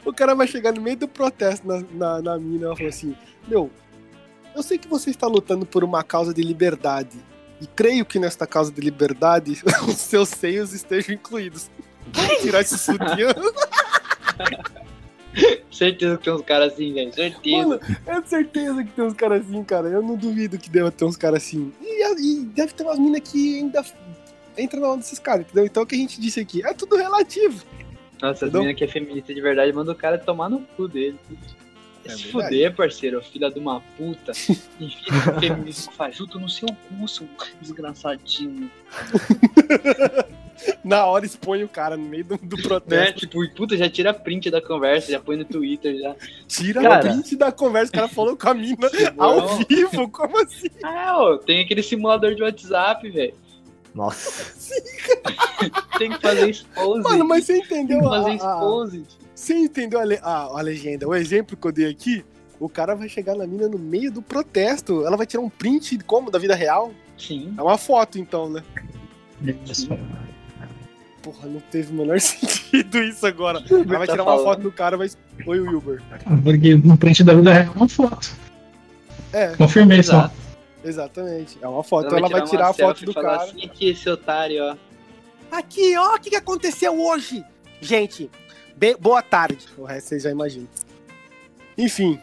O 0.05 0.13
cara 0.13 0.35
vai 0.35 0.45
chegar 0.45 0.71
no 0.71 0.81
meio 0.81 0.95
do 0.95 1.07
protesto 1.07 1.67
na, 1.67 1.83
na, 1.91 2.21
na 2.21 2.37
mina 2.37 2.61
e 2.61 2.65
ela 2.65 2.75
fala 2.75 2.89
assim: 2.89 3.15
Meu, 3.47 3.71
eu 4.55 4.61
sei 4.61 4.77
que 4.77 4.87
você 4.87 5.09
está 5.09 5.25
lutando 5.25 5.65
por 5.65 5.83
uma 5.83 6.03
causa 6.03 6.31
de 6.33 6.43
liberdade. 6.43 7.17
E 7.59 7.65
creio 7.65 8.05
que 8.05 8.19
nesta 8.19 8.45
causa 8.45 8.71
de 8.71 8.81
liberdade 8.81 9.63
os 9.87 9.97
seus 9.97 10.29
seios 10.29 10.71
estejam 10.71 11.15
incluídos. 11.15 11.71
Vamos 12.13 12.41
tirar 12.41 12.61
esse 12.61 12.77
sutiã? 12.77 13.33
Certeza 15.71 16.17
que 16.17 16.23
tem 16.23 16.33
uns 16.33 16.41
caras 16.41 16.73
assim, 16.73 16.93
velho. 16.93 17.13
Certeza. 17.13 17.57
Mano, 17.67 17.79
tenho 18.05 18.25
certeza 18.27 18.83
que 18.83 18.91
tem 18.91 19.03
uns 19.05 19.13
caras 19.13 19.41
assim, 19.45 19.63
cara. 19.63 19.87
Eu 19.89 20.01
não 20.01 20.15
duvido 20.15 20.57
que 20.57 20.69
deva 20.69 20.91
ter 20.91 21.05
uns 21.05 21.17
caras 21.17 21.43
assim. 21.43 21.73
E, 21.81 22.03
e 22.21 22.45
deve 22.45 22.73
ter 22.73 22.83
umas 22.83 22.97
minas 22.97 23.21
que 23.21 23.59
ainda 23.59 23.83
entra 24.57 24.79
na 24.79 24.87
onda 24.87 24.97
desses 24.99 25.19
caras, 25.19 25.41
entendeu? 25.45 25.65
Então 25.65 25.83
o 25.83 25.85
que 25.85 25.95
a 25.95 25.97
gente 25.97 26.19
disse 26.21 26.39
aqui 26.39 26.65
é 26.65 26.73
tudo 26.73 26.95
relativo. 26.95 27.63
Nossa, 28.21 28.31
as 28.31 28.41
Entendeu? 28.43 28.61
meninas 28.61 28.77
que 28.77 28.83
é 28.85 28.87
feminista 28.87 29.33
de 29.33 29.41
verdade 29.41 29.73
manda 29.73 29.91
o 29.91 29.95
cara 29.95 30.17
tomar 30.17 30.49
no 30.49 30.61
cu 30.61 30.87
dele. 30.87 31.19
É 32.05 32.09
Se 32.09 32.23
verdade. 32.23 32.31
fuder, 32.31 32.75
parceiro, 32.75 33.21
filha 33.21 33.51
de 33.51 33.59
uma 33.59 33.81
puta. 33.97 34.31
Enfia 34.79 35.09
esse 35.09 35.39
feminismo 35.39 35.91
fajuto 35.91 36.39
no 36.39 36.47
seu 36.47 36.67
cu, 36.69 37.07
seu 37.07 37.27
desgraçadinho. 37.61 38.71
Na 40.83 41.05
hora 41.05 41.25
expõe 41.25 41.63
o 41.63 41.67
cara 41.69 41.97
no 41.97 42.03
meio 42.07 42.23
do, 42.23 42.37
do 42.37 42.57
protesto. 42.61 43.21
Tipo, 43.21 43.47
puta, 43.55 43.75
já 43.77 43.89
tira 43.89 44.13
print 44.13 44.49
da 44.49 44.61
conversa, 44.61 45.11
já 45.11 45.19
põe 45.19 45.35
no 45.37 45.45
Twitter 45.45 45.97
já. 45.99 46.15
Tira 46.47 46.81
Cara. 46.81 46.99
print 46.99 47.35
da 47.35 47.51
conversa, 47.51 47.91
o 47.91 47.95
cara 47.95 48.07
falou 48.07 48.37
com 48.37 48.49
a 48.49 48.53
mina 48.53 48.89
ao 49.17 49.57
vivo. 49.59 50.09
Como 50.09 50.41
assim? 50.41 50.67
Ah, 50.83 51.13
ó, 51.17 51.37
tem 51.37 51.61
aquele 51.61 51.83
simulador 51.83 52.35
de 52.35 52.43
WhatsApp, 52.43 53.09
velho. 53.09 53.33
Nossa. 53.93 54.53
Tem 55.97 56.11
que 56.11 56.19
fazer 56.21 56.49
expose. 56.49 57.01
Mano, 57.03 57.25
mas 57.25 57.45
você 57.45 57.53
tem 57.53 57.61
entendeu 57.83 57.99
que 58.01 58.05
a, 58.05 58.09
fazer 58.09 58.29
a, 58.31 58.35
expose. 58.35 59.03
Você 59.33 59.53
entendeu 59.53 59.99
a, 59.99 60.03
le- 60.03 60.19
a- 60.21 60.59
a 60.59 60.61
legenda? 60.61 61.07
O 61.07 61.15
exemplo 61.15 61.55
que 61.55 61.65
eu 61.65 61.71
dei 61.71 61.89
aqui, 61.89 62.23
o 62.59 62.67
cara 62.67 62.93
vai 62.93 63.07
chegar 63.07 63.35
na 63.35 63.47
mina 63.47 63.69
no 63.69 63.79
meio 63.79 64.11
do 64.11 64.21
protesto. 64.21 65.05
Ela 65.05 65.15
vai 65.15 65.25
tirar 65.25 65.41
um 65.41 65.49
print 65.49 65.97
como 66.05 66.29
da 66.29 66.37
vida 66.37 66.53
real. 66.55 66.91
Sim. 67.17 67.53
É 67.57 67.61
uma 67.61 67.77
foto, 67.77 68.19
então, 68.19 68.49
né? 68.49 68.63
Isso. 69.65 69.87
Porra, 71.25 71.47
não 71.47 71.59
teve 71.59 71.91
o 71.91 71.95
menor 71.95 72.19
sentido 72.21 72.99
isso 73.01 73.25
agora. 73.25 73.63
Ela 73.67 73.83
vai 73.83 74.05
tá 74.05 74.13
tirar 74.13 74.23
uma 74.23 74.37
foto 74.37 74.61
do 74.61 74.71
cara, 74.71 74.95
vai. 74.95 75.09
Oi, 75.47 75.59
Wilber. 75.59 75.99
Porque 76.43 76.75
no 76.75 76.95
print 76.95 77.23
da 77.23 77.33
vida 77.33 77.51
real 77.51 77.73
é 77.73 77.77
uma 77.77 77.89
foto. 77.89 78.29
É, 79.33 79.47
Confirmei 79.55 80.03
só. 80.03 80.29
Exatamente. 80.83 81.57
É 81.59 81.67
uma 81.67 81.83
foto. 81.83 82.15
Ela 82.15 82.29
vai 82.29 82.43
tirar, 82.43 82.65
uma 82.65 82.69
a 82.69 82.73
foto 82.73 83.05
do 83.05 83.13
cara. 83.15 83.37
Assim, 83.37 83.65
aqui, 83.65 83.89
esse 83.89 84.07
otário, 84.07 84.63
ó. 84.63 84.75
Aqui, 85.51 85.97
ó, 85.97 86.15
o 86.15 86.19
que, 86.19 86.29
que 86.29 86.35
aconteceu 86.35 86.95
hoje? 87.01 87.43
Gente, 87.81 88.29
be- 88.77 88.95
boa 88.95 89.23
tarde. 89.23 89.65
O 89.79 89.83
resto 89.83 90.09
vocês 90.09 90.21
já 90.21 90.29
imaginam. 90.29 90.67
Enfim, 91.75 92.19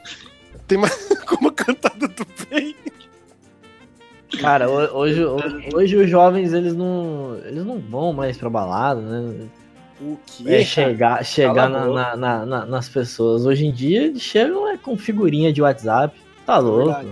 tem 0.68 0.78
mais 0.78 0.94
como 1.26 1.50
cantada 1.50 2.06
do 2.06 2.24
bem. 2.48 2.76
Cara, 4.40 4.68
ho- 4.70 4.96
hoje, 4.98 5.22
hoje, 5.74 5.96
os 5.96 6.08
jovens, 6.10 6.52
eles 6.52 6.74
não, 6.74 7.36
eles 7.44 7.64
não 7.64 7.78
vão 7.78 8.12
mais 8.12 8.36
pra 8.36 8.48
balada, 8.50 9.00
né? 9.00 9.46
O 10.00 10.16
quê? 10.26 10.44
É 10.48 10.64
chegar, 10.64 11.24
chegar 11.24 11.66
a 11.66 11.68
na, 11.68 11.86
na- 11.86 12.16
na- 12.16 12.46
na- 12.46 12.66
nas 12.66 12.88
pessoas. 12.88 13.46
Hoje 13.46 13.66
em 13.66 13.72
dia, 13.72 14.04
eles 14.04 14.22
chegam 14.22 14.68
é, 14.68 14.76
com 14.76 14.96
figurinha 14.96 15.52
de 15.52 15.62
WhatsApp. 15.62 16.18
Tá 16.44 16.58
louco. 16.58 16.86
verdade. 16.86 17.08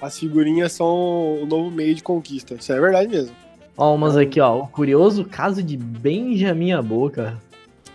As 0.00 0.18
figurinhas 0.18 0.72
são 0.72 1.42
o 1.42 1.46
novo 1.46 1.70
meio 1.70 1.94
de 1.94 2.02
conquista. 2.02 2.54
Isso 2.54 2.70
é 2.72 2.78
verdade 2.80 3.08
mesmo. 3.08 3.34
Ó, 3.76 3.94
umas 3.94 4.16
aqui, 4.16 4.38
ó. 4.40 4.58
O 4.58 4.68
curioso 4.68 5.24
caso 5.24 5.62
de 5.62 5.76
Benjamin 5.76 6.78
Boca. 6.82 7.40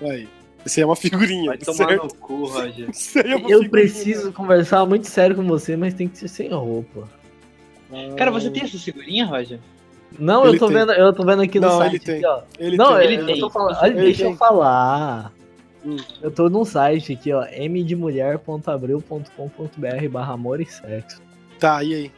Aí. 0.01 0.27
Isso 0.65 0.79
aí 0.79 0.83
é 0.83 0.85
uma 0.85 0.95
figurinha. 0.95 1.45
Vai 1.51 1.57
tomar 1.59 1.77
certo? 1.77 2.03
no 2.05 2.13
cu, 2.15 2.45
Roger. 2.45 2.89
Isso 2.91 3.19
aí 3.19 3.31
é 3.31 3.35
uma 3.35 3.49
Eu 3.49 3.61
figurinha. 3.61 3.69
preciso 3.69 4.31
conversar 4.33 4.83
muito 4.87 5.07
sério 5.07 5.35
com 5.35 5.43
você, 5.45 5.77
mas 5.77 5.93
tem 5.93 6.07
que 6.07 6.17
ser 6.17 6.27
sem 6.27 6.49
roupa. 6.49 7.07
Cara, 8.17 8.31
você 8.31 8.49
tem 8.49 8.63
essa 8.63 8.77
figurinha, 8.77 9.25
Roger? 9.25 9.59
Não, 10.17 10.45
Ele 10.45 10.55
eu 10.55 10.59
tô 10.59 10.67
tem. 10.67 10.75
vendo, 10.77 10.91
eu 10.93 11.13
tô 11.13 11.23
vendo 11.23 11.41
aqui 11.41 11.59
no 11.59 11.67
Não, 11.67 11.77
site. 11.77 11.95
ele 11.95 11.99
tem. 12.03 12.15
aqui, 12.15 12.25
ó. 12.25 12.41
Ele 12.57 12.77
Não, 12.77 12.95
tem. 12.97 13.05
ele 13.05 13.15
eu 13.21 13.25
tem. 13.25 13.49
falando, 13.51 13.77
olha, 13.77 13.87
Ele 13.91 14.01
deixa 14.01 14.23
tem. 14.23 14.31
eu 14.31 14.37
falar. 14.37 15.31
Hum. 15.85 15.97
Eu 16.21 16.31
tô 16.31 16.49
num 16.49 16.65
site 16.65 17.13
aqui, 17.13 17.31
ó, 17.31 17.45
mdemulher.abril.com.br 17.69 20.09
barra 20.11 20.33
amor 20.33 20.59
e 20.61 20.65
sexo. 20.65 21.21
Tá, 21.59 21.83
e 21.83 21.93
aí? 21.93 22.11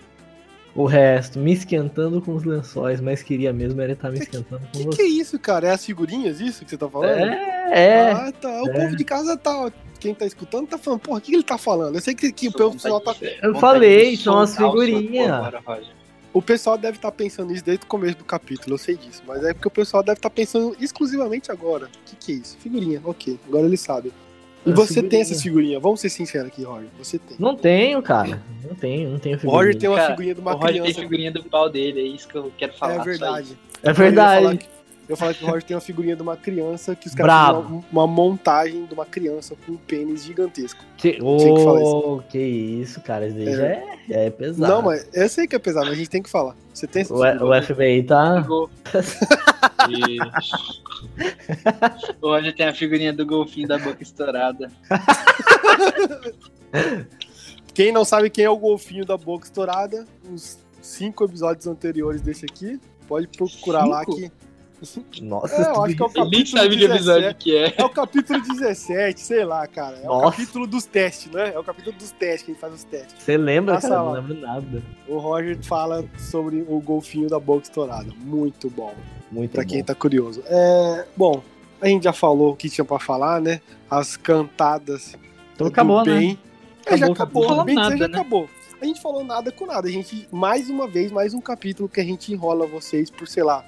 O 0.73 0.85
resto, 0.85 1.37
me 1.37 1.51
esquentando 1.51 2.21
com 2.21 2.33
os 2.33 2.45
lençóis, 2.45 3.01
mas 3.01 3.21
queria 3.21 3.51
mesmo 3.51 3.81
era 3.81 3.91
estar 3.91 4.09
me 4.09 4.19
esquentando 4.19 4.61
com 4.61 4.71
Que 4.71 4.85
que 4.85 4.95
você. 4.95 5.01
é 5.01 5.05
isso, 5.07 5.37
cara? 5.37 5.67
É 5.67 5.71
as 5.71 5.85
figurinhas, 5.85 6.39
isso 6.39 6.63
que 6.63 6.69
você 6.69 6.77
tá 6.77 6.87
falando? 6.87 7.09
É, 7.09 7.67
é. 7.71 8.11
Ah, 8.13 8.31
tá. 8.31 8.63
O 8.63 8.69
é. 8.69 8.73
povo 8.73 8.95
de 8.95 9.03
casa 9.03 9.35
tá. 9.35 9.69
Quem 10.01 10.15
tá 10.15 10.25
escutando 10.25 10.67
tá 10.67 10.77
falando, 10.79 10.99
porra, 10.99 11.19
o 11.19 11.21
que 11.21 11.31
ele 11.33 11.43
tá 11.43 11.57
falando? 11.59 11.93
Eu 11.95 12.01
sei 12.01 12.15
que, 12.15 12.31
que 12.31 12.47
o 12.49 12.51
pessoal 12.71 12.99
tá. 12.99 13.15
Eu 13.41 13.53
falei, 13.55 14.17
são 14.17 14.39
as 14.39 14.57
figurinhas. 14.57 15.31
O 16.33 16.41
pessoal 16.41 16.77
deve 16.77 16.97
estar 16.97 17.11
pensando 17.11 17.53
isso 17.53 17.63
desde 17.63 17.83
o 17.83 17.87
começo 17.87 18.17
do 18.17 18.23
capítulo, 18.23 18.73
eu 18.73 18.77
sei 18.79 18.95
disso. 18.95 19.21
Mas 19.27 19.43
é 19.43 19.53
porque 19.53 19.67
o 19.67 19.71
pessoal 19.71 20.01
deve 20.01 20.17
estar 20.17 20.29
pensando 20.29 20.75
exclusivamente 20.79 21.51
agora. 21.51 21.85
O 21.85 21.89
que, 22.09 22.15
que 22.15 22.31
é 22.31 22.35
isso? 22.35 22.57
Figurinha, 22.57 22.99
ok. 23.03 23.37
Agora 23.47 23.65
eles 23.67 23.81
sabem. 23.81 24.11
E 24.65 24.69
É 24.69 24.73
você 24.73 24.87
figurinha. 24.95 25.09
tem 25.11 25.21
essas 25.21 25.41
figurinhas? 25.41 25.81
Vamos 25.81 25.99
ser 25.99 26.09
sinceros 26.09 26.47
aqui, 26.47 26.63
Roger. 26.63 26.87
Você 26.97 27.19
tem. 27.19 27.35
Não 27.37 27.55
tenho, 27.55 28.01
cara. 28.01 28.41
Não 28.67 28.75
tenho, 28.75 29.09
não 29.11 29.19
tenho 29.19 29.35
O 29.35 29.39
figurinha. 29.39 29.57
Roger 29.61 29.77
tem 29.77 29.89
uma 29.89 29.95
Cara, 29.97 30.09
figurinha 30.11 30.33
de 30.35 30.39
O 30.39 30.43
uma 30.43 30.51
Roger 30.53 30.71
tem 30.71 30.81
criança. 30.81 30.99
figurinha 31.01 31.31
do 31.31 31.43
pau 31.43 31.69
dele, 31.69 31.99
é 31.99 32.03
isso 32.03 32.27
que 32.27 32.35
eu 32.37 32.51
quero 32.57 32.73
falar. 32.73 32.93
É 32.93 32.97
só 32.97 33.03
verdade. 33.03 33.43
isso. 33.47 33.57
É 33.83 33.93
verdade. 33.93 34.59
Que, 35.05 35.11
eu 35.11 35.17
falar 35.17 35.33
que 35.33 35.43
o 35.43 35.47
Roger 35.47 35.63
tem 35.63 35.75
uma 35.75 35.81
figurinha 35.81 36.15
de 36.15 36.21
uma 36.21 36.37
criança 36.37 36.95
que 36.95 37.07
os 37.07 37.15
caras 37.15 37.65
uma, 37.65 37.83
uma 37.91 38.07
montagem 38.07 38.85
de 38.85 38.93
uma 38.93 39.05
criança 39.05 39.55
com 39.65 39.73
um 39.73 39.77
pênis 39.77 40.23
gigantesco. 40.23 40.83
Que, 40.97 41.13
que 41.13 41.19
falar 41.19 41.81
Ô, 41.81 42.21
que 42.29 42.37
isso, 42.39 43.01
cara. 43.01 43.27
Isso 43.27 43.39
É. 43.39 43.55
já 43.55 43.65
é, 43.65 44.27
é 44.27 44.29
pesado. 44.29 44.71
Não, 44.71 44.81
mas 44.81 45.07
eu 45.13 45.27
sei 45.29 45.47
que 45.47 45.55
é 45.55 45.59
pesado, 45.59 45.85
mas 45.85 45.95
a 45.95 45.97
gente 45.97 46.09
tem 46.09 46.21
que 46.21 46.29
falar. 46.29 46.55
Você 46.73 46.87
tem 46.87 47.03
O, 47.09 47.15
o 47.15 47.63
FBI 47.63 48.03
tá. 48.03 48.45
Roger 52.21 52.55
tem 52.55 52.67
a 52.67 52.73
figurinha 52.73 53.11
do 53.11 53.25
golfinho 53.25 53.67
da 53.67 53.77
boca 53.77 54.01
estourada. 54.01 54.71
Quem 57.73 57.91
não 57.91 58.03
sabe 58.03 58.29
quem 58.29 58.45
é 58.45 58.49
o 58.49 58.57
golfinho 58.57 59.05
da 59.05 59.17
boca 59.17 59.45
estourada, 59.45 60.05
os 60.29 60.59
cinco 60.81 61.23
episódios 61.23 61.67
anteriores 61.67 62.21
desse 62.21 62.45
aqui, 62.45 62.79
pode 63.07 63.27
procurar 63.27 63.85
lá 63.85 63.99
Cinco? 63.99 64.15
que. 64.15 64.31
Nossa, 65.21 65.55
É, 65.55 65.65
eu 65.71 65.83
acho 65.83 65.95
que 65.95 66.01
é 66.01 66.05
o 66.05 66.09
Ele 66.15 66.29
nem 66.29 66.43
capítulo 66.43 66.47
sabe 66.47 66.77
que 66.77 66.83
episódio 66.85 67.21
17. 67.21 67.35
que 67.37 67.55
é. 67.57 67.73
É 67.77 67.83
o 67.85 67.89
capítulo 67.89 68.41
17, 68.41 69.19
sei 69.21 69.45
lá, 69.45 69.67
cara. 69.67 69.97
É 69.97 70.03
o 70.09 70.13
Nossa. 70.21 70.31
capítulo 70.31 70.67
dos 70.67 70.85
testes, 70.85 71.31
né? 71.31 71.51
É 71.53 71.59
o 71.59 71.63
capítulo 71.63 71.95
dos 71.95 72.11
testes, 72.11 72.43
que 72.43 72.51
a 72.51 72.53
gente 72.53 72.61
faz 72.61 72.73
os 72.73 72.83
testes. 72.83 73.15
Você 73.23 73.37
lembra, 73.37 73.75
Passa 73.75 73.89
cara? 73.89 74.01
lá. 74.01 74.07
Não 74.07 74.21
lembro 74.27 74.33
nada. 74.41 74.83
O 75.07 75.17
Roger 75.17 75.57
fala 75.63 76.03
sobre 76.17 76.65
o 76.67 76.79
golfinho 76.79 77.29
da 77.29 77.39
boca 77.39 77.63
estourada. 77.63 78.11
Muito 78.17 78.69
bom, 78.69 78.93
Muito 79.31 79.51
pra 79.51 79.63
bom. 79.63 79.69
quem 79.69 79.83
tá 79.83 79.93
curioso. 79.95 80.41
É, 80.47 81.05
bom, 81.15 81.41
a 81.79 81.87
gente 81.87 82.03
já 82.03 82.13
falou 82.13 82.51
o 82.53 82.55
que 82.55 82.69
tinha 82.69 82.85
pra 82.85 82.99
falar, 82.99 83.39
né? 83.41 83.61
As 83.89 84.15
cantadas 84.17 85.15
Então 85.55 85.67
do 85.67 85.71
acabou, 85.71 86.03
né? 86.05 86.13
bem. 86.19 86.39
É, 86.85 86.97
já 86.97 87.05
Acabou, 87.05 87.13
acabou, 87.13 87.43
acabou. 87.45 87.65
bem 87.65 87.75
dizer, 87.75 87.89
já 87.89 87.95
Nada, 87.97 88.07
né? 88.07 88.19
acabou. 88.19 88.49
A 88.81 88.85
gente 88.85 88.99
falou 88.99 89.23
nada 89.23 89.51
com 89.51 89.67
nada. 89.67 89.87
A 89.87 89.91
gente, 89.91 90.27
mais 90.31 90.67
uma 90.67 90.87
vez, 90.87 91.11
mais 91.11 91.35
um 91.35 91.39
capítulo 91.39 91.87
que 91.87 92.01
a 92.01 92.03
gente 92.03 92.33
enrola 92.33 92.65
vocês 92.65 93.11
por, 93.11 93.27
sei 93.27 93.43
lá, 93.43 93.63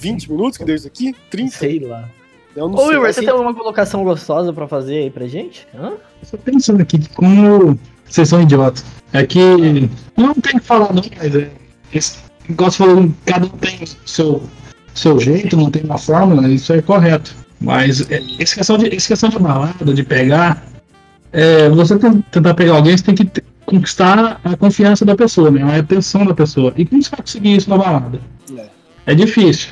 20 0.00 0.30
minutos 0.32 0.58
que 0.58 0.64
deu 0.64 0.74
isso 0.74 0.86
aqui? 0.86 1.14
30? 1.30 1.56
Sei 1.56 1.78
lá. 1.80 2.08
Eu 2.56 2.68
não 2.68 2.74
Ô, 2.74 2.88
sei. 2.88 2.96
Assim, 2.96 3.12
você 3.12 3.20
tem 3.20 3.30
alguma 3.30 3.54
colocação 3.54 4.02
gostosa 4.02 4.52
pra 4.52 4.66
fazer 4.66 4.96
aí 4.98 5.10
pra 5.10 5.26
gente? 5.28 5.66
Hã? 5.74 5.92
Só 6.22 6.36
pensando 6.36 6.80
aqui 6.82 6.98
que 6.98 7.08
como 7.10 7.78
vocês 8.08 8.28
são 8.28 8.42
idiotas. 8.42 8.84
É 9.12 9.24
que 9.24 9.40
não 10.16 10.34
tem 10.34 10.58
que 10.58 10.60
falar 10.66 10.92
não, 10.92 11.02
mas 11.16 11.34
é. 11.34 11.50
Igual 12.48 12.70
você 12.70 12.78
falou, 12.78 13.10
cada 13.24 13.46
um 13.46 13.50
tem 13.50 13.78
seu, 14.04 14.42
seu 14.94 15.20
jeito, 15.20 15.56
não 15.56 15.70
tem 15.70 15.84
uma 15.84 15.98
fórmula, 15.98 16.48
isso 16.48 16.72
é 16.72 16.82
correto. 16.82 17.32
Mas 17.60 18.10
é, 18.10 18.20
essa, 18.38 18.56
questão 18.56 18.78
de, 18.78 18.94
essa 18.94 19.08
questão 19.08 19.28
de 19.28 19.38
balada, 19.38 19.92
de 19.94 20.02
pegar, 20.02 20.64
é, 21.32 21.68
você 21.68 21.96
tentar 21.98 22.54
pegar 22.54 22.74
alguém, 22.74 22.96
você 22.96 23.04
tem 23.04 23.14
que 23.14 23.24
te- 23.26 23.44
conquistar 23.66 24.40
a 24.42 24.56
confiança 24.56 25.04
da 25.04 25.14
pessoa, 25.14 25.50
né? 25.50 25.62
A 25.62 25.76
atenção 25.78 26.24
da 26.24 26.34
pessoa. 26.34 26.72
E 26.76 26.84
como 26.84 27.00
você 27.02 27.10
vai 27.10 27.20
conseguir 27.20 27.54
isso 27.56 27.70
na 27.70 27.78
balada? 27.78 28.20
É. 28.56 28.66
É 29.06 29.14
difícil. 29.14 29.70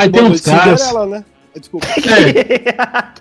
Aí 0.00 0.08
Boa 0.08 0.24
tem 0.24 0.32
uns 0.32 0.40
caras. 0.40 0.80
Cinderela, 0.80 1.06
né? 1.06 1.24
Desculpa. 1.58 1.86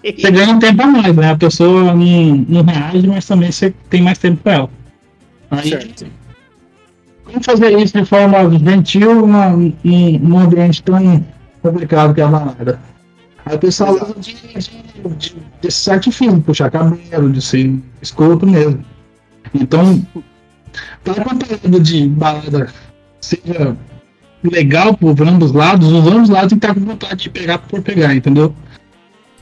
É, 0.01 0.13
você 0.13 0.31
ganha 0.31 0.53
um 0.53 0.59
tempo 0.59 0.81
a 0.81 0.87
mais, 0.87 1.13
né? 1.13 1.31
A 1.31 1.37
pessoa 1.37 1.93
não, 1.93 2.45
não 2.47 2.63
reage, 2.63 3.05
mas 3.05 3.25
também 3.25 3.51
você 3.51 3.73
tem 3.89 4.01
mais 4.01 4.17
tempo 4.17 4.41
com 4.41 4.49
ela. 4.49 4.69
Aí, 5.51 5.69
Certo. 5.69 6.05
como 7.25 7.43
fazer 7.43 7.77
isso 7.77 7.97
de 7.97 8.05
forma 8.05 8.49
gentil 8.57 9.27
num, 9.27 10.39
ambiente 10.39 10.81
tão 10.83 11.25
complicado 11.61 12.13
que 12.13 12.21
é 12.21 12.23
a 12.23 12.27
balada? 12.27 12.79
Aí 13.45 13.55
o 13.55 13.59
pessoal 13.59 13.93
usa 13.93 14.15
de, 14.19 14.33
de, 14.35 15.35
de, 15.61 15.91
artifício, 15.91 16.41
puxar 16.41 16.71
cabelo, 16.71 17.29
de 17.29 17.41
ser 17.41 17.77
escroto 18.01 18.47
mesmo. 18.47 18.85
Então, 19.53 20.01
para 21.03 21.25
conteúdo 21.25 21.79
de 21.81 22.07
balada 22.07 22.71
seja 23.19 23.75
legal 24.43 24.95
por 24.95 25.19
ambos 25.21 25.51
lados, 25.51 25.87
os 25.91 26.07
ambos 26.07 26.29
lados 26.29 26.49
tem 26.49 26.59
que 26.59 26.65
estar 26.65 26.73
com 26.79 26.85
vontade 26.85 27.23
de 27.23 27.29
pegar 27.29 27.57
por 27.59 27.81
pegar, 27.81 28.15
entendeu? 28.15 28.53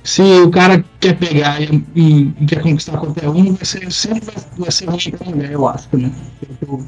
Se 0.04 0.22
o 0.22 0.50
cara 0.50 0.84
quer 1.02 1.18
pegar 1.18 1.62
e, 1.62 1.84
e- 1.96 2.34
e 2.40 2.46
quer 2.46 2.62
conquistar 2.62 2.98
qualquer 2.98 3.28
um, 3.30 3.54
vai 3.54 3.66
ser, 3.66 3.92
sempre 3.92 4.22
vai, 4.22 4.36
vai 4.58 4.72
ser 4.72 4.86
ruim 4.90 5.12
pra 5.12 5.30
mulher, 5.30 5.52
eu 5.52 5.68
acho, 5.68 5.88
né? 5.98 6.12
Eu- 6.62 6.84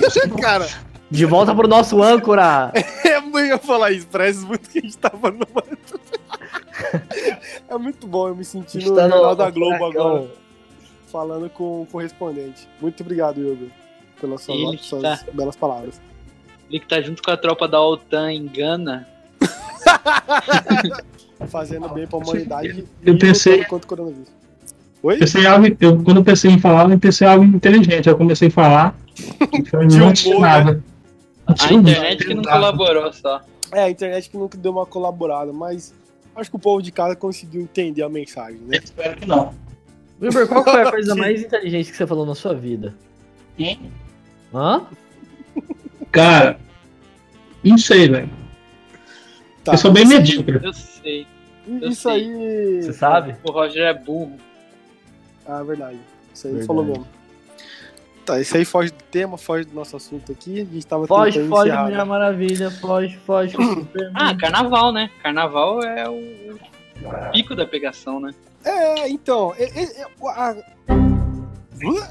eu- 0.00 0.36
Cara, 0.40 0.68
De 1.10 1.24
volta 1.24 1.54
pro 1.54 1.68
nosso 1.68 2.02
âncora. 2.02 2.72
é 3.04 3.20
muito 3.20 3.38
eu 3.38 3.46
ia 3.46 3.58
falar 3.58 3.92
isso, 3.92 4.06
parece 4.10 4.44
muito 4.44 4.68
que 4.68 4.78
a 4.78 4.82
gente 4.82 4.98
tava 4.98 5.30
no. 5.30 5.46
É 7.68 7.78
muito 7.78 8.06
bom, 8.06 8.28
eu 8.28 8.34
me 8.36 8.44
senti 8.44 8.78
no 8.78 8.82
Está 8.84 9.04
no- 9.06 9.14
Jornal 9.14 9.36
da 9.36 9.50
Globo 9.50 9.84
agora, 9.84 10.30
falando 11.12 11.48
com 11.50 11.82
o 11.82 11.86
correspondente. 11.86 12.66
Muito 12.80 13.00
obrigado, 13.02 13.40
Yoga, 13.40 13.66
pelas 14.20 14.42
suas, 14.42 14.80
suas 14.84 15.02
tá. 15.02 15.20
belas 15.32 15.54
palavras. 15.56 16.00
Ele 16.70 16.78
que 16.80 16.86
tá 16.86 17.00
junto 17.02 17.20
com 17.22 17.30
a 17.30 17.36
tropa 17.36 17.66
da 17.66 17.80
OTAN 17.82 18.32
em 18.32 18.46
Gana. 18.46 19.06
Fazendo 21.48 21.88
bem 21.88 22.06
pra 22.06 22.18
humanidade 22.18 22.84
Eu 23.04 23.18
pensei- 23.18 23.64
contra 23.64 23.86
o 23.86 23.88
coronavírus. 23.88 24.28
Oi? 25.02 25.16
pensei 25.18 25.46
algo, 25.46 25.66
eu, 25.80 26.02
quando 26.02 26.18
eu 26.18 26.24
pensei 26.24 26.50
em 26.50 26.58
falar, 26.58 26.90
eu 26.90 26.98
pensei 26.98 27.26
em 27.26 27.30
algo 27.30 27.44
inteligente. 27.44 28.08
Eu 28.08 28.16
comecei 28.16 28.48
a 28.48 28.50
falar, 28.50 28.94
então 29.52 29.80
não 29.82 30.12
tinha 30.12 30.36
humor, 30.36 30.46
nada. 30.46 30.72
Não 30.74 30.82
A 31.46 31.54
tinha 31.54 31.80
internet 31.80 32.24
que 32.26 32.34
não 32.34 32.42
colaborou 32.44 33.12
só. 33.12 33.40
É, 33.72 33.84
a 33.84 33.90
internet 33.90 34.28
que 34.28 34.36
nunca 34.36 34.58
deu 34.58 34.72
uma 34.72 34.84
colaborada, 34.84 35.52
mas 35.54 35.94
acho 36.36 36.50
que 36.50 36.56
o 36.56 36.58
povo 36.58 36.82
de 36.82 36.92
casa 36.92 37.16
conseguiu 37.16 37.62
entender 37.62 38.02
a 38.02 38.08
mensagem, 38.10 38.60
né? 38.60 38.78
Espero 38.82 39.16
que 39.16 39.26
não. 39.26 39.54
Wilber, 40.20 40.46
qual 40.46 40.62
foi 40.62 40.82
a 40.82 40.90
coisa 40.90 41.14
mais 41.16 41.40
inteligente 41.42 41.90
que 41.90 41.96
você 41.96 42.06
falou 42.06 42.26
na 42.26 42.34
sua 42.34 42.54
vida? 42.54 42.94
Hã? 44.54 44.82
Cara, 46.12 46.58
não 47.62 47.78
sei, 47.78 48.08
velho. 48.08 48.30
Tá, 49.64 49.72
eu 49.72 49.78
sou 49.78 49.92
bem 49.92 50.06
medíocre. 50.06 50.60
Eu 50.62 50.72
sei. 50.72 51.26
Isso 51.82 52.08
aí. 52.08 52.82
Você 52.82 52.92
sabe? 52.92 53.36
O 53.44 53.50
Roger 53.52 53.82
é 53.84 53.94
burro. 53.94 54.36
Ah, 55.46 55.62
verdade. 55.62 55.98
Isso 56.34 56.46
aí 56.46 56.52
Verdade. 56.54 56.66
falou 56.66 56.84
mesmo. 56.84 57.06
Tá, 58.24 58.40
isso 58.40 58.56
aí 58.56 58.64
foge 58.64 58.90
do 58.90 59.02
tema, 59.10 59.36
foge 59.38 59.64
do 59.66 59.74
nosso 59.74 59.96
assunto 59.96 60.30
aqui. 60.32 60.60
A 60.60 60.64
gente 60.64 60.86
tava 60.86 61.06
Foge, 61.06 61.32
tentando 61.38 61.48
foge, 61.50 61.68
encerrar, 61.68 61.84
Mulher 61.84 61.98
né? 61.98 62.04
Maravilha, 62.04 62.70
foge, 62.70 63.16
foge. 63.26 63.56
Ah, 64.14 64.34
carnaval, 64.36 64.92
né? 64.92 65.10
Carnaval 65.22 65.82
é 65.82 66.08
o 66.08 66.58
o 67.02 67.30
pico 67.32 67.54
da 67.56 67.66
pegação, 67.66 68.20
né? 68.20 68.34
É, 68.62 69.08
então, 69.08 69.54
é- 69.56 69.64
é- 69.64 70.02
é- 70.02 70.06
a- 70.26 70.56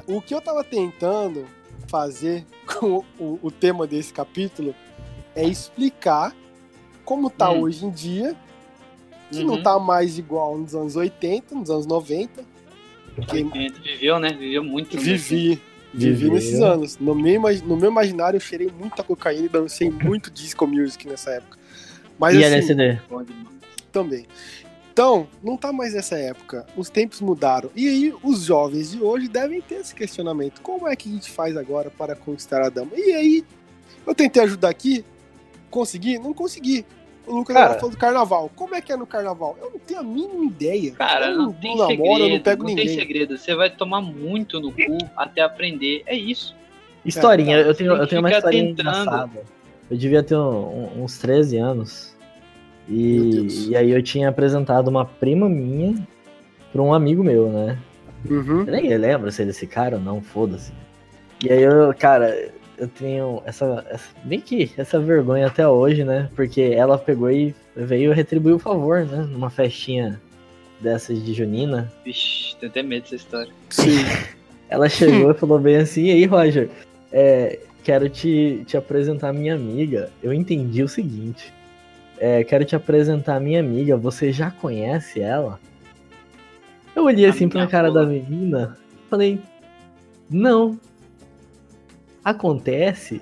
o 0.08 0.20
que 0.20 0.34
eu 0.34 0.41
tava 0.41 0.64
tentando 0.64 1.45
fazer 1.90 2.46
com 2.66 3.04
o, 3.20 3.40
o 3.42 3.52
tema 3.52 3.86
desse 3.88 4.14
capítulo 4.14 4.74
é 5.36 5.44
explicar 5.46 6.36
como 7.04 7.30
tá 7.30 7.50
Hum. 7.52 7.62
hoje 7.62 7.86
em 7.86 7.90
dia, 7.90 8.36
que 9.32 9.40
Uhum. 9.40 9.48
não 9.48 9.64
tá 9.64 9.80
mais 9.80 10.18
igual 10.18 10.58
nos 10.58 10.76
anos 10.76 10.96
80, 10.96 11.56
nos 11.56 11.70
anos 11.70 11.86
90. 11.86 12.44
Que 13.28 13.38
A 13.38 13.58
gente 13.58 13.82
viveu, 13.82 14.20
né? 14.20 14.30
Viveu 14.32 14.64
muito. 14.64 14.96
né? 14.96 15.02
vivi, 15.02 15.62
vivi 15.94 16.14
Viveu. 16.14 16.34
nesses 16.34 16.62
anos. 16.62 16.98
No 17.00 17.14
meu, 17.16 17.42
no 17.66 17.76
meu 17.78 17.90
imaginário, 17.92 18.38
eu 18.38 18.42
cheirei 18.42 18.70
muita 18.80 19.04
cocaína 19.04 19.46
e 19.46 19.50
dancei 19.50 19.90
muito 19.90 20.32
disco 20.32 20.66
music 20.68 21.08
nessa 21.08 21.32
época. 21.32 21.58
Mas 22.18 22.36
E 22.36 22.44
assim, 22.44 22.54
LSD? 22.74 23.00
Também. 23.92 24.26
Então, 25.00 25.28
não 25.41 25.56
tá 25.56 25.72
mais 25.72 25.93
nessa 25.93 26.18
época. 26.18 26.66
Os 26.76 26.89
tempos 26.89 27.22
mudaram. 27.22 27.70
E 27.74 27.88
aí, 27.88 28.14
os 28.22 28.43
jovens 28.43 28.91
de 28.91 29.02
hoje 29.02 29.30
devem 29.30 29.62
ter 29.62 29.76
esse 29.76 29.95
questionamento. 29.95 30.60
Como 30.60 30.89
é 30.89 30.93
que 30.93 31.08
a 31.08 31.14
gente 31.14 31.32
faz 31.32 31.56
agora 31.56 31.89
para 31.89 32.18
conquistar 32.18 32.62
a 32.62 32.68
dama? 32.68 32.91
E 32.97 33.14
aí, 33.14 33.45
eu 34.06 34.14
tentei 34.14 34.43
ajudar 34.43 34.68
aqui. 34.68 35.06
Consegui? 35.70 36.20
Não 36.20 36.34
consegui. 36.34 36.86
O 37.26 37.34
Lucas 37.34 37.54
Cara. 37.54 37.66
agora 37.68 37.80
falou 37.80 37.91
do 37.95 37.97
carnaval. 37.97 38.52
Como 38.54 38.76
é 38.76 38.82
que 38.82 38.91
é 38.91 38.97
no 38.97 39.08
carnaval? 39.08 39.58
Eu 39.62 39.72
não 39.72 39.80
tenho 39.80 40.02
a 40.02 40.04
mínima 40.04 40.43
ideia. 40.43 40.91
Cara, 40.91 41.28
eu 41.28 41.38
não 41.38 41.54
tem 41.54 41.78
namoro, 41.78 41.91
segredo. 41.95 42.20
eu 42.20 42.30
não 42.36 42.39
pego 42.41 42.66
tem 42.66 42.76
ninguém. 42.76 42.95
segredo. 43.00 43.38
Você 43.38 43.56
vai 43.56 43.70
tomar 43.70 44.02
muito 44.02 44.60
no 44.60 44.70
cu 44.74 44.97
até 45.16 45.39
aprender. 45.39 46.04
É 46.08 46.14
isso. 46.14 46.54
Historinha, 47.06 47.56
É, 47.56 47.64
tá. 47.64 47.70
eu 47.70 47.74
tenho, 47.74 47.89
Tem 47.91 47.97
eu 48.00 48.04
que 48.04 48.10
tenho 48.10 48.22
uma 48.22 48.32
historinha 48.32 48.66
tentando. 48.76 48.89
engraçada. 49.00 49.43
Eu 49.89 49.95
devia 49.97 50.22
ter 50.22 50.36
um- 50.36 51.00
um- 51.00 51.04
uns 51.06 51.18
13 51.20 51.56
anos. 51.56 52.14
E, 52.90 53.70
e 53.70 53.76
aí 53.76 53.92
eu 53.92 54.02
tinha 54.02 54.30
apresentado 54.30 54.88
uma 54.88 55.06
prima 55.06 55.48
minha 55.48 55.96
pra 56.72 56.82
um 56.82 56.94
amigo 56.94 57.24
meu, 57.24 57.50
né? 57.50 57.78
Uhum. 58.30 58.62
Eu 58.62 58.66
nem 58.66 58.98
lembro 58.98 59.32
se 59.32 59.42
ele 59.42 59.50
é 59.50 59.52
esse 59.52 59.68
cara 59.68 59.98
ou 59.98 60.02
não, 60.02 60.22
foda-se. 60.22 60.74
E 61.44 61.52
aí 61.52 61.62
eu, 61.62 61.94
cara, 61.98 62.52
eu 62.78 62.88
tenho 62.88 63.42
essa, 63.46 63.86
essa. 63.90 64.10
Bem 64.24 64.42
que 64.42 64.72
essa 64.78 65.00
vergonha 65.00 65.48
até 65.48 65.68
hoje, 65.68 66.04
né? 66.04 66.30
Porque 66.36 66.62
ela 66.62 66.98
pegou 66.98 67.30
e 67.30 67.54
veio 67.76 68.12
retribuir 68.12 68.56
o 68.56 68.60
favor, 68.60 69.06
né? 69.06 69.28
Numa 69.30 69.50
festinha 69.50 70.20
dessas 70.82 71.24
de 71.24 71.34
Junina. 71.34 71.92
Vixe, 72.04 72.56
tenho 72.58 72.72
até 72.72 72.82
medo 72.82 73.04
dessa 73.04 73.16
história. 73.16 73.52
Sim. 73.70 74.00
Ela 74.70 74.88
chegou 74.88 75.32
e 75.32 75.34
falou 75.34 75.58
bem 75.58 75.78
assim, 75.78 76.06
e 76.06 76.12
aí, 76.12 76.26
Roger, 76.26 76.70
é, 77.12 77.58
quero 77.84 78.08
te, 78.08 78.64
te 78.68 78.78
apresentar 78.78 79.34
minha 79.34 79.56
amiga. 79.56 80.12
Eu 80.22 80.32
entendi 80.32 80.84
o 80.84 80.88
seguinte. 80.88 81.52
É, 82.20 82.43
quero 82.43 82.65
te 82.65 82.76
apresentar 82.76 83.39
minha 83.39 83.59
amiga. 83.59 83.95
Você 83.97 84.32
já 84.32 84.51
conhece 84.51 85.20
ela? 85.22 85.59
Eu 86.95 87.05
olhei 87.05 87.26
A 87.26 87.30
assim 87.30 87.47
pra 87.47 87.65
cara 87.67 87.91
da 87.91 88.05
menina, 88.05 88.78
falei, 89.09 89.39
não. 90.30 90.80
Acontece 92.24 93.22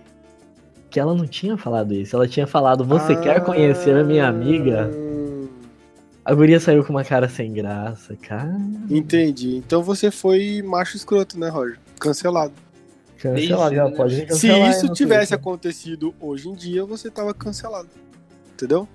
que 0.89 0.99
ela 0.99 1.13
não 1.13 1.27
tinha 1.27 1.57
falado 1.57 1.93
isso. 1.93 2.15
Ela 2.15 2.27
tinha 2.27 2.47
falado, 2.47 2.83
você 2.83 3.15
quer 3.15 3.43
conhecer 3.43 3.95
a 3.95 4.03
minha 4.03 4.27
amiga? 4.27 4.89
Ah, 6.25 6.31
A 6.31 6.33
guria 6.33 6.59
saiu 6.59 6.83
com 6.83 6.91
uma 6.91 7.03
cara 7.03 7.29
sem 7.29 7.53
graça, 7.53 8.15
cara. 8.15 8.57
Entendi. 8.89 9.57
Então 9.57 9.83
você 9.83 10.09
foi 10.09 10.61
macho 10.63 10.97
escroto, 10.97 11.39
né, 11.39 11.49
Roger? 11.49 11.77
Cancelado. 11.99 12.53
Já 13.75 13.85
né? 13.89 13.95
pode 13.95 14.15
Se 14.15 14.25
cancelar 14.25 14.61
aí 14.63 14.71
isso 14.71 14.93
tivesse 14.93 15.27
Twitter. 15.27 15.39
acontecido 15.39 16.15
hoje 16.19 16.49
em 16.49 16.53
dia, 16.53 16.85
você 16.85 17.09
tava 17.09 17.33
cancelado. 17.33 17.89
Entendeu? 18.57 18.87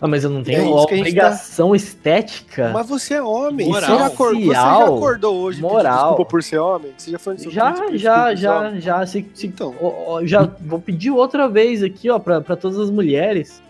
Ah, 0.00 0.08
mas 0.08 0.24
eu 0.24 0.30
não 0.30 0.42
tenho 0.42 0.58
É 0.58 0.64
gente 0.64 0.98
obrigação 0.98 1.74
estética. 1.74 2.70
Mas 2.74 2.86
você 2.88 3.14
é 3.14 3.22
homem. 3.22 3.68
Moral. 3.68 3.90
Você, 3.90 3.96
já 3.98 4.06
acordou, 4.06 4.40
você 4.42 4.52
já 4.52 4.84
acordou 4.84 5.36
hoje 5.36 5.60
Moral. 5.62 5.96
desculpa 6.08 6.24
por 6.30 6.42
ser 6.42 6.58
homem? 6.58 6.92
Você 6.98 7.10
já 7.12 7.18
foi 7.18 7.38
Já, 7.38 7.50
já, 7.50 7.84
desculpa 7.84 8.36
já, 8.36 8.80
já. 8.80 9.06
Se, 9.06 9.24
se- 9.32 9.46
Então. 9.46 9.72
ó, 9.80 10.14
ó, 10.14 10.26
já 10.26 10.42
vou 10.60 10.80
pedir 10.80 11.10
outra 11.12 11.48
vez 11.48 11.80
aqui, 11.82 12.10
ó, 12.10 12.18
pra, 12.18 12.40
pra 12.40 12.56
todas 12.56 12.76
as 12.78 12.90
mulheres 12.90 13.62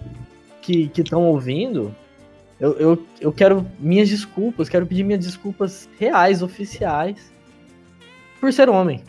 que 0.63 0.91
estão 0.97 1.23
ouvindo. 1.27 1.95
Eu, 2.59 2.73
eu, 2.79 3.07
eu 3.21 3.33
quero 3.33 3.67
minhas 3.79 4.09
desculpas, 4.09 4.69
quero 4.69 4.87
pedir 4.87 5.05
minhas 5.05 5.23
desculpas 5.23 5.89
reais, 5.99 6.41
oficiais, 6.43 7.17
por 8.41 8.51
ser 8.51 8.71
homem, 8.71 9.03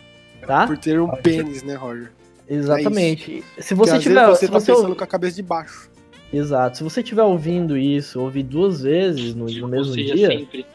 tá? 0.45 0.67
Por 0.67 0.77
ter 0.77 0.99
um 0.99 1.07
pênis, 1.07 1.63
né, 1.63 1.75
Roger? 1.75 2.11
Exatamente. 2.47 3.43
Se 3.57 3.73
Porque 3.73 3.91
você 3.91 3.99
tiver. 3.99 4.25
vezes 4.25 4.39
você 4.39 4.45
se 4.47 4.51
tá 4.51 4.59
você 4.59 4.73
pensando 4.73 4.95
com 4.95 5.03
a 5.03 5.07
cabeça 5.07 5.35
de 5.37 5.43
baixo. 5.43 5.89
Exato. 6.35 6.77
Se 6.77 6.83
você 6.83 7.01
estiver 7.01 7.23
ouvindo 7.23 7.77
isso, 7.77 8.19
ouvir 8.19 8.43
duas 8.43 8.81
vezes 8.81 9.33
no, 9.33 9.45
no 9.45 9.63
Ou 9.63 9.67
mesmo 9.69 9.93
seja, 9.93 10.13
dia, 10.15 10.27
sempre. 10.27 10.65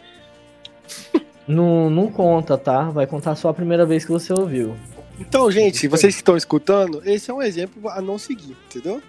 não, 1.47 1.91
não 1.91 2.11
conta, 2.11 2.57
tá? 2.57 2.85
Vai 2.91 3.07
contar 3.07 3.35
só 3.37 3.49
a 3.49 3.55
primeira 3.55 3.85
vez 3.85 4.05
que 4.05 4.11
você 4.11 4.33
ouviu. 4.33 4.77
Então, 5.19 5.51
gente, 5.51 5.87
vocês 5.87 6.15
que 6.15 6.21
estão 6.21 6.37
escutando, 6.37 7.03
esse 7.05 7.31
é 7.31 7.35
um 7.35 7.43
exemplo 7.43 7.89
a 7.91 8.01
não 8.01 8.17
seguir, 8.19 8.57
entendeu? 8.67 9.03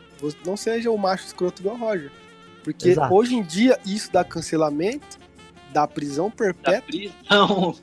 Não 0.45 0.57
seja 0.57 0.91
o 0.91 0.97
macho 0.97 1.25
escroto 1.25 1.61
igual 1.61 1.75
o 1.75 1.79
Roger. 1.79 2.11
Porque 2.63 2.89
Exato. 2.89 3.13
hoje 3.13 3.35
em 3.35 3.41
dia 3.41 3.79
isso 3.85 4.11
dá 4.11 4.23
cancelamento, 4.23 5.17
dá 5.73 5.87
prisão 5.87 6.29
Da 6.29 6.35
perpétua. 6.35 6.81
prisão. 6.83 7.75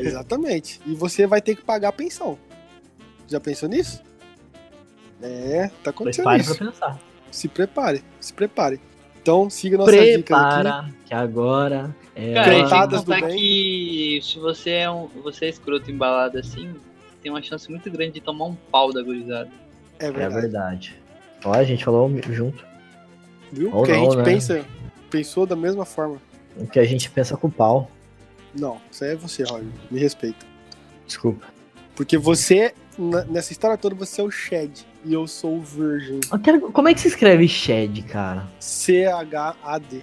Exatamente. 0.00 0.80
E 0.84 0.94
você 0.94 1.26
vai 1.26 1.40
ter 1.40 1.54
que 1.54 1.62
pagar 1.62 1.88
a 1.88 1.92
pensão. 1.92 2.36
Já 3.26 3.40
pensou 3.40 3.68
nisso? 3.68 4.02
É, 5.22 5.68
tá 5.82 5.92
Pois 5.92 6.18
acontecendo 6.18 6.24
pare 6.24 6.42
pra 6.42 6.52
isso. 6.52 6.64
pensar. 6.64 7.00
Se 7.30 7.48
prepare, 7.48 8.02
se 8.20 8.32
prepare. 8.32 8.80
Então 9.20 9.50
siga 9.50 9.76
nossas 9.76 9.94
dicas 9.94 10.14
aqui. 10.14 10.22
Prepara, 10.24 10.88
que 11.04 11.14
agora 11.14 11.94
é 12.14 12.34
Cara, 12.34 12.62
Cantadas 12.62 13.04
do 13.04 13.12
contar 13.12 13.26
bem. 13.26 13.36
que 13.36 14.20
se 14.22 14.38
você 14.38 14.70
é, 14.70 14.90
um, 14.90 15.06
você 15.22 15.46
é 15.46 15.48
escroto 15.50 15.90
embalado 15.90 16.38
assim, 16.38 16.74
tem 17.22 17.30
uma 17.30 17.42
chance 17.42 17.68
muito 17.70 17.90
grande 17.90 18.12
de 18.12 18.20
tomar 18.20 18.46
um 18.46 18.54
pau 18.70 18.92
da 18.92 19.02
gurizada. 19.02 19.50
É 19.98 20.06
É 20.06 20.10
verdade. 20.10 20.40
verdade. 20.40 20.96
Ó, 21.44 21.52
a 21.52 21.64
gente 21.64 21.84
falou 21.84 22.10
junto. 22.30 22.64
Viu? 23.52 23.66
Ou 23.68 23.78
Porque 23.82 23.92
a 23.92 23.96
não, 23.96 24.04
gente 24.04 24.16
né? 24.16 24.24
pensa, 24.24 24.64
pensou 25.10 25.46
da 25.46 25.56
mesma 25.56 25.84
forma. 25.84 26.16
O 26.56 26.66
que 26.66 26.78
a 26.78 26.84
gente 26.84 27.10
pensa 27.10 27.36
com 27.36 27.48
o 27.48 27.50
pau. 27.50 27.90
Não, 28.58 28.78
isso 28.90 29.04
aí 29.04 29.10
é 29.10 29.16
você, 29.16 29.42
Roger. 29.44 29.68
Me 29.90 30.00
respeita. 30.00 30.44
Desculpa. 31.06 31.46
Porque 31.94 32.16
você, 32.16 32.74
nessa 33.28 33.52
história 33.52 33.76
toda, 33.78 33.94
você 33.94 34.20
é 34.20 34.24
o 34.24 34.30
Shed. 34.30 34.86
E 35.04 35.12
eu 35.14 35.26
sou 35.26 35.56
o 35.56 35.60
Virgin. 35.62 36.20
Eu 36.32 36.38
quero- 36.38 36.60
Como 36.72 36.88
é 36.88 36.94
que 36.94 37.00
se 37.00 37.08
escreve 37.08 37.46
Shed, 37.48 38.02
cara? 38.02 38.46
C-H-A-D. 38.58 40.02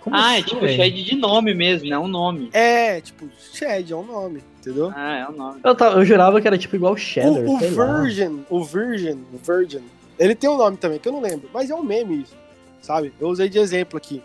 Como 0.00 0.14
ah, 0.16 0.34
é 0.34 0.38
assim, 0.38 0.48
tipo 0.48 0.60
velho? 0.60 0.76
Shed 0.76 1.02
de 1.02 1.16
nome 1.16 1.54
mesmo, 1.54 1.88
não 1.88 1.96
é 1.96 2.00
um 2.00 2.08
nome. 2.08 2.50
É, 2.52 3.00
tipo, 3.00 3.26
Shed 3.54 3.90
é 3.90 3.96
um 3.96 4.04
nome, 4.04 4.42
entendeu? 4.60 4.92
Ah, 4.94 5.16
é 5.16 5.28
um 5.28 5.32
nome. 5.32 5.60
Eu, 5.64 5.74
tava- 5.74 5.96
eu 5.98 6.04
jurava 6.04 6.40
que 6.42 6.46
era 6.46 6.58
tipo 6.58 6.76
igual 6.76 6.94
Cheddar, 6.94 7.42
o, 7.42 7.56
o 7.56 7.58
sei 7.58 7.70
lá. 7.70 8.00
Virgin, 8.02 8.44
o 8.50 8.62
Virgin, 8.62 9.24
o 9.32 9.38
Virgin, 9.38 9.82
ele 10.18 10.34
tem 10.34 10.50
um 10.50 10.58
nome 10.58 10.76
também, 10.76 10.98
que 10.98 11.08
eu 11.08 11.12
não 11.12 11.22
lembro, 11.22 11.48
mas 11.54 11.70
é 11.70 11.74
um 11.74 11.82
meme 11.82 12.20
isso, 12.22 12.36
sabe? 12.82 13.14
Eu 13.18 13.28
usei 13.28 13.48
de 13.48 13.58
exemplo 13.58 13.96
aqui, 13.96 14.22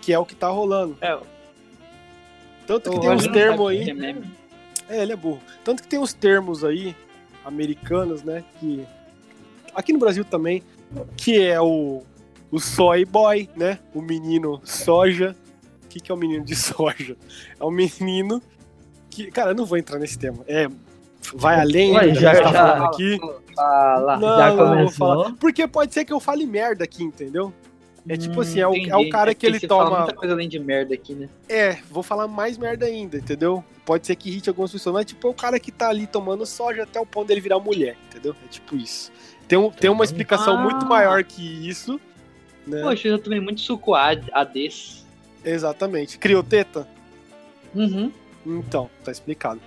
que 0.00 0.12
é 0.12 0.18
o 0.18 0.24
que 0.24 0.36
tá 0.36 0.46
rolando. 0.48 0.96
É, 1.00 1.18
Tanto 2.64 2.88
que 2.90 2.96
o 2.98 3.00
tem 3.00 3.10
uns 3.10 3.26
termos 3.26 3.68
aí, 3.70 3.84
que 3.84 3.90
é 3.90 3.94
meme. 3.94 4.30
É, 4.88 5.02
ele 5.02 5.12
é 5.12 5.16
burro. 5.16 5.40
Tanto 5.64 5.82
que 5.82 5.88
tem 5.88 5.98
uns 5.98 6.12
termos 6.12 6.64
aí, 6.64 6.94
americanos, 7.44 8.22
né, 8.22 8.44
que... 8.60 8.84
Aqui 9.74 9.92
no 9.92 9.98
Brasil 9.98 10.24
também, 10.24 10.62
que 11.16 11.40
é 11.40 11.60
o, 11.60 12.02
o 12.50 12.58
soy 12.58 13.04
boy, 13.04 13.48
né? 13.54 13.78
O 13.94 14.00
menino 14.02 14.60
soja. 14.64 15.36
O 15.84 15.88
que, 15.88 16.00
que 16.00 16.10
é 16.10 16.14
o 16.14 16.18
menino 16.18 16.44
de 16.44 16.56
soja? 16.56 17.16
É 17.60 17.64
um 17.64 17.70
menino 17.70 18.42
que... 19.08 19.30
Cara, 19.30 19.50
eu 19.50 19.54
não 19.54 19.64
vou 19.66 19.78
entrar 19.78 19.98
nesse 19.98 20.18
tema. 20.18 20.38
É... 20.48 20.66
Vai 21.34 21.60
além 21.60 21.92
Ué, 21.94 22.14
já- 22.14 22.32
gente 22.34 22.42
tá 22.44 22.52
já- 22.52 22.64
falando 22.74 22.84
aqui. 22.86 23.18
Fala. 23.54 24.16
Não, 24.16 24.38
Já 24.38 24.48
não, 24.48 24.56
não 24.56 24.66
vou 24.66 24.76
começou? 24.76 24.96
falar. 24.96 25.32
Porque 25.38 25.68
pode 25.68 25.92
ser 25.92 26.04
que 26.04 26.12
eu 26.12 26.20
fale 26.20 26.46
merda 26.46 26.84
aqui, 26.84 27.04
entendeu? 27.04 27.52
É 28.08 28.16
tipo 28.16 28.40
assim, 28.40 28.60
é 28.60 28.66
o, 28.66 28.70
Hum, 28.72 28.86
é 28.88 28.96
o 28.96 29.10
cara 29.10 29.34
que 29.34 29.40
porque 29.40 29.46
ele 29.46 29.60
você 29.60 29.68
fala 29.68 29.84
toma. 29.84 29.98
muita 29.98 30.14
coisa 30.14 30.34
além 30.34 30.48
de 30.48 30.58
merda 30.58 30.94
aqui, 30.94 31.14
né? 31.14 31.28
É, 31.48 31.78
vou 31.90 32.02
falar 32.02 32.26
mais 32.26 32.56
merda 32.56 32.86
ainda, 32.86 33.16
entendeu? 33.18 33.62
Pode 33.84 34.06
ser 34.06 34.16
que 34.16 34.28
irrite 34.30 34.48
algumas 34.48 34.72
pessoas, 34.72 34.94
mas 34.94 35.04
tipo, 35.06 35.26
é 35.26 35.30
o 35.30 35.34
cara 35.34 35.58
que 35.60 35.70
tá 35.70 35.88
ali 35.88 36.06
tomando 36.06 36.44
soja 36.46 36.84
até 36.84 36.98
o 37.00 37.06
ponto 37.06 37.28
dele 37.28 37.40
virar 37.40 37.58
mulher, 37.58 37.96
entendeu? 38.08 38.34
É 38.44 38.48
tipo 38.48 38.76
isso. 38.76 39.10
Tem, 39.46 39.58
um, 39.58 39.70
tem 39.70 39.90
uma 39.90 40.04
explicação 40.04 40.56
Ah. 40.58 40.62
muito 40.62 40.84
maior 40.86 41.22
que 41.24 41.42
isso, 41.68 42.00
né? 42.66 42.82
Poxa, 42.82 43.08
eu 43.08 43.16
já 43.16 43.22
tomei 43.22 43.40
muito 43.40 43.60
suco 43.60 43.94
AD, 43.94 44.30
ADs. 44.32 45.04
Exatamente. 45.44 46.18
Crioteta? 46.18 46.86
Uhum. 47.74 48.10
Então, 48.46 48.88
tá 49.04 49.10
explicado. 49.12 49.60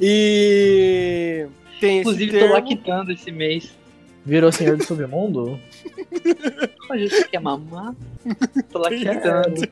E 0.00 1.46
tem 1.80 1.98
esse 1.98 2.00
Inclusive, 2.00 2.32
tô 2.32 2.38
termo... 2.38 2.54
lactando 2.54 3.12
esse 3.12 3.30
mês. 3.30 3.70
Virou 4.26 4.50
senhor 4.50 4.76
do 4.76 4.84
submundo? 4.84 5.60
Hoje 6.90 7.08
você 7.08 7.28
quer 7.28 7.40
mamar? 7.40 7.94
Tô 8.72 8.80
lactando. 8.80 9.62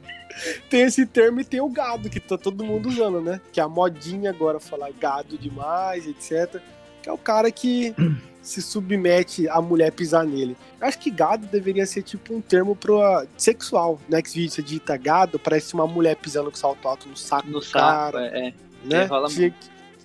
Tem 0.70 0.82
esse 0.82 1.04
termo 1.04 1.40
e 1.40 1.44
tem 1.44 1.60
o 1.60 1.68
gado, 1.68 2.08
que 2.08 2.20
tá 2.20 2.38
todo 2.38 2.62
mundo 2.62 2.88
usando, 2.88 3.20
né? 3.20 3.40
Que 3.52 3.58
é 3.58 3.64
a 3.64 3.68
modinha 3.68 4.30
agora 4.30 4.60
falar 4.60 4.92
gado 4.92 5.36
demais, 5.36 6.06
etc. 6.06 6.62
Que 7.02 7.08
é 7.08 7.12
o 7.12 7.18
cara 7.18 7.50
que 7.50 7.92
se 8.40 8.62
submete 8.62 9.48
a 9.48 9.60
mulher 9.60 9.90
pisar 9.90 10.24
nele. 10.24 10.56
Eu 10.80 10.86
acho 10.86 11.00
que 11.00 11.10
gado 11.10 11.48
deveria 11.48 11.84
ser 11.84 12.02
tipo 12.02 12.32
um 12.32 12.40
termo 12.40 12.76
pro 12.76 13.02
ah, 13.02 13.26
sexual. 13.36 13.98
No 14.08 14.16
X-Video 14.18 14.52
você 14.52 14.62
digita 14.62 14.96
gado, 14.96 15.36
parece 15.36 15.74
uma 15.74 15.88
mulher 15.88 16.14
pisando 16.14 16.48
com 16.52 16.56
salto 16.56 16.86
alto 16.86 17.08
no 17.08 17.16
saco 17.16 17.48
No 17.48 17.54
do 17.54 17.64
saco, 17.64 18.12
cara, 18.12 18.26
é. 18.28 18.48
é. 18.48 18.54
né? 18.84 19.08
Tinha, 19.28 19.54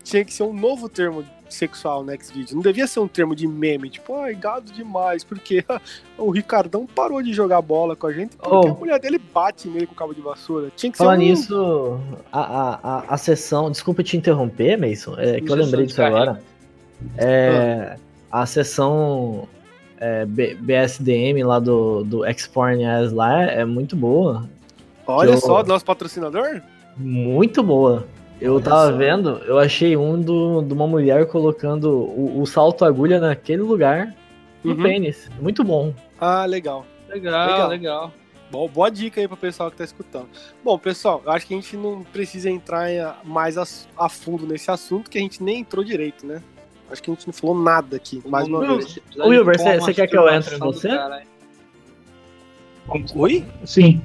tinha 0.04 0.26
que 0.26 0.34
ser 0.34 0.42
um 0.42 0.54
novo 0.54 0.90
termo 0.90 1.24
sexual 1.50 2.04
no 2.04 2.12
X-Video. 2.12 2.56
Não 2.56 2.62
devia 2.62 2.86
ser 2.88 3.00
um 3.00 3.08
termo 3.08 3.36
de 3.36 3.48
meme, 3.48 3.90
tipo, 3.90 4.16
ai, 4.16 4.36
gado 4.36 4.72
demais, 4.72 5.24
porque 5.24 5.64
o 6.18 6.30
Ricardão 6.32 6.86
parou 6.86 7.22
de 7.22 7.34
jogar 7.34 7.62
bola 7.62 7.96
com 7.96 8.08
a 8.08 8.14
gente 8.14 8.36
porque 8.38 8.68
Oh. 8.70 8.72
a 8.72 8.74
mulher 8.76 9.00
dele 9.00 9.20
bate 9.34 9.68
nele 9.68 9.88
com 9.88 9.96
cabo 9.96 10.14
de 10.14 10.22
vassoura. 10.22 10.70
Tinha 10.76 10.92
que 10.92 10.98
Falar 10.98 11.18
ser 11.18 11.24
um... 11.24 11.26
nisso, 11.26 12.00
a, 12.32 12.42
a, 13.00 13.14
a, 13.14 13.18
sessão. 13.18 13.70
Desculpa 13.72 14.04
te 14.04 14.16
interromper, 14.18 14.78
Mason, 14.78 15.16
é 15.18 15.42
que 15.42 15.50
eu 15.52 15.56
lembrei 15.56 15.86
disso 15.86 16.02
agora. 16.02 16.42
É, 17.18 17.98
A 18.32 18.46
sessão 18.46 19.48
é, 19.98 20.26
BSDM 20.26 21.44
lá 21.46 21.60
do, 21.60 22.04
do 22.04 22.26
Exporn 22.26 22.84
lá 23.14 23.44
é 23.44 23.66
muito 23.66 23.96
boa. 23.96 24.48
Olha 25.08 25.32
eu- 25.32 25.38
só, 25.38 25.64
nosso 25.64 25.86
patrocinador? 25.86 26.62
Muito 26.96 27.64
boa. 27.64 28.06
Eu 28.42 28.56
Olha 28.56 28.64
tava 28.64 28.92
só. 28.92 28.98
vendo, 28.98 29.30
eu 29.46 29.58
achei 29.60 29.98
um 29.98 30.20
do, 30.22 30.62
de 30.62 30.74
uma 30.74 30.88
mulher 30.88 31.26
colocando 31.28 31.90
o, 31.92 32.42
o 32.42 32.46
salto 32.46 32.86
agulha 32.86 33.20
naquele 33.20 33.62
lugar 33.62 34.16
no 34.64 34.74
Uhum. 34.74 34.84
pênis. 34.84 35.30
Muito 35.42 35.64
bom. 35.64 35.94
Ah, 36.20 36.46
legal. 36.46 36.86
Legal, 37.10 37.48
Legal. 37.52 37.70
legal. 37.70 38.14
Bom, 38.52 38.68
boa 38.68 38.90
dica 38.90 39.20
aí 39.22 39.28
pro 39.28 39.38
pessoal 39.38 39.70
que 39.70 39.78
tá 39.78 39.84
escutando. 39.84 40.28
Bom, 40.64 40.78
pessoal, 40.78 41.22
eu 41.26 41.32
acho 41.32 41.46
que 41.46 41.54
a 41.54 41.58
gente 41.58 41.76
não 41.78 42.04
precisa 42.04 42.50
entrar 42.50 43.22
mais 43.24 43.58
a, 43.58 43.64
a 43.98 44.10
fundo 44.10 44.48
nesse 44.48 44.72
assunto, 44.72 45.10
que 45.10 45.18
a 45.18 45.22
gente 45.22 45.44
nem 45.44 45.60
entrou 45.60 45.84
direito, 45.84 46.26
né? 46.26 46.42
Acho 46.90 47.04
que 47.04 47.12
a 47.12 47.14
gente 47.14 47.28
não 47.28 47.34
falou 47.34 47.60
nada 47.62 47.96
aqui, 47.98 48.22
mais 48.28 48.48
uma 48.48 48.62
ver 48.62 48.78
vez. 48.78 48.98
Wilber, 49.18 49.58
você- 49.60 49.94
quer 49.94 50.08
que 50.08 50.18
eu 50.18 50.28
entre 50.30 50.56
em 50.56 50.60
você? 50.60 50.90
Oi? 53.16 53.46
Sim. 53.66 54.02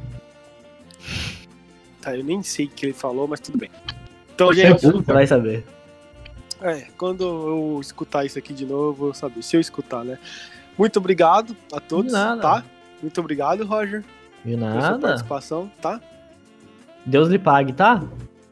Tá, 2.03 2.15
eu 2.15 2.23
nem 2.23 2.43
sei 2.43 2.67
o 2.67 2.69
que 2.69 2.85
ele 2.87 2.93
falou, 2.93 3.27
mas 3.27 3.41
tudo 3.41 3.57
bem. 3.57 3.71
Então, 4.35 4.51
é 4.51 4.55
gente, 4.55 4.81
cara. 4.81 5.03
vai 5.15 5.27
saber. 5.27 5.65
É, 6.61 6.87
quando 6.97 7.23
eu 7.25 7.79
escutar 7.81 8.25
isso 8.25 8.39
aqui 8.39 8.53
de 8.53 8.65
novo, 8.65 8.89
eu 8.89 8.95
vou 8.95 9.15
saber. 9.15 9.43
Se 9.43 9.57
eu 9.57 9.61
escutar, 9.61 10.05
né? 10.05 10.19
Muito 10.79 10.99
obrigado 10.99 11.55
a 11.73 11.79
todos, 11.81 12.07
De 12.07 12.19
nada. 12.19 12.41
tá? 12.41 12.65
Muito 13.03 13.21
obrigado, 13.21 13.65
Roger, 13.65 14.03
Viu 14.45 14.59
pela 14.59 14.71
sua 14.73 14.81
nada? 14.81 14.99
participação, 14.99 15.71
tá? 15.81 16.01
Deus 17.05 17.29
lhe 17.29 17.39
pague, 17.39 17.73
tá? 17.73 18.03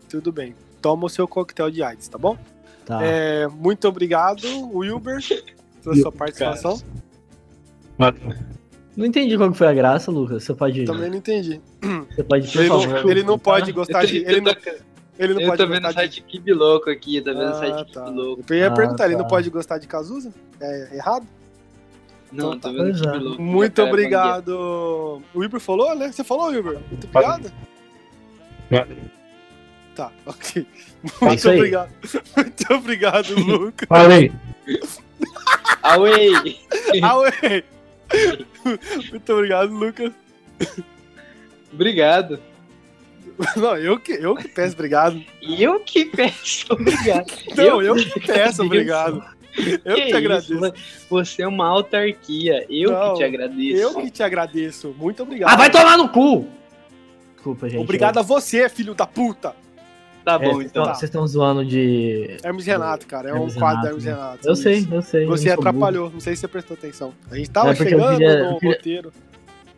Tudo 0.09 0.30
bem. 0.30 0.55
Toma 0.80 1.07
o 1.07 1.09
seu 1.09 1.26
coquetel 1.26 1.70
de 1.70 1.83
AIDS, 1.83 2.07
tá 2.09 2.18
bom? 2.18 2.37
Tá. 2.85 3.03
É, 3.03 3.47
muito 3.49 3.89
obrigado, 3.89 4.43
Wilber, 4.74 5.18
pela 5.83 5.97
sua 5.97 6.12
participação. 6.12 6.80
Não 8.97 9.07
entendi 9.07 9.37
qual 9.39 9.51
que 9.51 9.57
foi 9.57 9.68
a 9.68 9.72
graça, 9.72 10.11
Lucas. 10.11 10.45
Você 10.45 10.55
pode. 10.55 10.85
Também 10.85 11.09
não 11.09 11.16
entendi. 11.16 11.61
Você 12.11 12.22
pode, 12.22 12.49
por 12.53 12.61
Ele 12.61 12.68
favor. 12.68 12.89
não, 12.89 13.11
ele 13.11 13.22
não 13.22 13.39
pode 13.39 13.72
gostar 13.72 14.05
de. 14.05 14.18
Ele 14.18 14.41
não, 14.43 14.53
ele 15.19 15.35
não 15.35 15.41
eu 15.43 15.49
pode 15.49 15.63
tô 15.63 15.69
vendo 15.69 15.89
o 15.89 15.93
site 15.93 16.25
de. 16.43 16.53
Louco 16.53 16.91
aqui, 16.91 17.21
tá 17.21 17.33
vendo 17.33 17.43
o 17.45 17.49
Ah, 17.51 17.55
site 17.55 17.93
tá. 17.93 18.05
Louco. 18.09 18.43
Eu 18.49 18.57
ia 18.57 18.69
Ah, 18.69 18.71
perguntar, 18.75 19.05
ele 19.07 19.15
tá. 19.17 19.21
não 19.23 19.29
pode 19.29 19.51
gostar 19.51 19.79
de 19.79 19.87
Cazuza? 19.87 20.33
É 20.61 20.97
errado? 20.97 21.27
Não, 22.33 22.55
Então 22.55 22.59
tô 22.59 22.69
tá. 22.79 22.85
vendo 22.85 22.91
Pois 22.93 23.01
Kib 23.01 23.09
é. 23.15 23.19
Louco. 23.19 23.43
Muito 23.43 23.83
obrigado. 23.83 24.49
O 25.35 25.39
Wilber 25.39 25.61
falou, 25.61 25.95
né? 25.95 26.11
Você 26.11 26.25
falou, 26.25 26.47
Wilber? 26.49 26.79
Muito 26.91 27.07
obrigado. 27.07 27.53
Tá, 29.95 30.11
ok. 30.27 30.67
É 31.21 31.25
Muito 31.27 31.49
aí. 31.51 31.57
obrigado. 31.59 31.91
Muito 32.37 32.75
obrigado, 32.75 33.35
Lucas. 33.45 33.89
Falei. 33.89 34.33
Away! 35.83 36.33
Ué. 37.03 37.65
Muito 39.11 39.33
obrigado, 39.33 39.71
Lucas. 39.75 40.13
Obrigado. 41.73 42.39
Não, 43.57 43.76
eu 43.76 43.99
que, 43.99 44.12
eu 44.12 44.35
que 44.35 44.49
peço 44.49 44.74
obrigado. 44.74 45.22
Eu 45.43 45.80
que 45.80 46.05
peço 46.05 46.66
obrigado. 46.72 47.26
Não, 47.57 47.83
eu 47.83 47.95
que 47.97 48.20
peço 48.20 48.62
obrigado. 48.62 49.22
Eu 49.85 49.97
que 49.97 50.03
te 50.03 50.09
isso? 50.09 50.16
agradeço. 50.16 50.74
Você 51.11 51.43
é 51.43 51.47
uma 51.47 51.66
autarquia. 51.66 52.64
Eu 52.70 52.91
Não, 52.93 53.12
que 53.12 53.18
te 53.18 53.24
agradeço. 53.24 53.83
Eu 53.83 53.95
que 54.01 54.11
te 54.11 54.22
agradeço. 54.22 54.95
Muito 54.99 55.22
obrigado. 55.22 55.51
Ah, 55.53 55.57
vai 55.57 55.70
tomar 55.70 55.99
no 55.99 56.09
cu! 56.09 56.47
Desculpa, 57.35 57.68
gente. 57.68 57.80
Obrigado 57.83 58.18
a 58.18 58.22
você, 58.22 58.68
filho 58.68 58.95
da 58.95 59.07
puta. 59.07 59.55
Tá 60.24 60.35
É, 60.35 60.39
bom, 60.39 60.55
vocês 60.55 60.70
então. 60.70 60.85
tão- 60.85 60.95
Vocês 60.95 61.03
estão 61.09 61.26
zoando 61.26 61.64
de. 61.64 62.37
Hermes 62.45 62.64
Renato, 62.64 63.07
cara. 63.07 63.30
É 63.30 63.33
um 63.35 63.39
Hermes 63.39 63.55
quadro 63.57 63.83
da 63.83 63.89
Renato, 63.89 63.89
Hermes 63.89 64.05
né? 64.05 64.12
Renato. 64.12 64.47
Eu 64.49 64.53
Isso. 64.53 64.62
sei, 64.62 64.89
eu 64.91 65.03
sei. 65.03 65.26
Você 65.26 65.49
eu 65.51 65.55
atrapalhou. 65.55 66.11
Não 66.11 66.20
sei 66.20 66.35
se 66.37 66.41
você 66.43 66.49
prestou 66.49 66.74
atenção. 66.74 67.12
A 67.30 67.35
gente 67.37 67.51
tava 67.51 67.68
É, 67.68 67.72
eu 67.72 67.76
chegando 67.76 68.12
queria- 68.12 68.39
no 68.39 68.45
eu 68.53 68.57
queria- 68.59 68.74
roteiro. 68.76 69.12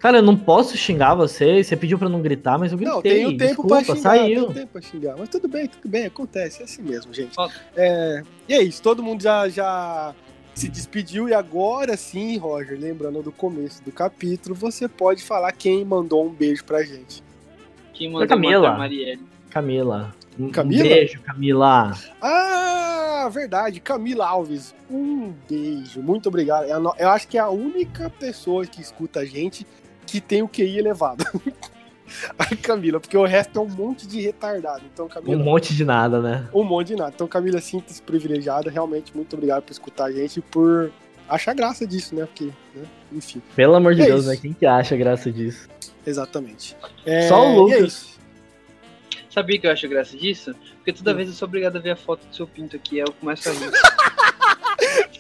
Cara, 0.05 0.18
eu 0.18 0.22
não 0.22 0.36
posso 0.36 0.76
xingar 0.76 1.14
você. 1.14 1.64
Você 1.64 1.74
pediu 1.74 1.98
pra 1.98 2.11
não 2.11 2.20
gritar, 2.20 2.59
mas 2.59 2.70
eu 2.72 2.76
gritei. 2.76 2.94
Não, 2.94 3.00
tem 3.00 3.24
o 3.24 3.30
tempo 3.30 3.44
Desculpa, 3.46 3.68
pra 3.76 3.84
xingar. 3.84 3.96
saiu. 4.02 4.40
Tem 4.42 4.50
o 4.50 4.52
tempo 4.55 4.72
pra 4.74 4.82
xingar. 4.82 5.16
Mas 5.16 5.28
tudo 5.30 5.48
bem, 5.48 5.66
tudo 5.66 5.88
bem. 5.88 6.05
Acontece. 6.05 6.61
É 6.61 6.64
assim 6.66 6.82
mesmo, 6.82 7.14
gente. 7.14 7.34
É, 7.74 8.22
e 8.46 8.52
é 8.52 8.62
isso. 8.62 8.82
Todo 8.82 9.02
mundo 9.02 9.22
já, 9.22 9.48
já 9.48 10.14
se 10.55 10.68
despediu. 10.68 11.26
E 11.26 11.32
agora 11.32 11.96
sim, 11.96 12.36
Roger, 12.36 12.78
lembrando 12.78 13.22
do 13.22 13.32
começo 13.32 13.82
do 13.82 13.90
capítulo, 13.90 14.55
você 14.55 14.86
pode 14.88 15.22
falar 15.22 15.50
quem 15.52 15.82
mandou 15.86 16.26
um 16.26 16.28
beijo 16.28 16.62
pra 16.66 16.82
gente. 16.82 17.22
Quem 17.94 18.11
Foi 18.11 18.20
mandou 18.20 18.28
Camila. 18.28 18.76
Marielle? 18.76 19.22
Camila. 19.48 20.14
Um- 20.38 20.50
Camila? 20.50 20.84
Um 20.84 20.88
beijo, 20.88 21.22
Camila. 21.22 21.92
Ah, 22.20 23.26
verdade. 23.32 23.80
Camila 23.80 24.26
Alves. 24.26 24.74
Um 24.90 25.32
beijo. 25.48 26.02
Muito 26.02 26.28
obrigado. 26.28 26.64
É 26.64 27.02
Eu 27.02 27.09
acho 27.09 27.26
que 27.26 27.38
é 27.38 27.40
a 27.40 27.48
única 27.48 28.11
pessoa 28.11 28.66
que 28.66 28.82
escuta 28.82 29.20
a 29.20 29.24
gente 29.24 29.66
que 30.07 30.20
tem 30.20 30.42
o 30.42 30.48
QI 30.48 30.78
elevado. 30.78 31.24
A 32.38 32.55
Camila, 32.55 33.00
porque 33.00 33.16
o 33.16 33.24
resto 33.24 33.59
é 33.59 33.62
um 33.62 33.68
monte 33.68 34.07
de 34.07 34.20
retardado. 34.20 34.82
Então, 34.92 35.07
Um 35.07 35.09
Camila, 35.09 35.42
monte 35.42 35.74
de 35.74 35.84
nada, 35.84 36.20
né? 36.20 36.48
um 36.55 36.62
monte 36.62 36.88
de 36.88 36.96
nada. 36.96 37.11
Então, 37.14 37.26
Camila, 37.26 37.61
sinta-se 37.61 38.00
privilegiada. 38.02 38.70
Realmente, 38.70 39.11
muito 39.16 39.34
obrigado 39.34 39.62
por 39.62 39.72
escutar 39.72 40.05
a 40.05 40.12
gente 40.12 40.36
e 40.36 40.42
por 40.42 40.92
achar 41.28 41.55
graça 41.55 41.86
disso, 41.86 42.14
né? 42.14 42.26
Porque, 42.26 42.44
né? 42.74 42.84
enfim, 43.11 43.42
Pelo 43.57 43.74
amor 43.74 43.94
de 43.94 44.02
É 44.02 44.07
Deus, 44.07 44.20
isso. 44.20 44.30
né? 44.30 44.36
Quem 44.36 44.52
que 44.52 44.66
acha 44.66 44.96
graça 44.96 45.32
disso? 45.32 45.66
exatamente. 46.07 46.76
É, 47.07 47.26
Só 47.26 47.48
o 47.48 47.59
Lucas. 47.62 47.80
é 47.80 47.84
isso. 47.86 48.14
Sabia 49.30 49.59
que 49.59 49.66
eu 49.66 49.72
acho 49.72 49.88
graça 49.88 50.16
disso? 50.16 50.55
Porque 50.76 50.92
toda 50.92 51.12
Hum. 51.12 51.16
vez 51.16 51.28
eu 51.30 51.34
sou 51.34 51.48
obrigado 51.48 51.76
a 51.76 51.80
ver 51.80 51.90
a 51.92 51.96
foto 51.96 52.24
do 52.28 52.36
seu 52.36 52.46
pinto 52.46 52.76
aqui, 52.76 53.00
aí 53.00 53.07
eu 53.09 53.12
começo 53.14 53.48
a 53.48 53.52
rir. 53.52 53.70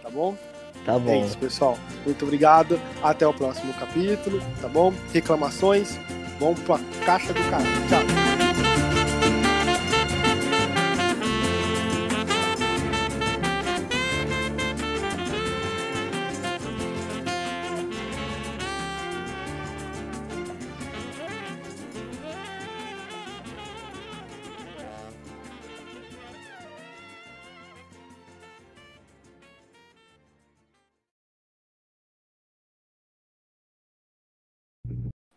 Tá 0.03 0.11
bom? 0.11 0.37
Tá 0.85 0.95
É 0.95 0.99
bom. 0.99 1.25
isso, 1.25 1.39
pessoal. 1.39 1.79
Muito 2.05 2.25
obrigado. 2.25 2.79
Até 3.03 3.27
o 3.27 3.33
próximo 3.35 3.73
capítulo, 3.75 4.41
tá 4.61 4.69
bom? 4.69 4.93
Reclamações, 5.13 5.99
vão 6.39 6.55
pra 6.55 6.79
caixa 7.05 7.33
do 7.33 7.43
cara. 7.51 7.65
Tchau. 7.89 8.16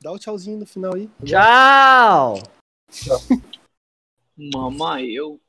Dá 0.01 0.13
o 0.13 0.17
tchauzinho 0.17 0.59
no 0.59 0.65
final 0.65 0.95
aí. 0.95 1.09
Tchau! 1.25 2.35
Mamãe, 4.37 5.11
eu. 5.11 5.41